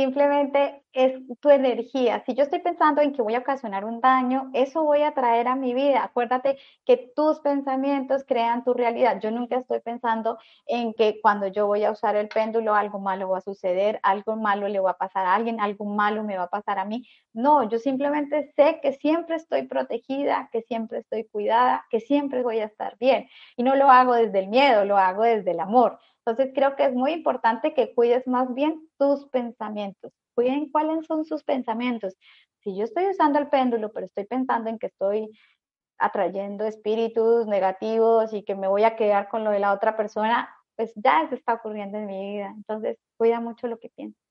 simplemente 0.00 0.82
es 0.94 1.12
tu 1.40 1.50
energía. 1.50 2.22
Si 2.24 2.34
yo 2.34 2.44
estoy 2.44 2.60
pensando 2.60 3.02
en 3.02 3.12
que 3.12 3.20
voy 3.20 3.34
a 3.34 3.40
ocasionar 3.40 3.84
un 3.84 4.00
daño, 4.00 4.50
eso 4.54 4.82
voy 4.82 5.02
a 5.02 5.12
traer 5.12 5.46
a 5.46 5.56
mi 5.56 5.74
vida. 5.74 6.02
Acuérdate 6.02 6.56
que 6.86 7.12
tus 7.14 7.40
pensamientos 7.40 8.24
crean 8.26 8.64
tu 8.64 8.72
realidad. 8.72 9.20
Yo 9.20 9.30
nunca 9.30 9.58
estoy 9.58 9.80
pensando 9.80 10.38
en 10.66 10.94
que 10.94 11.20
cuando 11.20 11.48
yo 11.48 11.66
voy 11.66 11.84
a 11.84 11.90
usar 11.90 12.16
el 12.16 12.28
péndulo 12.28 12.74
algo 12.74 12.98
malo 12.98 13.28
va 13.28 13.38
a 13.38 13.42
suceder, 13.42 14.00
algo 14.02 14.36
malo 14.36 14.68
le 14.68 14.80
va 14.80 14.92
a 14.92 14.96
pasar 14.96 15.26
a 15.26 15.34
alguien, 15.34 15.60
algo 15.60 15.84
malo 15.84 16.24
me 16.24 16.38
va 16.38 16.44
a 16.44 16.50
pasar 16.50 16.78
a 16.78 16.86
mí. 16.86 17.06
No, 17.34 17.68
yo 17.68 17.78
simplemente 17.78 18.54
sé 18.56 18.80
que 18.82 18.94
siempre 18.94 19.36
estoy 19.36 19.66
protegida, 19.66 20.48
que 20.50 20.62
siempre 20.62 21.00
estoy 21.00 21.24
cuidada, 21.24 21.84
que 21.90 22.00
siempre 22.00 22.42
voy 22.42 22.60
a 22.60 22.64
estar 22.64 22.96
bien. 22.98 23.28
Y 23.54 23.64
no 23.64 23.76
lo 23.76 23.90
hago 23.90 24.14
desde 24.14 24.38
el 24.38 24.48
miedo, 24.48 24.86
lo 24.86 24.96
hago 24.96 25.24
desde 25.24 25.50
el 25.50 25.60
amor. 25.60 25.98
Entonces 26.30 26.54
creo 26.54 26.76
que 26.76 26.84
es 26.84 26.94
muy 26.94 27.12
importante 27.12 27.74
que 27.74 27.92
cuides 27.92 28.26
más 28.28 28.54
bien 28.54 28.88
tus 28.98 29.26
pensamientos. 29.30 30.12
Cuiden 30.34 30.70
cuáles 30.70 31.04
son 31.06 31.24
sus 31.24 31.42
pensamientos. 31.42 32.14
Si 32.60 32.76
yo 32.76 32.84
estoy 32.84 33.08
usando 33.08 33.40
el 33.40 33.48
péndulo, 33.48 33.90
pero 33.92 34.06
estoy 34.06 34.26
pensando 34.26 34.70
en 34.70 34.78
que 34.78 34.86
estoy 34.86 35.28
atrayendo 35.98 36.64
espíritus 36.66 37.46
negativos 37.46 38.32
y 38.32 38.44
que 38.44 38.54
me 38.54 38.68
voy 38.68 38.84
a 38.84 38.94
quedar 38.94 39.28
con 39.28 39.42
lo 39.42 39.50
de 39.50 39.58
la 39.58 39.72
otra 39.72 39.96
persona, 39.96 40.48
pues 40.76 40.92
ya 40.94 41.22
eso 41.22 41.34
está 41.34 41.54
ocurriendo 41.54 41.98
en 41.98 42.06
mi 42.06 42.36
vida. 42.36 42.52
Entonces, 42.56 42.96
cuida 43.16 43.40
mucho 43.40 43.66
lo 43.66 43.78
que 43.78 43.90
piensas. 43.90 44.22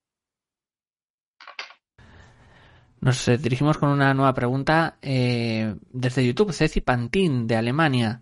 Nos 3.01 3.27
eh, 3.27 3.37
dirigimos 3.37 3.77
con 3.77 3.89
una 3.89 4.13
nueva 4.13 4.33
pregunta 4.33 4.97
eh, 5.01 5.75
desde 5.91 6.25
YouTube. 6.25 6.53
Ceci 6.53 6.81
Pantin, 6.81 7.45
de 7.45 7.55
Alemania, 7.55 8.21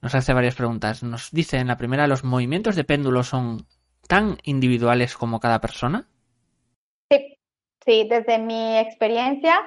nos 0.00 0.14
hace 0.14 0.32
varias 0.32 0.54
preguntas. 0.54 1.02
Nos 1.02 1.30
dice 1.30 1.58
en 1.58 1.68
la 1.68 1.76
primera, 1.76 2.06
¿los 2.06 2.24
movimientos 2.24 2.76
de 2.76 2.84
péndulo 2.84 3.22
son 3.22 3.66
tan 4.06 4.38
individuales 4.42 5.16
como 5.16 5.40
cada 5.40 5.60
persona? 5.60 6.08
Sí, 7.10 7.38
sí, 7.84 8.06
desde 8.08 8.38
mi 8.38 8.78
experiencia, 8.78 9.60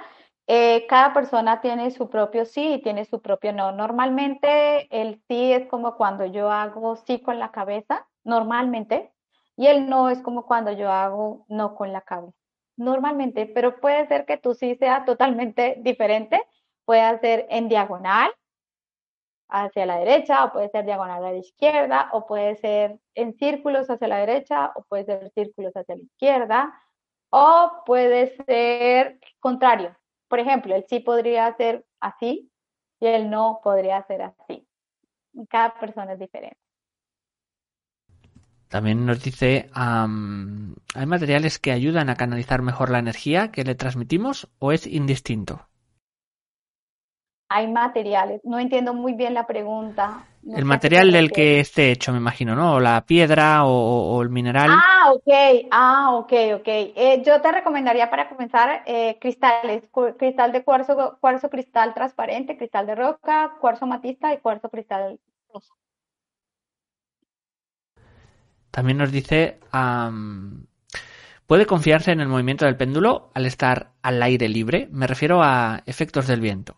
eh, 0.47 0.85
cada 0.87 1.13
persona 1.13 1.61
tiene 1.61 1.91
su 1.91 2.09
propio 2.09 2.45
sí 2.45 2.73
y 2.73 2.81
tiene 2.81 3.05
su 3.05 3.21
propio 3.21 3.53
no. 3.53 3.71
Normalmente 3.71 4.87
el 4.89 5.21
sí 5.27 5.53
es 5.53 5.67
como 5.67 5.95
cuando 5.95 6.25
yo 6.25 6.51
hago 6.51 6.95
sí 6.95 7.19
con 7.19 7.39
la 7.39 7.51
cabeza, 7.51 8.07
normalmente, 8.23 9.11
y 9.57 9.67
el 9.67 9.89
no 9.89 10.09
es 10.09 10.21
como 10.21 10.45
cuando 10.45 10.71
yo 10.71 10.91
hago 10.91 11.45
no 11.49 11.75
con 11.75 11.93
la 11.93 12.01
cabeza 12.01 12.41
normalmente, 12.81 13.45
pero 13.45 13.79
puede 13.79 14.07
ser 14.07 14.25
que 14.25 14.37
tú 14.37 14.53
sí 14.53 14.75
sea 14.75 15.05
totalmente 15.05 15.77
diferente. 15.79 16.41
Puede 16.85 17.19
ser 17.19 17.47
en 17.49 17.69
diagonal 17.69 18.31
hacia 19.51 19.85
la 19.85 19.99
derecha, 19.99 20.45
o 20.45 20.53
puede 20.53 20.69
ser 20.69 20.85
diagonal 20.85 21.23
a 21.23 21.31
la 21.31 21.37
izquierda, 21.37 22.09
o 22.13 22.25
puede 22.25 22.55
ser 22.55 22.99
en 23.13 23.33
círculos 23.37 23.89
hacia 23.89 24.07
la 24.07 24.17
derecha, 24.17 24.71
o 24.75 24.83
puede 24.83 25.05
ser 25.05 25.31
círculos 25.35 25.73
hacia 25.75 25.95
la 25.95 26.03
izquierda, 26.03 26.73
o 27.29 27.83
puede 27.85 28.35
ser 28.45 29.19
contrario. 29.39 29.95
Por 30.27 30.39
ejemplo, 30.39 30.75
el 30.75 30.85
sí 30.87 30.99
podría 31.01 31.53
ser 31.57 31.85
así 31.99 32.49
y 32.99 33.07
el 33.07 33.29
no 33.29 33.59
podría 33.63 34.01
ser 34.07 34.21
así. 34.21 34.65
Cada 35.49 35.73
persona 35.79 36.13
es 36.13 36.19
diferente. 36.19 36.57
También 38.69 39.05
nos 39.05 39.21
dice, 39.21 39.69
¿hay 39.73 41.05
materiales 41.05 41.59
que 41.59 41.73
ayudan 41.73 42.09
a 42.09 42.15
canalizar 42.15 42.61
mejor 42.61 42.89
la 42.89 42.99
energía 42.99 43.51
que 43.51 43.65
le 43.65 43.75
transmitimos 43.75 44.49
o 44.59 44.71
es 44.71 44.87
indistinto? 44.87 45.67
Hay 47.53 47.67
materiales, 47.67 48.39
no 48.45 48.59
entiendo 48.59 48.93
muy 48.93 49.11
bien 49.13 49.33
la 49.33 49.45
pregunta. 49.45 50.25
el 50.55 50.63
material 50.63 51.11
del 51.11 51.33
que 51.33 51.59
esté 51.59 51.91
hecho, 51.91 52.13
me 52.13 52.17
imagino, 52.17 52.55
¿no? 52.55 52.75
O 52.75 52.79
la 52.79 53.05
piedra 53.05 53.65
o, 53.65 54.21
el 54.21 54.29
mineral. 54.29 54.69
Ah, 54.71 55.11
ok, 55.11 55.67
ah, 55.69 56.11
ok, 56.13 56.31
ok. 56.55 56.67
Eh, 56.67 57.21
yo 57.25 57.41
te 57.41 57.51
recomendaría 57.51 58.09
para 58.09 58.29
comenzar 58.29 58.83
eh, 58.85 59.17
cristales, 59.19 59.83
cristal 60.17 60.53
de 60.53 60.63
cuarzo, 60.63 61.17
cuarzo 61.19 61.49
cristal 61.49 61.93
transparente, 61.93 62.57
cristal 62.57 62.87
de 62.87 62.95
roca, 62.95 63.51
cuarzo 63.59 63.85
matista 63.85 64.33
y 64.33 64.37
cuarzo 64.37 64.69
cristal 64.69 65.19
rosa. 65.53 65.73
También 68.71 68.97
nos 68.97 69.11
dice, 69.11 69.59
¿puede 71.47 71.65
confiarse 71.65 72.13
en 72.13 72.21
el 72.21 72.29
movimiento 72.29 72.63
del 72.63 72.77
péndulo 72.77 73.29
al 73.33 73.45
estar 73.45 73.91
al 74.01 74.23
aire 74.23 74.47
libre? 74.47 74.87
Me 74.89 75.05
refiero 75.05 75.43
a 75.43 75.83
efectos 75.85 76.27
del 76.27 76.39
viento. 76.39 76.77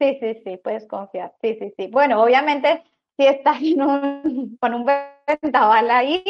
Sí, 0.00 0.16
sí, 0.20 0.40
sí, 0.44 0.56
puedes 0.58 0.86
confiar. 0.86 1.34
Sí, 1.42 1.56
sí, 1.60 1.72
sí. 1.76 1.88
Bueno, 1.88 2.22
obviamente 2.22 2.84
si 3.16 3.26
estás 3.26 3.58
con 4.60 4.74
un 4.74 4.86
vendaval 5.42 5.90
ahí, 5.90 6.24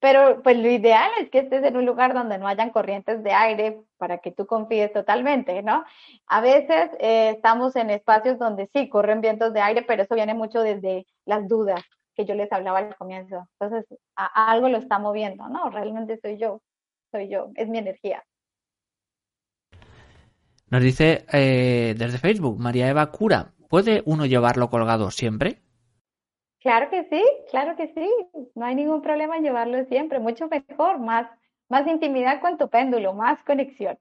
pero 0.00 0.42
pues 0.42 0.58
lo 0.58 0.68
ideal 0.68 1.10
es 1.20 1.30
que 1.30 1.38
estés 1.38 1.64
en 1.64 1.76
un 1.78 1.86
lugar 1.86 2.12
donde 2.12 2.36
no 2.38 2.46
hayan 2.46 2.68
corrientes 2.70 3.22
de 3.22 3.32
aire 3.32 3.80
para 3.96 4.18
que 4.18 4.30
tú 4.30 4.46
confíes 4.46 4.92
totalmente, 4.92 5.62
¿no? 5.62 5.84
A 6.26 6.40
veces 6.42 6.90
eh, 7.00 7.30
estamos 7.30 7.76
en 7.76 7.88
espacios 7.90 8.38
donde 8.38 8.68
sí 8.74 8.88
corren 8.90 9.22
vientos 9.22 9.54
de 9.54 9.60
aire, 9.62 9.82
pero 9.82 10.02
eso 10.02 10.14
viene 10.14 10.34
mucho 10.34 10.60
desde 10.60 11.06
las 11.24 11.48
dudas 11.48 11.80
que 12.14 12.26
yo 12.26 12.34
les 12.34 12.52
hablaba 12.52 12.78
al 12.78 12.94
comienzo. 12.96 13.48
Entonces, 13.58 13.86
algo 14.16 14.68
lo 14.68 14.76
está 14.78 14.98
moviendo, 14.98 15.48
¿no? 15.48 15.70
Realmente 15.70 16.18
soy 16.20 16.36
yo, 16.38 16.60
soy 17.10 17.28
yo, 17.28 17.48
es 17.56 17.68
mi 17.68 17.78
energía. 17.78 18.22
Nos 20.74 20.82
dice 20.82 21.24
eh, 21.32 21.94
desde 21.96 22.18
Facebook, 22.18 22.58
María 22.58 22.88
Eva 22.88 23.08
Cura, 23.12 23.52
¿puede 23.68 24.02
uno 24.06 24.26
llevarlo 24.26 24.70
colgado 24.70 25.12
siempre? 25.12 25.60
Claro 26.58 26.90
que 26.90 27.04
sí, 27.08 27.22
claro 27.48 27.76
que 27.76 27.94
sí. 27.94 28.10
No 28.56 28.66
hay 28.66 28.74
ningún 28.74 29.00
problema 29.00 29.36
en 29.36 29.44
llevarlo 29.44 29.84
siempre, 29.84 30.18
mucho 30.18 30.48
mejor, 30.48 30.98
más, 30.98 31.30
más 31.68 31.86
intimidad 31.86 32.40
con 32.40 32.58
tu 32.58 32.68
péndulo, 32.68 33.14
más 33.14 33.38
conexión. 33.44 33.96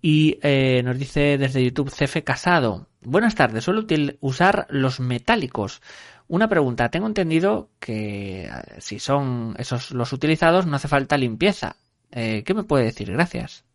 Y 0.00 0.38
eh, 0.40 0.80
nos 0.82 0.98
dice 0.98 1.36
desde 1.36 1.62
YouTube 1.62 1.90
CF 1.90 2.24
Casado. 2.24 2.86
Buenas 3.02 3.34
tardes, 3.34 3.62
suelo 3.62 3.84
usar 4.20 4.66
los 4.70 5.00
metálicos. 5.00 5.82
Una 6.28 6.48
pregunta, 6.48 6.88
tengo 6.88 7.08
entendido 7.08 7.68
que 7.78 8.44
eh, 8.46 8.50
si 8.78 8.98
son 9.00 9.54
esos 9.58 9.90
los 9.90 10.14
utilizados 10.14 10.64
no 10.64 10.76
hace 10.76 10.88
falta 10.88 11.18
limpieza. 11.18 11.76
Eh, 12.10 12.42
¿Qué 12.42 12.54
me 12.54 12.64
puede 12.64 12.84
decir? 12.84 13.12
Gracias. 13.12 13.66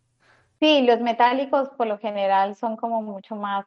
Sí, 0.60 0.82
los 0.82 1.00
metálicos 1.00 1.70
por 1.70 1.86
lo 1.86 1.98
general 1.98 2.54
son 2.54 2.76
como 2.76 3.00
mucho 3.02 3.34
más 3.34 3.64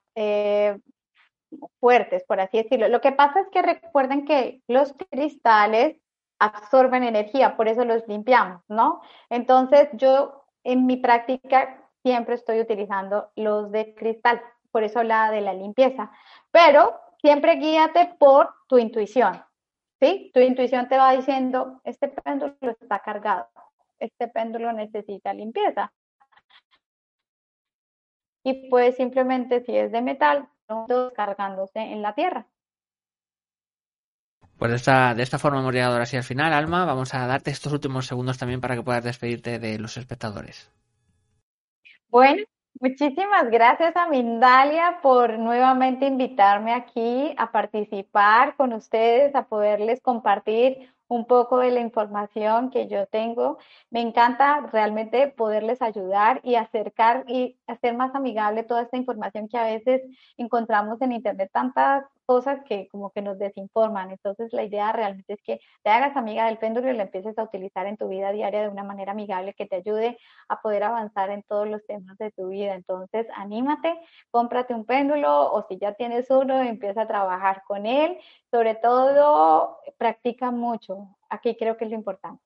fuertes, 1.79 2.23
por 2.25 2.39
así 2.39 2.57
decirlo. 2.61 2.87
Lo 2.87 3.01
que 3.01 3.11
pasa 3.11 3.41
es 3.41 3.47
que 3.49 3.61
recuerden 3.61 4.25
que 4.25 4.61
los 4.67 4.93
cristales 5.09 5.97
absorben 6.39 7.03
energía, 7.03 7.55
por 7.55 7.67
eso 7.67 7.85
los 7.85 8.07
limpiamos, 8.07 8.61
¿no? 8.67 9.01
Entonces 9.29 9.89
yo 9.93 10.43
en 10.63 10.85
mi 10.85 10.97
práctica 10.97 11.79
siempre 12.03 12.35
estoy 12.35 12.59
utilizando 12.59 13.29
los 13.35 13.71
de 13.71 13.95
cristal, 13.95 14.41
por 14.71 14.83
eso 14.83 14.99
hablaba 14.99 15.31
de 15.31 15.41
la 15.41 15.53
limpieza, 15.53 16.11
pero 16.51 16.99
siempre 17.21 17.55
guíate 17.55 18.15
por 18.19 18.53
tu 18.67 18.77
intuición, 18.77 19.41
¿sí? 20.01 20.31
Tu 20.33 20.41
intuición 20.41 20.89
te 20.89 20.97
va 20.97 21.11
diciendo, 21.13 21.79
este 21.85 22.09
péndulo 22.09 22.55
está 22.61 22.99
cargado, 22.99 23.47
este 23.99 24.27
péndulo 24.27 24.73
necesita 24.73 25.33
limpieza. 25.33 25.91
Y 28.43 28.69
pues 28.69 28.95
simplemente 28.95 29.63
si 29.65 29.75
es 29.75 29.91
de 29.91 30.01
metal, 30.01 30.47
descargándose 30.87 31.79
en 31.79 32.01
la 32.01 32.13
tierra. 32.13 32.45
Pues 34.57 34.71
de 34.71 34.77
esta, 34.77 35.13
de 35.13 35.23
esta 35.23 35.39
forma 35.39 35.59
hemos 35.59 35.73
llegado 35.73 35.93
ahora 35.93 36.05
sí 36.05 36.15
al 36.15 36.23
final, 36.23 36.53
Alma. 36.53 36.85
Vamos 36.85 37.13
a 37.13 37.27
darte 37.27 37.51
estos 37.51 37.73
últimos 37.73 38.05
segundos 38.05 38.37
también 38.37 38.61
para 38.61 38.75
que 38.75 38.83
puedas 38.83 39.03
despedirte 39.03 39.59
de 39.59 39.79
los 39.79 39.97
espectadores. 39.97 40.71
Bueno, 42.09 42.43
muchísimas 42.79 43.49
gracias 43.49 43.95
a 43.95 44.07
Mindalia 44.07 44.99
por 45.01 45.37
nuevamente 45.39 46.05
invitarme 46.05 46.73
aquí 46.73 47.33
a 47.37 47.51
participar 47.51 48.55
con 48.55 48.73
ustedes, 48.73 49.35
a 49.35 49.47
poderles 49.47 49.99
compartir 50.01 50.92
un 51.07 51.25
poco 51.25 51.59
de 51.59 51.71
la 51.71 51.79
información 51.79 52.69
que 52.71 52.87
yo 52.87 53.05
tengo. 53.07 53.57
Me 53.89 54.01
encanta 54.01 54.61
realmente 54.71 55.27
poderles 55.27 55.81
ayudar 55.81 56.41
y 56.43 56.55
acercar 56.55 57.25
y 57.27 57.57
hacer 57.67 57.95
más 57.95 58.15
amigable 58.15 58.63
toda 58.63 58.83
esta 58.83 58.97
información 58.97 59.47
que 59.47 59.57
a 59.57 59.65
veces 59.65 60.01
encontramos 60.37 61.01
en 61.01 61.11
Internet, 61.11 61.49
tantas 61.53 62.05
cosas 62.25 62.59
que 62.67 62.87
como 62.89 63.11
que 63.11 63.21
nos 63.21 63.37
desinforman. 63.39 64.11
Entonces 64.11 64.51
la 64.53 64.63
idea 64.63 64.91
realmente 64.91 65.33
es 65.33 65.41
que 65.43 65.59
te 65.83 65.89
hagas 65.89 66.15
amiga 66.15 66.45
del 66.45 66.57
péndulo 66.57 66.89
y 66.91 66.95
lo 66.95 67.01
empieces 67.01 67.37
a 67.37 67.43
utilizar 67.43 67.85
en 67.87 67.97
tu 67.97 68.07
vida 68.07 68.31
diaria 68.31 68.61
de 68.61 68.69
una 68.69 68.83
manera 68.83 69.11
amigable 69.11 69.53
que 69.53 69.65
te 69.65 69.77
ayude 69.77 70.17
a 70.47 70.61
poder 70.61 70.83
avanzar 70.83 71.29
en 71.29 71.43
todos 71.43 71.67
los 71.67 71.85
temas 71.85 72.17
de 72.17 72.31
tu 72.31 72.49
vida. 72.49 72.75
Entonces 72.75 73.27
anímate, 73.35 73.99
cómprate 74.31 74.73
un 74.73 74.85
péndulo 74.85 75.51
o 75.51 75.65
si 75.67 75.77
ya 75.77 75.93
tienes 75.93 76.29
uno, 76.29 76.61
empieza 76.61 77.03
a 77.03 77.07
trabajar 77.07 77.63
con 77.67 77.85
él. 77.85 78.17
Sobre 78.51 78.75
todo, 78.75 79.79
practica 79.97 80.51
mucho. 80.51 81.15
Aquí 81.29 81.55
creo 81.55 81.77
que 81.77 81.85
es 81.85 81.91
lo 81.91 81.97
importante. 81.97 82.43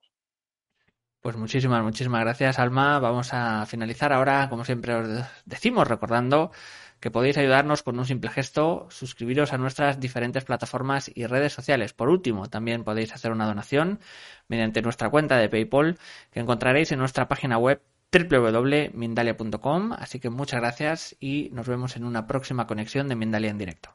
Pues 1.20 1.36
muchísimas, 1.36 1.82
muchísimas 1.82 2.20
gracias, 2.20 2.58
Alma. 2.60 3.00
Vamos 3.00 3.34
a 3.34 3.66
finalizar 3.66 4.12
ahora, 4.12 4.48
como 4.48 4.64
siempre 4.64 4.94
os 4.94 5.08
decimos, 5.44 5.88
recordando 5.88 6.52
que 7.00 7.10
podéis 7.10 7.38
ayudarnos 7.38 7.82
con 7.82 7.98
un 7.98 8.06
simple 8.06 8.30
gesto, 8.30 8.86
suscribiros 8.90 9.52
a 9.52 9.58
nuestras 9.58 10.00
diferentes 10.00 10.44
plataformas 10.44 11.10
y 11.14 11.26
redes 11.26 11.52
sociales. 11.52 11.92
Por 11.92 12.08
último, 12.08 12.48
también 12.48 12.84
podéis 12.84 13.14
hacer 13.14 13.32
una 13.32 13.46
donación 13.46 14.00
mediante 14.48 14.82
nuestra 14.82 15.10
cuenta 15.10 15.36
de 15.36 15.48
PayPal 15.48 15.98
que 16.30 16.40
encontraréis 16.40 16.92
en 16.92 16.98
nuestra 16.98 17.28
página 17.28 17.58
web 17.58 17.82
www.mindalia.com. 18.12 19.92
Así 19.92 20.20
que 20.20 20.30
muchas 20.30 20.60
gracias 20.60 21.16
y 21.20 21.50
nos 21.52 21.68
vemos 21.68 21.96
en 21.96 22.04
una 22.04 22.26
próxima 22.26 22.66
conexión 22.66 23.08
de 23.08 23.16
Mindalia 23.16 23.50
en 23.50 23.58
directo. 23.58 23.90